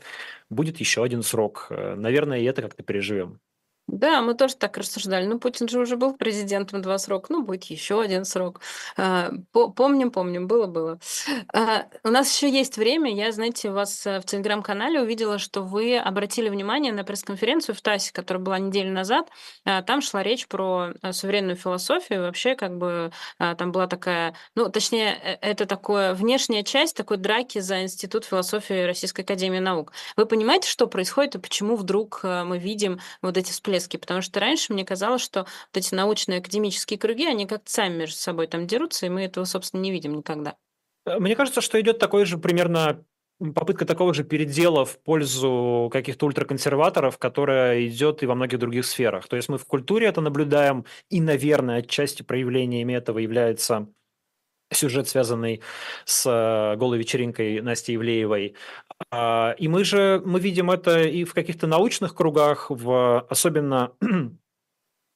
будет 0.50 0.80
еще 0.80 1.02
один 1.02 1.22
срок. 1.22 1.68
Э, 1.70 1.94
наверное, 1.94 2.40
и 2.40 2.44
это 2.44 2.60
как-то 2.60 2.82
переживем. 2.82 3.40
Да, 3.87 4.22
мы 4.22 4.35
тоже 4.35 4.57
так 4.57 4.78
рассуждали. 4.78 5.26
Ну, 5.26 5.39
Путин 5.39 5.68
же 5.68 5.78
уже 5.78 5.97
был 5.97 6.14
президентом 6.16 6.80
два 6.80 6.97
срока, 6.97 7.26
ну, 7.30 7.43
будет 7.43 7.64
еще 7.64 8.01
один 8.01 8.24
срок. 8.24 8.61
А, 8.97 9.30
помним, 9.53 10.11
помним, 10.11 10.47
было-было. 10.47 10.99
А, 11.53 11.85
у 12.03 12.09
нас 12.09 12.35
еще 12.35 12.51
есть 12.51 12.78
время. 12.78 13.14
Я, 13.14 13.30
знаете, 13.30 13.68
у 13.70 13.74
вас 13.74 14.07
э, 14.07 14.20
в 14.20 14.24
телеграм-канале 14.24 15.03
увидела, 15.03 15.39
что 15.39 15.62
вы 15.62 15.99
обратили 15.99 16.49
внимание 16.49 16.95
на 16.95 17.05
пресс-конференцию 17.05 17.74
в 17.74 17.82
ТАССе, 17.82 18.11
которая 18.14 18.43
была 18.43 18.59
неделю 18.59 18.91
назад. 18.91 19.28
А, 19.66 19.82
там 19.82 20.01
шла 20.01 20.22
речь 20.22 20.49
про 20.49 20.93
э, 21.03 21.12
суверенную 21.12 21.57
философию. 21.57 22.22
Вообще, 22.22 22.55
как 22.55 22.78
бы, 22.78 23.12
там 23.39 23.70
была 23.70 23.87
такая, 23.87 24.35
ну, 24.55 24.70
точнее, 24.70 25.12
э, 25.22 25.37
это 25.43 25.66
такое 25.66 26.14
внешняя 26.14 26.62
часть 26.62 26.97
такой 26.97 27.18
драки 27.18 27.59
за 27.59 27.82
Институт 27.82 28.24
философии 28.24 28.85
Российской 28.85 29.20
Академии 29.20 29.59
Наук. 29.59 29.93
Вы 30.16 30.24
понимаете, 30.24 30.70
что 30.70 30.87
происходит 30.87 31.35
и 31.35 31.39
почему 31.39 31.76
вдруг 31.76 32.20
мы 32.22 32.59
видим 32.59 32.99
вот 33.20 33.37
эти 33.37 33.53
всплески 33.53 33.73
всплески, 33.74 33.96
потому 33.96 34.22
что 34.22 34.40
раньше 34.40 34.72
мне 34.72 34.84
казалось, 34.84 35.22
что 35.22 35.40
вот 35.40 35.76
эти 35.76 35.94
научные 35.94 36.38
академические 36.38 36.98
круги, 36.98 37.26
они 37.26 37.46
как-то 37.46 37.70
сами 37.70 37.98
между 37.98 38.16
собой 38.16 38.46
там 38.46 38.66
дерутся, 38.66 39.06
и 39.06 39.08
мы 39.08 39.22
этого, 39.22 39.44
собственно, 39.44 39.80
не 39.80 39.90
видим 39.90 40.14
никогда. 40.14 40.56
Э, 41.06 41.18
мне 41.18 41.36
кажется, 41.36 41.60
что 41.60 41.80
идет 41.80 41.98
такой 41.98 42.24
же 42.24 42.38
примерно 42.38 43.04
попытка 43.54 43.84
такого 43.84 44.14
же 44.14 44.22
передела 44.22 44.84
в 44.84 44.98
пользу 45.02 45.90
каких-то 45.92 46.26
ультраконсерваторов, 46.26 47.18
которая 47.18 47.84
идет 47.86 48.22
и 48.22 48.26
во 48.26 48.36
многих 48.36 48.60
других 48.60 48.86
сферах. 48.86 49.26
То 49.26 49.36
есть 49.36 49.48
мы 49.48 49.58
в 49.58 49.66
культуре 49.66 50.06
это 50.06 50.20
наблюдаем, 50.20 50.84
и, 51.10 51.20
наверное, 51.20 51.78
отчасти 51.78 52.22
проявлениями 52.22 52.94
этого 52.94 53.18
является 53.18 53.88
сюжет, 54.72 55.08
связанный 55.08 55.62
с 56.04 56.26
э, 56.26 56.76
голой 56.76 56.98
вечеринкой 56.98 57.60
Насти 57.60 57.94
Ивлеевой. 57.94 58.54
А, 59.11 59.55
и 59.59 59.68
мы 59.68 59.84
же 59.84 60.22
мы 60.24 60.40
видим 60.40 60.70
это 60.70 61.02
и 61.02 61.24
в 61.24 61.34
каких-то 61.34 61.66
научных 61.66 62.14
кругах, 62.14 62.70
в, 62.70 63.26
особенно 63.28 63.92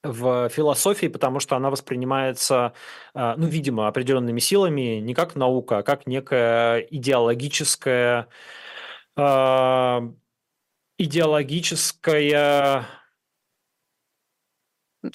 в 0.03 0.49
философии, 0.49 1.07
потому 1.09 1.41
что 1.41 1.57
она 1.57 1.70
воспринимается, 1.70 2.72
а, 3.14 3.36
ну, 3.36 3.47
видимо, 3.47 3.89
определенными 3.89 4.41
силами 4.41 5.01
не 5.01 5.14
как 5.14 5.36
наука, 5.36 5.78
а 5.78 5.82
как 5.82 6.07
некая 6.07 6.78
идеологическая, 6.80 8.28
а, 9.16 10.03
идеологическая 10.99 12.86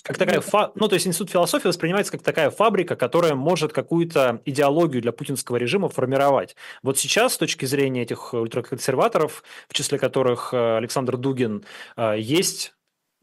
как 0.01 0.17
такая, 0.17 0.39
фа... 0.41 0.71
ну, 0.75 0.88
то 0.88 0.95
есть 0.95 1.07
институт 1.07 1.29
философии 1.29 1.67
воспринимается 1.67 2.11
как 2.11 2.23
такая 2.23 2.49
фабрика, 2.49 2.95
которая 2.95 3.36
может 3.36 3.73
какую-то 3.73 4.41
идеологию 4.45 5.01
для 5.01 5.11
путинского 5.11 5.57
режима 5.57 5.89
формировать. 5.89 6.55
Вот 6.84 6.97
сейчас, 6.97 7.34
с 7.34 7.38
точки 7.38 7.65
зрения 7.65 8.03
этих 8.03 8.34
ультраконсерваторов, 8.34 9.43
в 9.67 9.73
числе 9.73 9.99
которых 9.99 10.53
э, 10.53 10.77
Александр 10.77 11.17
Дугин, 11.17 11.65
э, 11.97 12.15
есть 12.17 12.73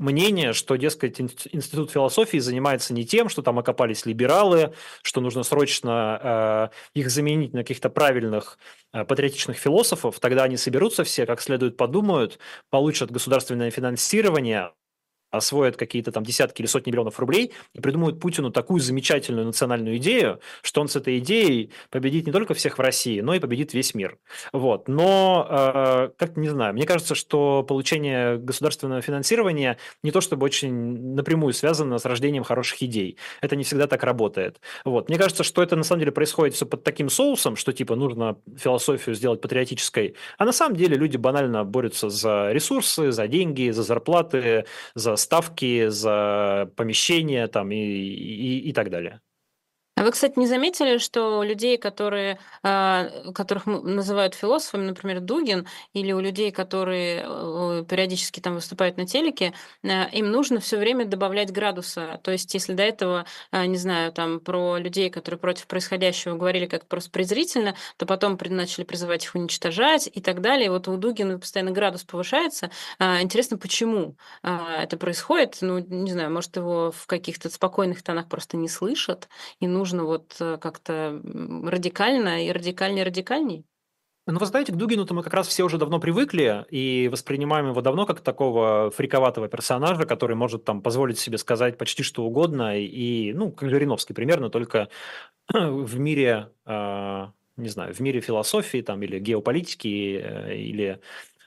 мнение, 0.01 0.53
что, 0.55 0.77
дескать, 0.77 1.21
институт 1.21 1.91
философии 1.91 2.39
занимается 2.39 2.93
не 2.95 3.05
тем, 3.07 3.29
что 3.29 3.43
там 3.43 3.59
окопались 3.59 4.07
либералы, 4.07 4.73
что 5.03 5.21
нужно 5.21 5.43
срочно 5.45 6.71
э, 6.95 6.99
их 6.99 7.11
заменить 7.11 7.53
на 7.53 7.61
каких-то 7.61 7.91
правильных 7.91 8.59
э, 8.93 9.05
патриотичных 9.05 9.57
философов, 9.57 10.19
тогда 10.19 10.45
они 10.45 10.57
соберутся 10.57 11.05
все, 11.05 11.27
как 11.27 11.41
следует 11.41 11.77
подумают, 11.77 12.39
получат 12.71 13.11
государственное 13.11 13.71
финансирование, 13.71 14.73
освоят 15.31 15.77
какие-то 15.77 16.13
там 16.13 16.25
десятки 16.25 16.63
или 16.63 16.67
сотни 16.67 16.91
миллионов 16.91 17.19
рублей 17.19 17.53
и 17.75 17.81
придумают 17.81 18.21
Путину 18.21 18.51
такую 18.51 18.81
замечательную 18.81 19.47
национальную 19.47 19.97
идею, 19.99 20.41
что 20.63 20.81
он 20.81 20.89
с 20.89 20.97
этой 20.97 21.19
идеей 21.19 21.73
победит 21.91 22.27
не 22.27 22.33
только 22.33 22.55
всех 22.55 22.79
в 22.79 22.81
России, 22.81 23.21
но 23.21 23.35
и 23.35 23.39
победит 23.39 23.75
весь 23.75 23.95
мир. 23.95 24.19
Вот. 24.53 24.89
Но, 24.89 25.47
э, 25.49 26.11
как 26.17 26.37
не 26.37 26.49
знаю, 26.49 26.75
мне 26.75 26.87
кажется, 26.87 27.15
что 27.15 27.63
получение 27.63 28.39
государственного 28.39 29.01
финансирования 29.03 29.79
не 30.03 30.11
то 30.11 30.21
чтобы 30.21 30.45
очень 30.47 31.15
напрямую 31.15 31.53
связано 31.53 31.99
с 31.99 32.05
рождением 32.05 32.45
хороших 32.45 32.83
идей. 32.83 33.17
Это 33.41 33.57
не 33.57 33.65
всегда 33.65 33.87
так 33.87 34.03
работает. 34.03 34.61
Вот. 34.85 35.09
Мне 35.09 35.19
кажется, 35.19 35.45
что 35.45 35.63
это 35.63 35.77
на 35.77 35.85
самом 35.85 36.01
деле 36.01 36.13
происходит 36.13 36.55
все 36.55 36.67
под 36.67 36.83
таким 36.83 37.09
соусом, 37.09 37.57
что 37.57 37.73
типа 37.73 37.95
нужно 37.95 38.37
философию 38.57 39.15
сделать 39.15 39.41
патриотической, 39.41 40.17
а 40.39 40.45
на 40.45 40.53
самом 40.53 40.77
деле 40.77 40.97
люди 40.97 41.17
банально 41.17 41.65
борются 41.65 42.09
за 42.09 42.53
ресурсы, 42.53 43.13
за 43.13 43.29
деньги, 43.29 43.71
за 43.71 43.83
зарплаты, 43.83 44.65
за 44.95 45.17
ставки 45.21 45.89
за 45.89 46.71
помещение 46.77 47.47
там 47.49 47.71
и, 47.73 47.77
и, 47.77 48.71
и 48.71 48.73
так 48.73 48.91
далее. 48.91 49.21
А 50.01 50.03
вы, 50.03 50.13
кстати, 50.13 50.39
не 50.39 50.47
заметили, 50.47 50.97
что 50.97 51.41
у 51.41 51.43
людей, 51.43 51.77
которые, 51.77 52.39
а, 52.63 53.11
которых 53.35 53.67
называют 53.67 54.35
философами, 54.35 54.87
например, 54.87 55.21
Дугин, 55.21 55.67
или 55.93 56.13
у 56.13 56.21
людей, 56.21 56.53
которые 56.53 57.21
периодически 57.85 58.41
там 58.41 58.55
выступают 58.55 58.97
на 58.97 59.07
телеке, 59.07 59.53
э, 59.83 60.09
им 60.13 60.31
нужно 60.31 60.59
все 60.59 60.79
время 60.79 61.05
добавлять 61.05 61.53
градуса. 61.53 62.19
То 62.23 62.31
есть, 62.31 62.55
если 62.55 62.73
до 62.73 62.83
этого, 62.83 63.27
не 63.53 63.77
знаю, 63.77 64.11
там 64.11 64.41
про 64.41 64.79
людей, 64.79 65.11
которые 65.11 65.39
против 65.39 65.67
происходящего 65.67 66.35
говорили 66.35 66.65
как 66.65 66.87
просто 66.87 67.11
презрительно, 67.11 67.75
то 67.99 68.07
потом 68.07 68.39
начали 68.49 68.85
призывать 68.85 69.27
их 69.27 69.35
уничтожать 69.35 70.09
и 70.11 70.23
так 70.23 70.41
далее. 70.41 70.71
Вот 70.71 70.89
у 70.89 70.97
Дугина 70.97 71.39
постоянно 71.39 71.73
градус 71.73 72.05
повышается. 72.05 72.71
А, 72.99 73.21
интересно, 73.21 73.59
почему 73.59 74.17
это 74.43 74.97
происходит? 74.97 75.59
Ну, 75.61 75.79
не 75.79 76.11
знаю, 76.11 76.33
может, 76.33 76.57
его 76.57 76.91
в 76.91 77.07
каких-то 77.07 77.51
спокойных 77.51 78.03
тонах 78.03 78.29
просто 78.31 78.57
не 78.57 78.69
слышат, 78.71 79.29
и 79.59 79.67
нужно 79.67 79.90
нужно 79.91 80.05
вот 80.05 80.37
э, 80.41 80.59
как-то 80.59 81.21
радикально 81.65 82.47
и 82.47 82.53
радикальнее 82.53 83.05
радикальней? 83.05 83.65
Ну, 84.27 84.39
вы 84.39 84.47
знаете, 84.47 84.73
к 84.73 84.77
Дугину-то 84.77 85.15
мы 85.15 85.23
как 85.23 85.35
раз 85.35 85.49
все 85.49 85.65
уже 85.65 85.79
давно 85.79 85.99
привыкли 85.99 86.65
и 86.71 87.09
воспринимаем 87.11 87.71
его 87.71 87.81
давно 87.81 88.07
как 88.07 88.21
такого 88.21 88.91
фриковатого 88.91 89.49
персонажа, 89.49 90.05
который 90.05 90.37
может 90.37 90.65
там 90.65 90.83
позволить 90.83 91.19
себе 91.19 91.39
сказать 91.39 91.79
почти 91.79 92.03
что 92.03 92.25
угодно, 92.25 92.79
и, 92.79 93.33
ну, 93.33 93.51
как 93.51 93.71
Жириновский 93.71 94.15
примерно, 94.15 94.51
только 94.51 94.89
в 95.53 95.99
мире, 95.99 96.51
э, 96.67 97.27
не 97.57 97.69
знаю, 97.69 97.93
в 97.95 98.01
мире 98.01 98.21
философии 98.21 98.83
там 98.83 99.03
или 99.03 99.19
геополитики, 99.19 100.21
э, 100.23 100.57
или 100.57 101.01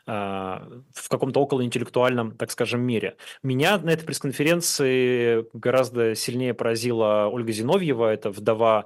в 0.05 1.09
каком-то 1.09 1.39
околоинтеллектуальном, 1.39 2.35
так 2.35 2.51
скажем, 2.51 2.81
мире. 2.81 3.15
Меня 3.41 3.77
на 3.77 3.91
этой 3.91 4.05
пресс-конференции 4.05 5.45
гораздо 5.53 6.13
сильнее 6.15 6.53
поразила 6.53 7.29
Ольга 7.31 7.51
Зиновьева, 7.51 8.11
это 8.11 8.29
вдова 8.29 8.79
а, 8.79 8.85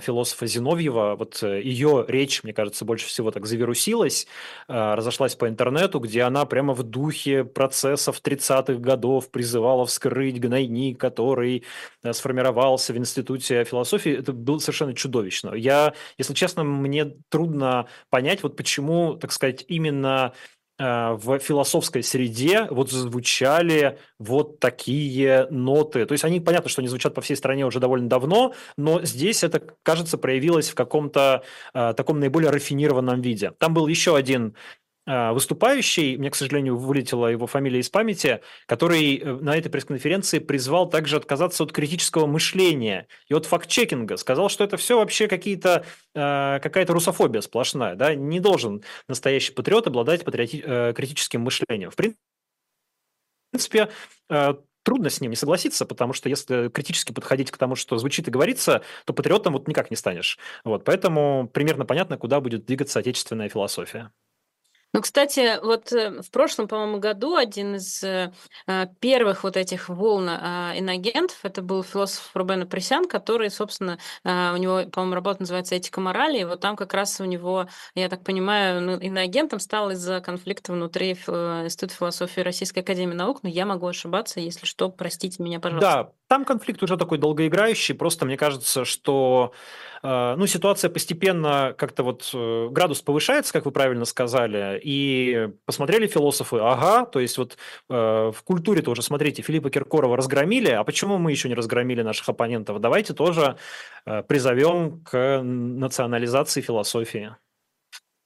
философа 0.00 0.46
Зиновьева. 0.46 1.14
Вот 1.16 1.42
э, 1.42 1.62
ее 1.62 2.04
речь, 2.08 2.42
мне 2.42 2.52
кажется, 2.52 2.84
больше 2.84 3.06
всего 3.06 3.30
так 3.30 3.46
завирусилась, 3.46 4.26
а, 4.66 4.96
разошлась 4.96 5.36
по 5.36 5.48
интернету, 5.48 6.00
где 6.00 6.22
она 6.22 6.44
прямо 6.46 6.74
в 6.74 6.82
духе 6.82 7.44
процессов 7.44 8.20
30-х 8.22 8.74
годов 8.74 9.30
призывала 9.30 9.86
вскрыть 9.86 10.40
гнойник, 10.40 10.98
который 10.98 11.64
э, 12.02 12.12
сформировался 12.12 12.92
в 12.92 12.96
Институте 12.96 13.64
философии. 13.64 14.12
Это 14.12 14.32
было 14.32 14.58
совершенно 14.58 14.94
чудовищно. 14.94 15.54
Я, 15.54 15.94
если 16.16 16.34
честно, 16.34 16.64
мне 16.64 17.04
трудно 17.28 17.86
понять, 18.10 18.42
вот 18.42 18.56
почему, 18.56 19.14
так 19.14 19.32
сказать, 19.32 19.64
именно 19.68 20.32
в 20.78 21.38
философской 21.40 22.02
среде 22.02 22.68
вот 22.70 22.90
звучали 22.90 23.98
вот 24.18 24.60
такие 24.60 25.48
ноты. 25.50 26.06
То 26.06 26.12
есть 26.12 26.24
они, 26.24 26.40
понятно, 26.40 26.70
что 26.70 26.80
они 26.80 26.88
звучат 26.88 27.14
по 27.14 27.20
всей 27.20 27.36
стране 27.36 27.66
уже 27.66 27.80
довольно 27.80 28.08
давно, 28.08 28.54
но 28.76 29.02
здесь 29.02 29.42
это, 29.42 29.60
кажется, 29.82 30.18
проявилось 30.18 30.70
в 30.70 30.74
каком-то 30.74 31.42
э, 31.74 31.94
таком 31.96 32.20
наиболее 32.20 32.50
рафинированном 32.50 33.20
виде. 33.20 33.52
Там 33.58 33.74
был 33.74 33.88
еще 33.88 34.16
один 34.16 34.54
выступающий, 35.32 36.18
мне, 36.18 36.30
к 36.30 36.34
сожалению, 36.34 36.76
вылетела 36.76 37.28
его 37.28 37.46
фамилия 37.46 37.80
из 37.80 37.88
памяти, 37.88 38.42
который 38.66 39.16
э, 39.16 39.32
на 39.36 39.56
этой 39.56 39.70
пресс-конференции 39.70 40.38
призвал 40.38 40.86
также 40.90 41.16
отказаться 41.16 41.64
от 41.64 41.72
критического 41.72 42.26
мышления 42.26 43.08
и 43.28 43.34
от 43.34 43.46
факт-чекинга. 43.46 44.18
Сказал, 44.18 44.50
что 44.50 44.64
это 44.64 44.76
все 44.76 44.98
вообще 44.98 45.26
какие-то, 45.26 45.86
а, 46.14 46.58
какая-то 46.60 46.92
русофобия 46.92 47.40
сплошная. 47.40 47.94
Да? 47.94 48.14
Не 48.14 48.38
должен 48.38 48.82
настоящий 49.08 49.52
патриот 49.52 49.86
обладать 49.86 50.24
патриоти- 50.24 50.62
э, 50.62 50.92
критическим 50.92 51.40
мышлением. 51.40 51.90
В 51.90 51.96
принципе, 53.50 53.88
э, 54.28 54.54
трудно 54.82 55.08
с 55.08 55.22
ним 55.22 55.30
не 55.30 55.36
согласиться, 55.36 55.86
потому 55.86 56.12
что 56.12 56.28
если 56.28 56.68
критически 56.68 57.12
подходить 57.12 57.50
к 57.50 57.56
тому, 57.56 57.76
что 57.76 57.96
звучит 57.96 58.28
и 58.28 58.30
говорится, 58.30 58.82
то 59.06 59.14
патриотом 59.14 59.54
вот 59.54 59.68
никак 59.68 59.90
не 59.90 59.96
станешь. 59.96 60.38
Вот, 60.64 60.84
поэтому 60.84 61.48
примерно 61.50 61.86
понятно, 61.86 62.18
куда 62.18 62.40
будет 62.40 62.66
двигаться 62.66 62.98
отечественная 62.98 63.48
философия. 63.48 64.12
Ну, 64.94 65.02
кстати, 65.02 65.60
вот 65.62 65.92
э, 65.92 66.22
в 66.22 66.30
прошлом, 66.30 66.66
по-моему, 66.66 66.98
году 66.98 67.36
один 67.36 67.76
из 67.76 68.02
э, 68.02 68.32
э, 68.66 68.86
первых 69.00 69.44
вот 69.44 69.58
этих 69.58 69.90
волн 69.90 70.28
а, 70.30 70.72
иногентов, 70.76 71.36
это 71.42 71.60
был 71.60 71.82
философ 71.82 72.30
Рубен 72.32 72.62
Апресян, 72.62 73.06
который, 73.06 73.50
собственно, 73.50 73.98
у 74.24 74.56
него, 74.56 74.84
по-моему, 74.90 75.14
работа 75.14 75.42
называется 75.42 75.74
«Этика 75.74 76.00
морали», 76.00 76.38
и 76.38 76.44
вот 76.44 76.60
там 76.60 76.76
как 76.76 76.94
раз 76.94 77.20
у 77.20 77.24
него, 77.24 77.68
я 77.94 78.08
так 78.08 78.24
понимаю, 78.24 78.80
ну, 78.80 78.98
иноагентом 78.98 79.60
стал 79.60 79.90
из-за 79.90 80.20
конфликта 80.20 80.72
внутри 80.72 81.12
Института 81.12 81.94
философии 81.94 82.40
Российской 82.40 82.80
Академии 82.80 83.14
Наук, 83.14 83.42
но 83.42 83.48
я 83.48 83.66
могу 83.66 83.86
ошибаться, 83.86 84.40
если 84.40 84.64
что, 84.64 84.88
простите 84.88 85.42
меня, 85.42 85.60
пожалуйста. 85.60 85.90
Да, 85.90 86.12
там 86.28 86.44
конфликт 86.44 86.82
уже 86.82 86.96
такой 86.96 87.18
долгоиграющий, 87.18 87.94
просто 87.94 88.24
мне 88.26 88.36
кажется, 88.36 88.84
что 88.84 89.52
ну, 90.02 90.46
ситуация 90.46 90.90
постепенно 90.90 91.74
как-то 91.76 92.04
вот 92.04 92.30
градус 92.32 93.02
повышается, 93.02 93.52
как 93.52 93.64
вы 93.64 93.72
правильно 93.72 94.04
сказали, 94.04 94.77
и 94.82 95.50
посмотрели 95.64 96.06
философы, 96.06 96.58
ага, 96.60 97.06
то 97.06 97.20
есть 97.20 97.38
вот 97.38 97.56
э, 97.88 97.94
в 98.34 98.42
культуре 98.44 98.82
тоже, 98.82 99.02
смотрите, 99.02 99.42
Филиппа 99.42 99.70
Киркорова 99.70 100.16
разгромили, 100.16 100.70
а 100.70 100.84
почему 100.84 101.18
мы 101.18 101.30
еще 101.30 101.48
не 101.48 101.54
разгромили 101.54 102.02
наших 102.02 102.28
оппонентов? 102.28 102.80
Давайте 102.80 103.14
тоже 103.14 103.56
э, 104.06 104.22
призовем 104.22 105.00
к 105.04 105.42
национализации 105.42 106.60
философии. 106.60 107.34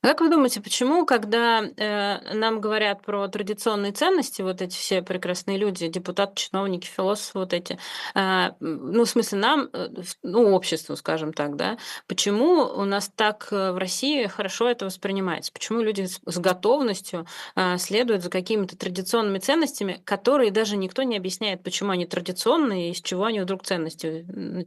Как 0.02 0.20
вы 0.20 0.30
думаете, 0.30 0.60
почему, 0.60 1.06
когда 1.06 1.62
э, 1.62 2.34
нам 2.34 2.60
говорят 2.60 3.02
про 3.02 3.28
традиционные 3.28 3.92
ценности, 3.92 4.42
вот 4.42 4.60
эти 4.60 4.74
все 4.74 5.00
прекрасные 5.00 5.58
люди, 5.58 5.86
депутаты, 5.86 6.34
чиновники, 6.34 6.88
философы, 6.88 7.38
вот 7.38 7.52
эти, 7.52 7.78
э, 8.16 8.48
ну, 8.58 9.04
в 9.04 9.08
смысле, 9.08 9.38
нам, 9.38 9.70
э, 9.72 9.90
ну, 10.24 10.54
обществу, 10.54 10.96
скажем 10.96 11.32
так, 11.32 11.54
да, 11.54 11.78
почему 12.08 12.64
у 12.64 12.84
нас 12.84 13.12
так 13.14 13.46
э, 13.52 13.70
в 13.70 13.78
России 13.78 14.26
хорошо 14.26 14.68
это 14.68 14.86
воспринимается? 14.86 15.52
Почему 15.52 15.80
люди 15.82 16.06
с, 16.06 16.20
с 16.26 16.38
готовностью 16.38 17.24
э, 17.54 17.78
следуют 17.78 18.24
за 18.24 18.30
какими-то 18.30 18.76
традиционными 18.76 19.38
ценностями, 19.38 20.00
которые 20.04 20.50
даже 20.50 20.76
никто 20.76 21.04
не 21.04 21.16
объясняет, 21.16 21.62
почему 21.62 21.92
они 21.92 22.06
традиционные 22.06 22.88
и 22.88 22.90
из 22.90 23.00
чего 23.00 23.26
они 23.26 23.38
вдруг 23.38 23.62
ценности 23.62 24.26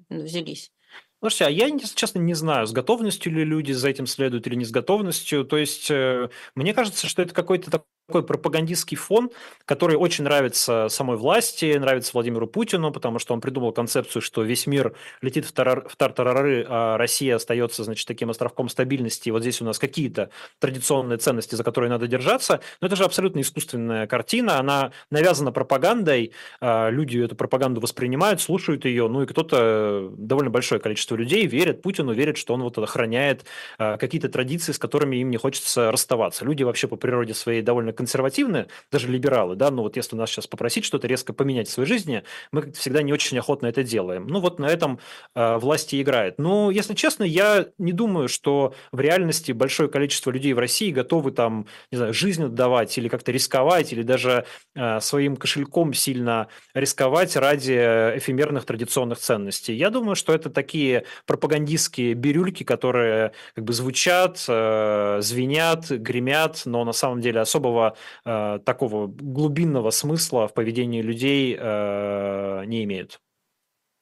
взялись? 0.09 0.71
Слушайте, 1.25 1.45
а 1.45 1.49
я, 1.49 1.65
если 1.65 1.95
честно, 1.95 2.19
не 2.19 2.35
знаю, 2.35 2.67
с 2.67 2.71
готовностью 2.71 3.33
ли 3.33 3.43
люди 3.43 3.71
за 3.71 3.89
этим 3.89 4.05
следуют 4.05 4.45
или 4.45 4.53
не 4.53 4.63
с 4.63 4.69
готовностью. 4.69 5.43
То 5.43 5.57
есть, 5.57 5.89
э, 5.89 6.29
мне 6.53 6.71
кажется, 6.71 7.07
что 7.07 7.23
это 7.23 7.33
какой-то 7.33 7.71
такой 8.07 8.23
пропагандистский 8.23 8.97
фон, 8.97 9.31
который 9.65 9.95
очень 9.95 10.23
нравится 10.25 10.87
самой 10.89 11.17
власти, 11.17 11.75
нравится 11.77 12.11
Владимиру 12.13 12.47
Путину, 12.47 12.91
потому 12.91 13.17
что 13.17 13.33
он 13.33 13.41
придумал 13.41 13.71
концепцию, 13.71 14.21
что 14.21 14.43
весь 14.43 14.67
мир 14.67 14.95
летит 15.21 15.45
в, 15.45 15.51
тарар, 15.51 15.87
в 15.89 15.95
тартарары, 15.95 16.65
а 16.69 16.97
Россия 16.97 17.35
остается, 17.35 17.83
значит, 17.83 18.07
таким 18.07 18.29
островком 18.29 18.69
стабильности. 18.69 19.29
И 19.29 19.31
вот 19.31 19.41
здесь 19.41 19.61
у 19.61 19.65
нас 19.65 19.79
какие-то 19.79 20.29
традиционные 20.59 21.17
ценности, 21.17 21.55
за 21.55 21.63
которые 21.63 21.89
надо 21.89 22.07
держаться. 22.07 22.61
Но 22.79 22.87
это 22.87 22.95
же 22.95 23.03
абсолютно 23.05 23.39
искусственная 23.41 24.05
картина, 24.05 24.59
она 24.59 24.91
навязана 25.09 25.51
пропагандой, 25.51 26.31
а 26.61 26.89
люди 26.89 27.19
эту 27.19 27.35
пропаганду 27.35 27.81
воспринимают, 27.81 28.39
слушают 28.39 28.85
ее, 28.85 29.07
ну 29.07 29.23
и 29.23 29.25
кто-то, 29.25 30.11
довольно 30.15 30.51
большое 30.51 30.79
количество 30.79 31.14
людей 31.15 31.45
верит 31.47 31.81
Путину, 31.81 32.13
верит, 32.13 32.37
что 32.37 32.53
он 32.53 32.63
вот 32.63 32.77
охраняет 32.77 33.45
а, 33.77 33.97
какие-то 33.97 34.29
традиции, 34.29 34.71
с 34.71 34.79
которыми 34.79 35.17
им 35.17 35.29
не 35.29 35.37
хочется 35.37 35.91
расставаться. 35.91 36.45
Люди 36.45 36.63
вообще 36.63 36.87
по 36.87 36.95
природе 36.95 37.33
своей 37.33 37.61
довольно 37.61 37.93
консервативны, 37.93 38.67
даже 38.91 39.07
либералы, 39.07 39.55
да, 39.55 39.71
но 39.71 39.83
вот 39.83 39.95
если 39.95 40.15
нас 40.15 40.29
сейчас 40.29 40.47
попросить 40.47 40.85
что-то 40.85 41.07
резко 41.07 41.33
поменять 41.33 41.67
в 41.67 41.71
своей 41.71 41.87
жизни, 41.87 42.23
мы 42.51 42.71
всегда 42.73 43.01
не 43.01 43.13
очень 43.13 43.37
охотно 43.37 43.67
это 43.67 43.83
делаем. 43.83 44.27
Ну 44.27 44.39
вот 44.39 44.59
на 44.59 44.67
этом 44.67 44.99
э, 45.35 45.57
власти 45.57 46.01
играет. 46.01 46.39
Но, 46.39 46.71
если 46.71 46.93
честно, 46.93 47.23
я 47.23 47.67
не 47.77 47.91
думаю, 47.91 48.27
что 48.27 48.73
в 48.91 48.99
реальности 48.99 49.51
большое 49.51 49.89
количество 49.89 50.31
людей 50.31 50.53
в 50.53 50.59
России 50.59 50.91
готовы 50.91 51.31
там, 51.31 51.67
не 51.91 51.97
знаю, 51.97 52.13
жизнь 52.13 52.43
отдавать 52.43 52.97
или 52.97 53.07
как-то 53.07 53.31
рисковать, 53.31 53.93
или 53.93 54.03
даже 54.03 54.45
э, 54.75 54.99
своим 54.99 55.35
кошельком 55.35 55.93
сильно 55.93 56.47
рисковать 56.73 57.35
ради 57.35 57.73
эфемерных 58.17 58.65
традиционных 58.65 59.19
ценностей. 59.19 59.73
Я 59.73 59.89
думаю, 59.89 60.15
что 60.15 60.33
это 60.33 60.49
такие 60.49 61.04
пропагандистские 61.25 62.13
бирюльки, 62.13 62.63
которые 62.63 63.33
как 63.55 63.63
бы 63.63 63.73
звучат, 63.73 64.43
э, 64.47 65.19
звенят, 65.21 65.89
гремят, 65.89 66.61
но 66.65 66.83
на 66.83 66.93
самом 66.93 67.21
деле 67.21 67.41
особого 67.41 67.95
э, 68.25 68.59
такого 68.65 69.07
глубинного 69.07 69.89
смысла 69.89 70.47
в 70.47 70.53
поведении 70.53 71.01
людей 71.01 71.57
э, 71.59 72.63
не 72.65 72.83
имеют. 72.83 73.19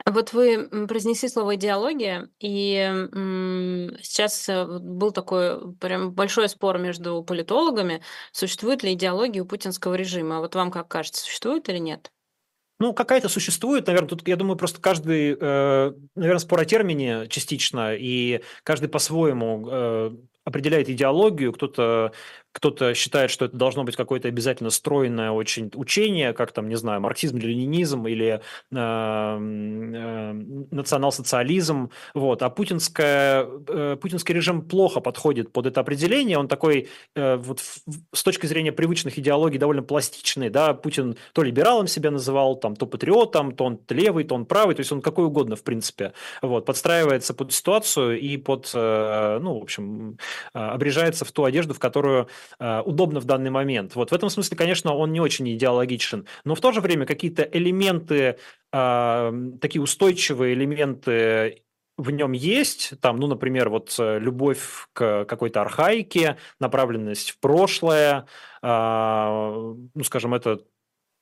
Вот 0.06 0.34
вы 0.34 0.68
произнесли 0.88 1.30
слово 1.30 1.56
идеология, 1.56 2.28
и 2.38 3.08
сейчас 4.02 4.50
был 4.50 5.12
такой 5.12 5.74
прям 5.76 6.12
большой 6.12 6.50
спор 6.50 6.78
между 6.78 7.24
политологами, 7.24 8.02
существует 8.34 8.84
ли 8.84 8.94
идеология 8.94 9.42
у 9.42 9.46
путинского 9.46 9.94
режима. 9.94 10.40
Вот 10.40 10.56
вам 10.56 10.72
как 10.72 10.90
кажется, 10.90 11.24
существует 11.24 11.70
или 11.70 11.78
нет? 11.78 12.12
Ну, 12.80 12.94
какая-то 12.94 13.30
существует, 13.30 13.88
наверное, 13.88 14.10
тут, 14.10 14.28
я 14.28 14.36
думаю, 14.36 14.58
просто 14.58 14.82
каждый, 14.82 15.38
э, 15.40 15.94
наверное, 16.16 16.40
спор 16.40 16.60
о 16.60 16.66
термине 16.66 17.28
частично, 17.30 17.96
и 17.96 18.42
каждый 18.64 18.90
по-своему 18.90 19.68
э, 19.70 20.12
определяет 20.44 20.90
идеологию, 20.90 21.54
кто-то 21.54 22.14
кто-то 22.54 22.94
считает, 22.94 23.32
что 23.32 23.46
это 23.46 23.58
должно 23.58 23.84
быть 23.84 23.96
какое-то 23.96 24.28
обязательно 24.28 24.70
стройное 24.70 25.32
очень 25.32 25.72
учение, 25.74 26.34
как 26.34 26.52
там, 26.52 26.70
не 26.70 26.76
знаю, 26.76 27.02
марксизм, 27.02 27.38
ленинизм 27.38 28.06
или 28.08 28.42
э, 28.72 28.76
э, 28.76 30.34
национал-социализм. 30.72 31.90
Вот. 32.14 32.44
А 32.44 32.50
путинская, 32.50 33.48
э, 33.68 33.98
путинский 34.00 34.36
режим 34.36 34.62
плохо 34.62 35.02
подходит 35.02 35.52
под 35.52 35.66
это 35.66 35.82
определение. 35.82 36.38
Он 36.38 36.48
такой, 36.48 36.90
э, 37.16 37.36
вот 37.38 37.60
с 38.14 38.24
точки 38.24 38.46
зрения 38.46 38.72
привычных 38.72 39.18
идеологий, 39.18 39.58
довольно 39.58 39.82
пластичный. 39.82 40.50
Да? 40.50 40.76
Путин 40.76 41.18
то 41.34 41.42
либералом 41.42 41.88
себя 41.88 42.12
называл, 42.12 42.56
там, 42.56 42.76
то 42.76 42.86
патриотом, 42.86 43.54
то 43.54 43.66
он 43.66 43.80
левый, 43.90 44.26
то 44.26 44.36
он 44.36 44.46
правый. 44.46 44.76
То 44.76 44.82
есть 44.82 44.92
он 44.92 45.02
какой 45.02 45.26
угодно, 45.26 45.56
в 45.56 45.64
принципе. 45.64 46.14
Вот. 46.44 46.66
Подстраивается 46.66 47.34
под 47.34 47.52
ситуацию 47.52 48.20
и 48.20 48.38
под, 48.38 48.70
э, 48.76 49.40
ну, 49.42 49.60
в 49.60 49.64
общем, 49.64 50.20
э, 50.54 50.60
обрежается 50.60 51.26
в 51.26 51.32
ту 51.32 51.46
одежду, 51.46 51.74
в 51.74 51.80
которую 51.80 52.28
удобно 52.60 53.20
в 53.20 53.26
данный 53.26 53.50
момент. 53.50 53.96
Вот 53.96 54.12
в 54.12 54.14
этом 54.14 54.30
смысле, 54.30 54.58
конечно, 54.58 54.94
он 54.94 55.12
не 55.12 55.20
очень 55.20 55.50
идеологичен, 55.54 56.28
но 56.46 56.56
в 56.56 56.62
то 56.62 56.72
же 56.72 56.82
время 56.82 57.06
какие-то 57.06 57.44
элементы, 57.44 58.38
э, 58.72 59.34
такие 59.62 59.82
устойчивые 59.82 60.54
элементы 60.54 61.64
в 61.98 62.10
нем 62.10 62.32
есть, 62.32 62.94
там, 63.02 63.18
ну, 63.18 63.28
например, 63.28 63.70
вот 63.70 63.96
любовь 64.00 64.88
к 64.94 65.26
какой-то 65.26 65.62
архаике, 65.62 66.38
направленность 66.60 67.32
в 67.32 67.40
прошлое, 67.40 68.26
э, 68.64 68.68
ну, 68.68 70.04
скажем, 70.04 70.34
это 70.34 70.62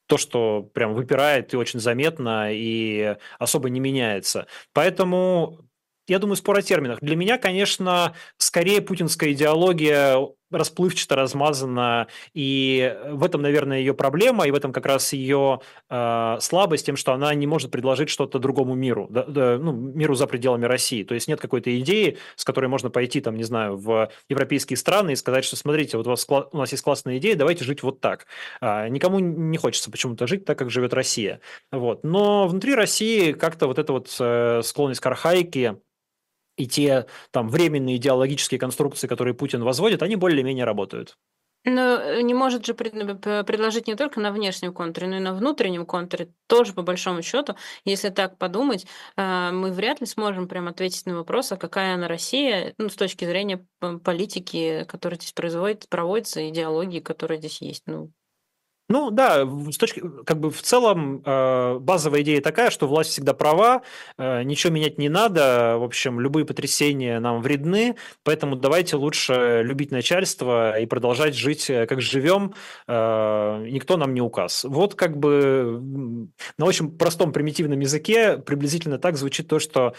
то, 0.07 0.17
что 0.17 0.63
прям 0.73 0.93
выпирает 0.93 1.53
и 1.53 1.57
очень 1.57 1.79
заметно, 1.79 2.49
и 2.51 3.15
особо 3.39 3.69
не 3.69 3.79
меняется. 3.79 4.47
Поэтому 4.73 5.59
я 6.07 6.19
думаю, 6.19 6.35
спор 6.35 6.57
о 6.57 6.61
терминах. 6.61 6.99
Для 6.99 7.15
меня, 7.15 7.37
конечно, 7.37 8.13
скорее 8.37 8.81
путинская 8.81 9.31
идеология 9.31 10.17
расплывчато 10.51 11.15
размазана, 11.15 12.07
и 12.33 12.97
в 13.09 13.23
этом, 13.23 13.41
наверное, 13.41 13.79
ее 13.79 13.93
проблема, 13.93 14.47
и 14.47 14.51
в 14.51 14.55
этом 14.55 14.71
как 14.71 14.85
раз 14.85 15.13
ее 15.13 15.61
э, 15.89 16.37
слабость, 16.39 16.85
тем, 16.85 16.95
что 16.95 17.13
она 17.13 17.33
не 17.33 17.47
может 17.47 17.71
предложить 17.71 18.09
что-то 18.09 18.39
другому 18.39 18.75
миру, 18.75 19.07
да, 19.09 19.23
да, 19.23 19.57
ну, 19.57 19.71
миру 19.71 20.15
за 20.15 20.27
пределами 20.27 20.65
России. 20.65 21.03
То 21.03 21.13
есть 21.13 21.27
нет 21.27 21.39
какой-то 21.39 21.77
идеи, 21.79 22.17
с 22.35 22.43
которой 22.45 22.67
можно 22.67 22.89
пойти, 22.89 23.21
там, 23.21 23.35
не 23.35 23.43
знаю, 23.43 23.77
в 23.77 24.09
европейские 24.29 24.77
страны 24.77 25.13
и 25.13 25.15
сказать, 25.15 25.45
что 25.45 25.55
смотрите, 25.55 25.97
вот 25.97 26.07
у, 26.07 26.09
вас, 26.11 26.27
у 26.29 26.57
нас 26.57 26.71
есть 26.71 26.83
классная 26.83 27.17
идея, 27.17 27.35
давайте 27.35 27.63
жить 27.63 27.83
вот 27.83 27.99
так. 27.99 28.27
А, 28.59 28.87
никому 28.87 29.19
не 29.19 29.57
хочется 29.57 29.91
почему-то 29.91 30.27
жить 30.27 30.45
так, 30.45 30.57
как 30.57 30.69
живет 30.69 30.93
Россия. 30.93 31.39
Вот. 31.71 32.03
Но 32.03 32.47
внутри 32.47 32.75
России 32.75 33.31
как-то 33.31 33.67
вот 33.67 33.79
эта 33.79 33.93
вот 33.93 34.15
э, 34.19 34.61
склонность 34.63 35.01
к 35.01 35.05
архаике, 35.05 35.77
и 36.57 36.67
те 36.67 37.05
там 37.31 37.49
временные 37.49 37.97
идеологические 37.97 38.59
конструкции, 38.59 39.07
которые 39.07 39.33
Путин 39.33 39.63
возводит, 39.63 40.03
они 40.03 40.15
более-менее 40.15 40.65
работают. 40.65 41.17
Но 41.63 41.99
э, 41.99 42.21
не 42.21 42.33
может 42.33 42.65
же 42.65 42.73
предложить 42.73 43.87
не 43.87 43.95
только 43.95 44.19
на 44.19 44.31
внешнем 44.31 44.73
контуре, 44.73 45.07
но 45.07 45.17
и 45.17 45.19
на 45.19 45.33
внутреннем 45.33 45.85
контуре. 45.85 46.33
Тоже, 46.47 46.73
по 46.73 46.81
большому 46.81 47.21
счету, 47.21 47.55
если 47.85 48.09
так 48.09 48.37
подумать, 48.37 48.87
э, 49.15 49.51
мы 49.51 49.71
вряд 49.71 50.01
ли 50.01 50.07
сможем 50.07 50.47
прям 50.47 50.67
ответить 50.67 51.05
на 51.05 51.15
вопрос, 51.15 51.51
а 51.51 51.57
какая 51.57 51.93
она 51.93 52.07
Россия, 52.07 52.73
ну, 52.79 52.89
с 52.89 52.95
точки 52.95 53.25
зрения 53.25 53.63
политики, 54.03 54.85
которая 54.87 55.19
здесь 55.19 55.33
производит, 55.33 55.87
проводится, 55.87 56.49
идеологии, 56.49 56.99
которая 56.99 57.37
здесь 57.37 57.61
есть. 57.61 57.83
Ну, 57.85 58.11
ну 58.91 59.09
да, 59.09 59.47
с 59.71 59.77
точки, 59.77 60.03
как 60.25 60.39
бы 60.39 60.51
в 60.51 60.61
целом 60.61 61.21
э, 61.25 61.77
базовая 61.79 62.23
идея 62.23 62.41
такая, 62.41 62.69
что 62.71 62.87
власть 62.87 63.11
всегда 63.11 63.33
права, 63.33 63.83
э, 64.17 64.43
ничего 64.43 64.73
менять 64.73 64.97
не 64.97 65.07
надо, 65.07 65.77
в 65.77 65.83
общем, 65.83 66.19
любые 66.19 66.45
потрясения 66.45 67.21
нам 67.21 67.41
вредны, 67.41 67.95
поэтому 68.23 68.57
давайте 68.57 68.97
лучше 68.97 69.61
любить 69.63 69.91
начальство 69.91 70.77
и 70.77 70.85
продолжать 70.85 71.35
жить, 71.35 71.69
э, 71.69 71.85
как 71.85 72.01
живем, 72.01 72.53
никто 72.87 73.95
нам 73.95 74.13
не 74.13 74.21
указ. 74.21 74.65
Вот 74.65 74.95
как 74.95 75.17
бы 75.17 76.27
на 76.57 76.65
очень 76.65 76.91
простом 76.97 77.31
примитивном 77.31 77.79
языке 77.79 78.37
приблизительно 78.37 78.97
так 78.97 79.15
звучит 79.15 79.47
то, 79.47 79.59
что, 79.59 79.93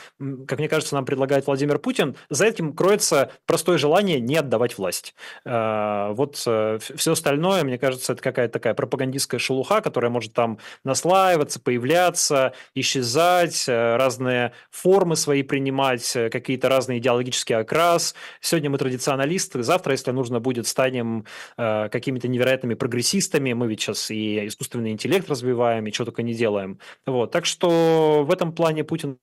как 0.46 0.58
мне 0.58 0.68
кажется, 0.68 0.94
нам 0.94 1.04
предлагает 1.04 1.46
Владимир 1.46 1.78
Путин. 1.78 2.16
За 2.28 2.44
этим 2.44 2.74
кроется 2.74 3.30
простое 3.46 3.78
желание 3.78 4.20
не 4.20 4.36
отдавать 4.36 4.76
власть. 4.76 5.14
Вот 5.44 6.36
все 6.36 7.12
остальное, 7.12 7.64
мне 7.64 7.78
кажется, 7.78 8.12
это 8.12 8.22
какая-то 8.22 8.52
такая 8.52 8.74
пропагандистская 8.82 9.38
шелуха, 9.38 9.80
которая 9.80 10.10
может 10.10 10.32
там 10.32 10.58
наслаиваться, 10.84 11.60
появляться, 11.60 12.52
исчезать, 12.74 13.68
э, 13.68 13.96
разные 13.96 14.52
формы 14.70 15.14
свои 15.14 15.44
принимать, 15.44 16.16
э, 16.16 16.30
какие-то 16.30 16.68
разные 16.68 16.98
идеологические 16.98 17.58
окрас. 17.58 18.16
Сегодня 18.40 18.70
мы 18.70 18.78
традиционалисты, 18.78 19.62
завтра, 19.62 19.92
если 19.92 20.10
нужно 20.10 20.40
будет, 20.40 20.66
станем 20.66 21.24
э, 21.56 21.88
какими-то 21.90 22.26
невероятными 22.26 22.74
прогрессистами. 22.74 23.52
Мы 23.52 23.68
ведь 23.68 23.80
сейчас 23.80 24.10
и 24.10 24.48
искусственный 24.48 24.90
интеллект 24.90 25.30
развиваем, 25.30 25.86
и 25.86 25.92
что 25.92 26.06
только 26.06 26.22
не 26.22 26.34
делаем. 26.34 26.80
Вот. 27.06 27.30
Так 27.30 27.46
что 27.46 28.24
в 28.26 28.32
этом 28.32 28.52
плане 28.52 28.82
Путин 28.82 29.18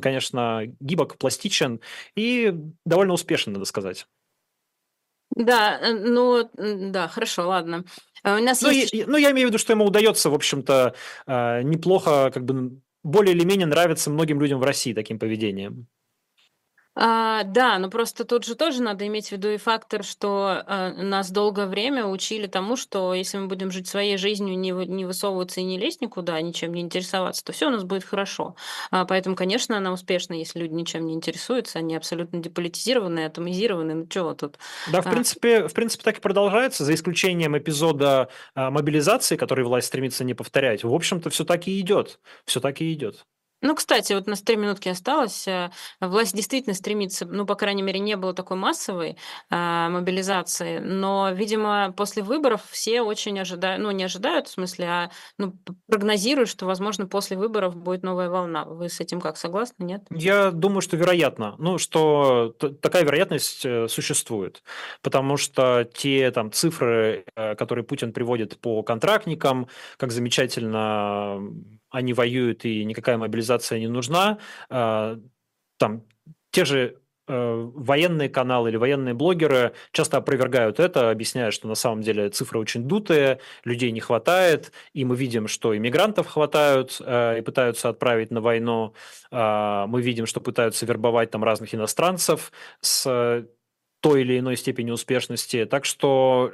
конечно, 0.00 0.62
гибок, 0.80 1.18
пластичен 1.18 1.80
и 2.16 2.52
довольно 2.84 3.12
успешен, 3.12 3.52
надо 3.52 3.64
сказать. 3.64 4.06
Да, 5.36 5.80
ну, 5.92 6.48
да, 6.54 7.08
хорошо, 7.08 7.48
ладно. 7.48 7.84
А 8.24 8.36
у 8.36 8.42
нас 8.42 8.62
ну, 8.62 8.70
есть... 8.70 8.92
я, 8.92 9.06
ну, 9.06 9.18
я 9.18 9.30
имею 9.30 9.48
в 9.48 9.50
виду, 9.50 9.58
что 9.58 9.72
ему 9.72 9.84
удается, 9.84 10.30
в 10.30 10.34
общем-то, 10.34 10.94
э, 11.26 11.62
неплохо, 11.62 12.30
как 12.32 12.44
бы 12.44 12.80
более 13.02 13.34
или 13.34 13.44
менее 13.44 13.66
нравится 13.66 14.10
многим 14.10 14.40
людям 14.40 14.58
в 14.58 14.64
России 14.64 14.94
таким 14.94 15.18
поведением. 15.18 15.86
А, 16.96 17.42
да, 17.42 17.78
но 17.78 17.90
просто 17.90 18.24
тут 18.24 18.44
же 18.44 18.54
тоже 18.54 18.80
надо 18.80 19.06
иметь 19.06 19.28
в 19.28 19.32
виду 19.32 19.48
и 19.48 19.56
фактор, 19.56 20.04
что 20.04 20.62
а, 20.66 20.92
нас 20.92 21.30
долгое 21.30 21.66
время 21.66 22.06
учили 22.06 22.46
тому, 22.46 22.76
что 22.76 23.14
если 23.14 23.38
мы 23.38 23.48
будем 23.48 23.72
жить 23.72 23.88
своей 23.88 24.16
жизнью, 24.16 24.56
не, 24.56 24.70
не 24.70 25.04
высовываться 25.04 25.60
и 25.60 25.64
не 25.64 25.76
лезть 25.76 26.00
никуда, 26.00 26.40
ничем 26.40 26.72
не 26.72 26.82
интересоваться, 26.82 27.44
то 27.44 27.52
все 27.52 27.66
у 27.66 27.70
нас 27.70 27.82
будет 27.82 28.04
хорошо. 28.04 28.54
А, 28.92 29.04
поэтому, 29.06 29.34
конечно, 29.34 29.76
она 29.76 29.92
успешна, 29.92 30.34
если 30.34 30.60
люди 30.60 30.74
ничем 30.74 31.06
не 31.06 31.14
интересуются, 31.14 31.80
они 31.80 31.96
абсолютно 31.96 32.38
деполитизированы, 32.38 33.24
атомизированы. 33.24 33.94
Ну 33.94 34.06
чего 34.06 34.34
тут? 34.34 34.58
Да, 34.92 35.02
в 35.02 35.06
а... 35.06 35.10
принципе, 35.10 35.66
в 35.66 35.74
принципе, 35.74 36.04
так 36.04 36.18
и 36.18 36.20
продолжается, 36.20 36.84
за 36.84 36.94
исключением 36.94 37.58
эпизода 37.58 38.28
а, 38.54 38.70
мобилизации, 38.70 39.36
который 39.36 39.64
власть 39.64 39.88
стремится 39.88 40.22
не 40.22 40.34
повторять. 40.34 40.84
В 40.84 40.94
общем-то, 40.94 41.30
все 41.30 41.44
так 41.44 41.66
и 41.66 41.80
идет. 41.80 42.20
Все 42.44 42.60
так 42.60 42.80
и 42.80 42.92
идет. 42.92 43.26
Ну, 43.62 43.74
кстати, 43.74 44.12
вот 44.12 44.26
у 44.26 44.30
нас 44.30 44.42
три 44.42 44.56
минутки 44.56 44.88
осталось. 44.88 45.48
Э, 45.48 45.70
власть 46.00 46.34
действительно 46.34 46.74
стремится, 46.74 47.26
ну, 47.26 47.46
по 47.46 47.54
крайней 47.54 47.82
мере, 47.82 48.00
не 48.00 48.16
было 48.16 48.34
такой 48.34 48.56
массовой 48.56 49.16
э, 49.50 49.88
мобилизации, 49.88 50.78
но, 50.78 51.30
видимо, 51.32 51.92
после 51.96 52.22
выборов 52.22 52.62
все 52.70 53.00
очень 53.00 53.38
ожидают, 53.38 53.82
ну, 53.82 53.90
не 53.90 54.04
ожидают, 54.04 54.48
в 54.48 54.50
смысле, 54.50 54.86
а 54.86 55.10
ну, 55.38 55.54
прогнозируют, 55.88 56.48
что, 56.48 56.66
возможно, 56.66 57.06
после 57.06 57.36
выборов 57.36 57.76
будет 57.76 58.02
новая 58.02 58.28
волна. 58.28 58.64
Вы 58.64 58.88
с 58.88 59.00
этим 59.00 59.20
как, 59.20 59.36
согласны, 59.36 59.84
нет? 59.84 60.02
Я 60.10 60.50
думаю, 60.50 60.80
что 60.80 60.96
вероятно. 60.96 61.54
Ну, 61.58 61.78
что 61.78 62.54
такая 62.82 63.04
вероятность 63.04 63.64
э, 63.64 63.88
существует, 63.88 64.62
потому 65.02 65.36
что 65.36 65.88
те 65.94 66.30
там 66.30 66.52
цифры, 66.52 67.24
э, 67.34 67.54
которые 67.54 67.84
Путин 67.84 68.12
приводит 68.12 68.58
по 68.60 68.82
контрактникам, 68.82 69.68
как 69.96 70.12
замечательно 70.12 71.40
они 71.94 72.12
воюют 72.12 72.64
и 72.64 72.84
никакая 72.84 73.16
мобилизация 73.16 73.78
не 73.78 73.86
нужна. 73.88 74.38
А, 74.68 75.18
там 75.78 76.02
те 76.50 76.64
же 76.64 76.98
э, 77.28 77.70
военные 77.74 78.28
каналы 78.28 78.70
или 78.70 78.76
военные 78.76 79.14
блогеры 79.14 79.74
часто 79.92 80.16
опровергают 80.16 80.80
это, 80.80 81.10
объясняя, 81.10 81.52
что 81.52 81.68
на 81.68 81.76
самом 81.76 82.02
деле 82.02 82.30
цифры 82.30 82.58
очень 82.58 82.88
дутые, 82.88 83.38
людей 83.64 83.92
не 83.92 84.00
хватает, 84.00 84.72
и 84.92 85.04
мы 85.04 85.14
видим, 85.14 85.46
что 85.46 85.76
иммигрантов 85.76 86.26
хватают 86.26 87.00
э, 87.00 87.38
и 87.38 87.42
пытаются 87.42 87.88
отправить 87.88 88.32
на 88.32 88.40
войну. 88.40 88.94
А, 89.30 89.86
мы 89.86 90.02
видим, 90.02 90.26
что 90.26 90.40
пытаются 90.40 90.86
вербовать 90.86 91.30
там 91.30 91.44
разных 91.44 91.74
иностранцев 91.76 92.50
с 92.80 93.46
той 94.00 94.20
или 94.20 94.38
иной 94.40 94.56
степенью 94.56 94.94
успешности. 94.94 95.64
Так 95.64 95.84
что 95.84 96.52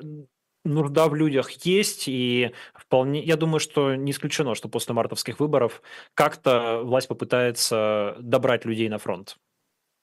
нужда 0.64 1.08
в 1.08 1.14
людях 1.14 1.50
есть, 1.64 2.04
и 2.06 2.52
вполне, 2.74 3.22
я 3.22 3.36
думаю, 3.36 3.60
что 3.60 3.94
не 3.94 4.12
исключено, 4.12 4.54
что 4.54 4.68
после 4.68 4.94
мартовских 4.94 5.40
выборов 5.40 5.82
как-то 6.14 6.80
власть 6.82 7.08
попытается 7.08 8.16
добрать 8.20 8.64
людей 8.64 8.88
на 8.88 8.98
фронт. 8.98 9.36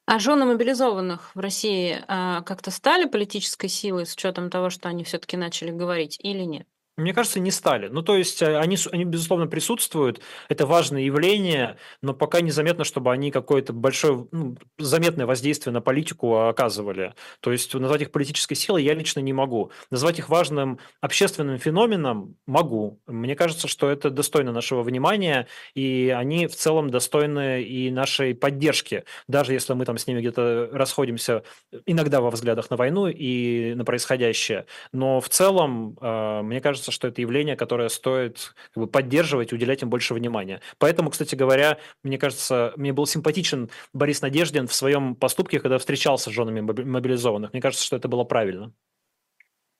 А 0.05 0.19
жены 0.19 0.45
мобилизованных 0.45 1.35
в 1.35 1.39
России 1.39 2.01
а, 2.07 2.41
как-то 2.43 2.71
стали 2.71 3.05
политической 3.05 3.67
силой 3.67 4.05
с 4.05 4.13
учетом 4.13 4.49
того, 4.49 4.69
что 4.69 4.87
они 4.87 5.03
все-таки 5.03 5.35
начали 5.35 5.71
говорить, 5.71 6.17
или 6.21 6.43
нет? 6.43 6.67
Мне 6.97 7.13
кажется, 7.13 7.39
не 7.39 7.51
стали. 7.51 7.89
Ну, 7.89 8.01
то 8.01 8.17
есть 8.17 8.41
э, 8.41 8.57
они, 8.57 8.75
они, 8.91 9.05
безусловно, 9.05 9.45
присутствуют, 9.45 10.19
это 10.49 10.65
важное 10.65 11.03
явление, 11.03 11.77
но 12.01 12.15
пока 12.15 12.41
незаметно, 12.41 12.85
чтобы 12.85 13.11
они 13.11 13.29
какое-то 13.29 13.71
большое, 13.71 14.27
ну, 14.31 14.57
заметное 14.79 15.27
воздействие 15.27 15.73
на 15.73 15.81
политику 15.81 16.47
оказывали. 16.47 17.13
То 17.39 17.51
есть 17.51 17.71
назвать 17.75 18.01
их 18.01 18.11
политической 18.11 18.55
силой 18.55 18.83
я 18.83 18.95
лично 18.95 19.19
не 19.19 19.31
могу. 19.31 19.71
Назвать 19.91 20.17
их 20.17 20.27
важным 20.27 20.79
общественным 20.99 21.59
феноменом 21.59 22.35
могу. 22.47 22.99
Мне 23.05 23.35
кажется, 23.35 23.67
что 23.67 23.91
это 23.91 24.09
достойно 24.09 24.51
нашего 24.51 24.81
внимания, 24.81 25.47
и 25.75 26.11
они 26.17 26.47
в 26.47 26.55
целом 26.55 26.89
достойны 26.89 27.61
и 27.61 27.91
нашей 27.91 28.33
поддержки, 28.33 29.03
даже 29.27 29.53
если 29.53 29.73
мы 29.73 29.85
там 29.85 29.99
с 29.99 30.07
ними 30.07 30.21
где-то 30.21 30.69
расходимся 30.71 31.43
иногда 31.85 32.21
во 32.21 32.31
взглядах 32.31 32.71
на 32.71 32.75
войну 32.75 33.07
и 33.07 33.75
на 33.75 33.85
происходящее. 33.85 34.65
Но 34.91 35.21
в 35.21 35.29
целом, 35.29 35.95
э, 36.01 36.41
мне 36.41 36.59
кажется, 36.59 36.86
кажется, 36.87 36.91
что 36.91 37.07
это 37.07 37.21
явление, 37.21 37.55
которое 37.55 37.89
стоит 37.89 38.53
как 38.73 38.83
бы, 38.83 38.87
поддерживать, 38.87 39.53
уделять 39.53 39.81
им 39.81 39.89
больше 39.89 40.13
внимания. 40.13 40.61
Поэтому, 40.77 41.09
кстати 41.09 41.35
говоря, 41.35 41.77
мне 42.03 42.17
кажется, 42.17 42.73
мне 42.77 42.93
был 42.93 43.05
симпатичен 43.05 43.69
Борис 43.93 44.21
Надеждин 44.21 44.67
в 44.67 44.73
своем 44.73 45.15
поступке, 45.15 45.59
когда 45.59 45.77
встречался 45.77 46.29
с 46.29 46.33
женами 46.33 46.61
мобилизованных. 46.61 47.53
Мне 47.53 47.61
кажется, 47.61 47.85
что 47.85 47.95
это 47.95 48.07
было 48.07 48.23
правильно. 48.23 48.71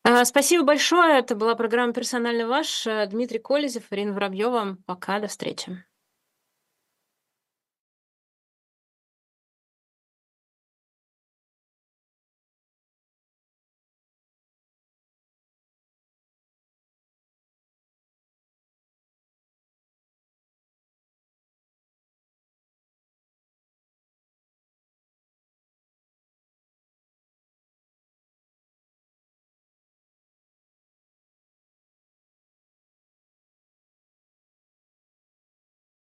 А, 0.04 0.26
спасибо 0.26 0.64
большое. 0.64 1.20
Это 1.20 1.36
была 1.36 1.56
программа 1.56 1.94
«Персонально 1.94 2.48
ваш». 2.48 2.88
Дмитрий 3.10 3.40
Колезев, 3.40 3.84
Ирина 3.92 4.14
Воробьева. 4.14 4.78
Пока, 4.86 5.20
до 5.20 5.28
встречи. 5.28 5.84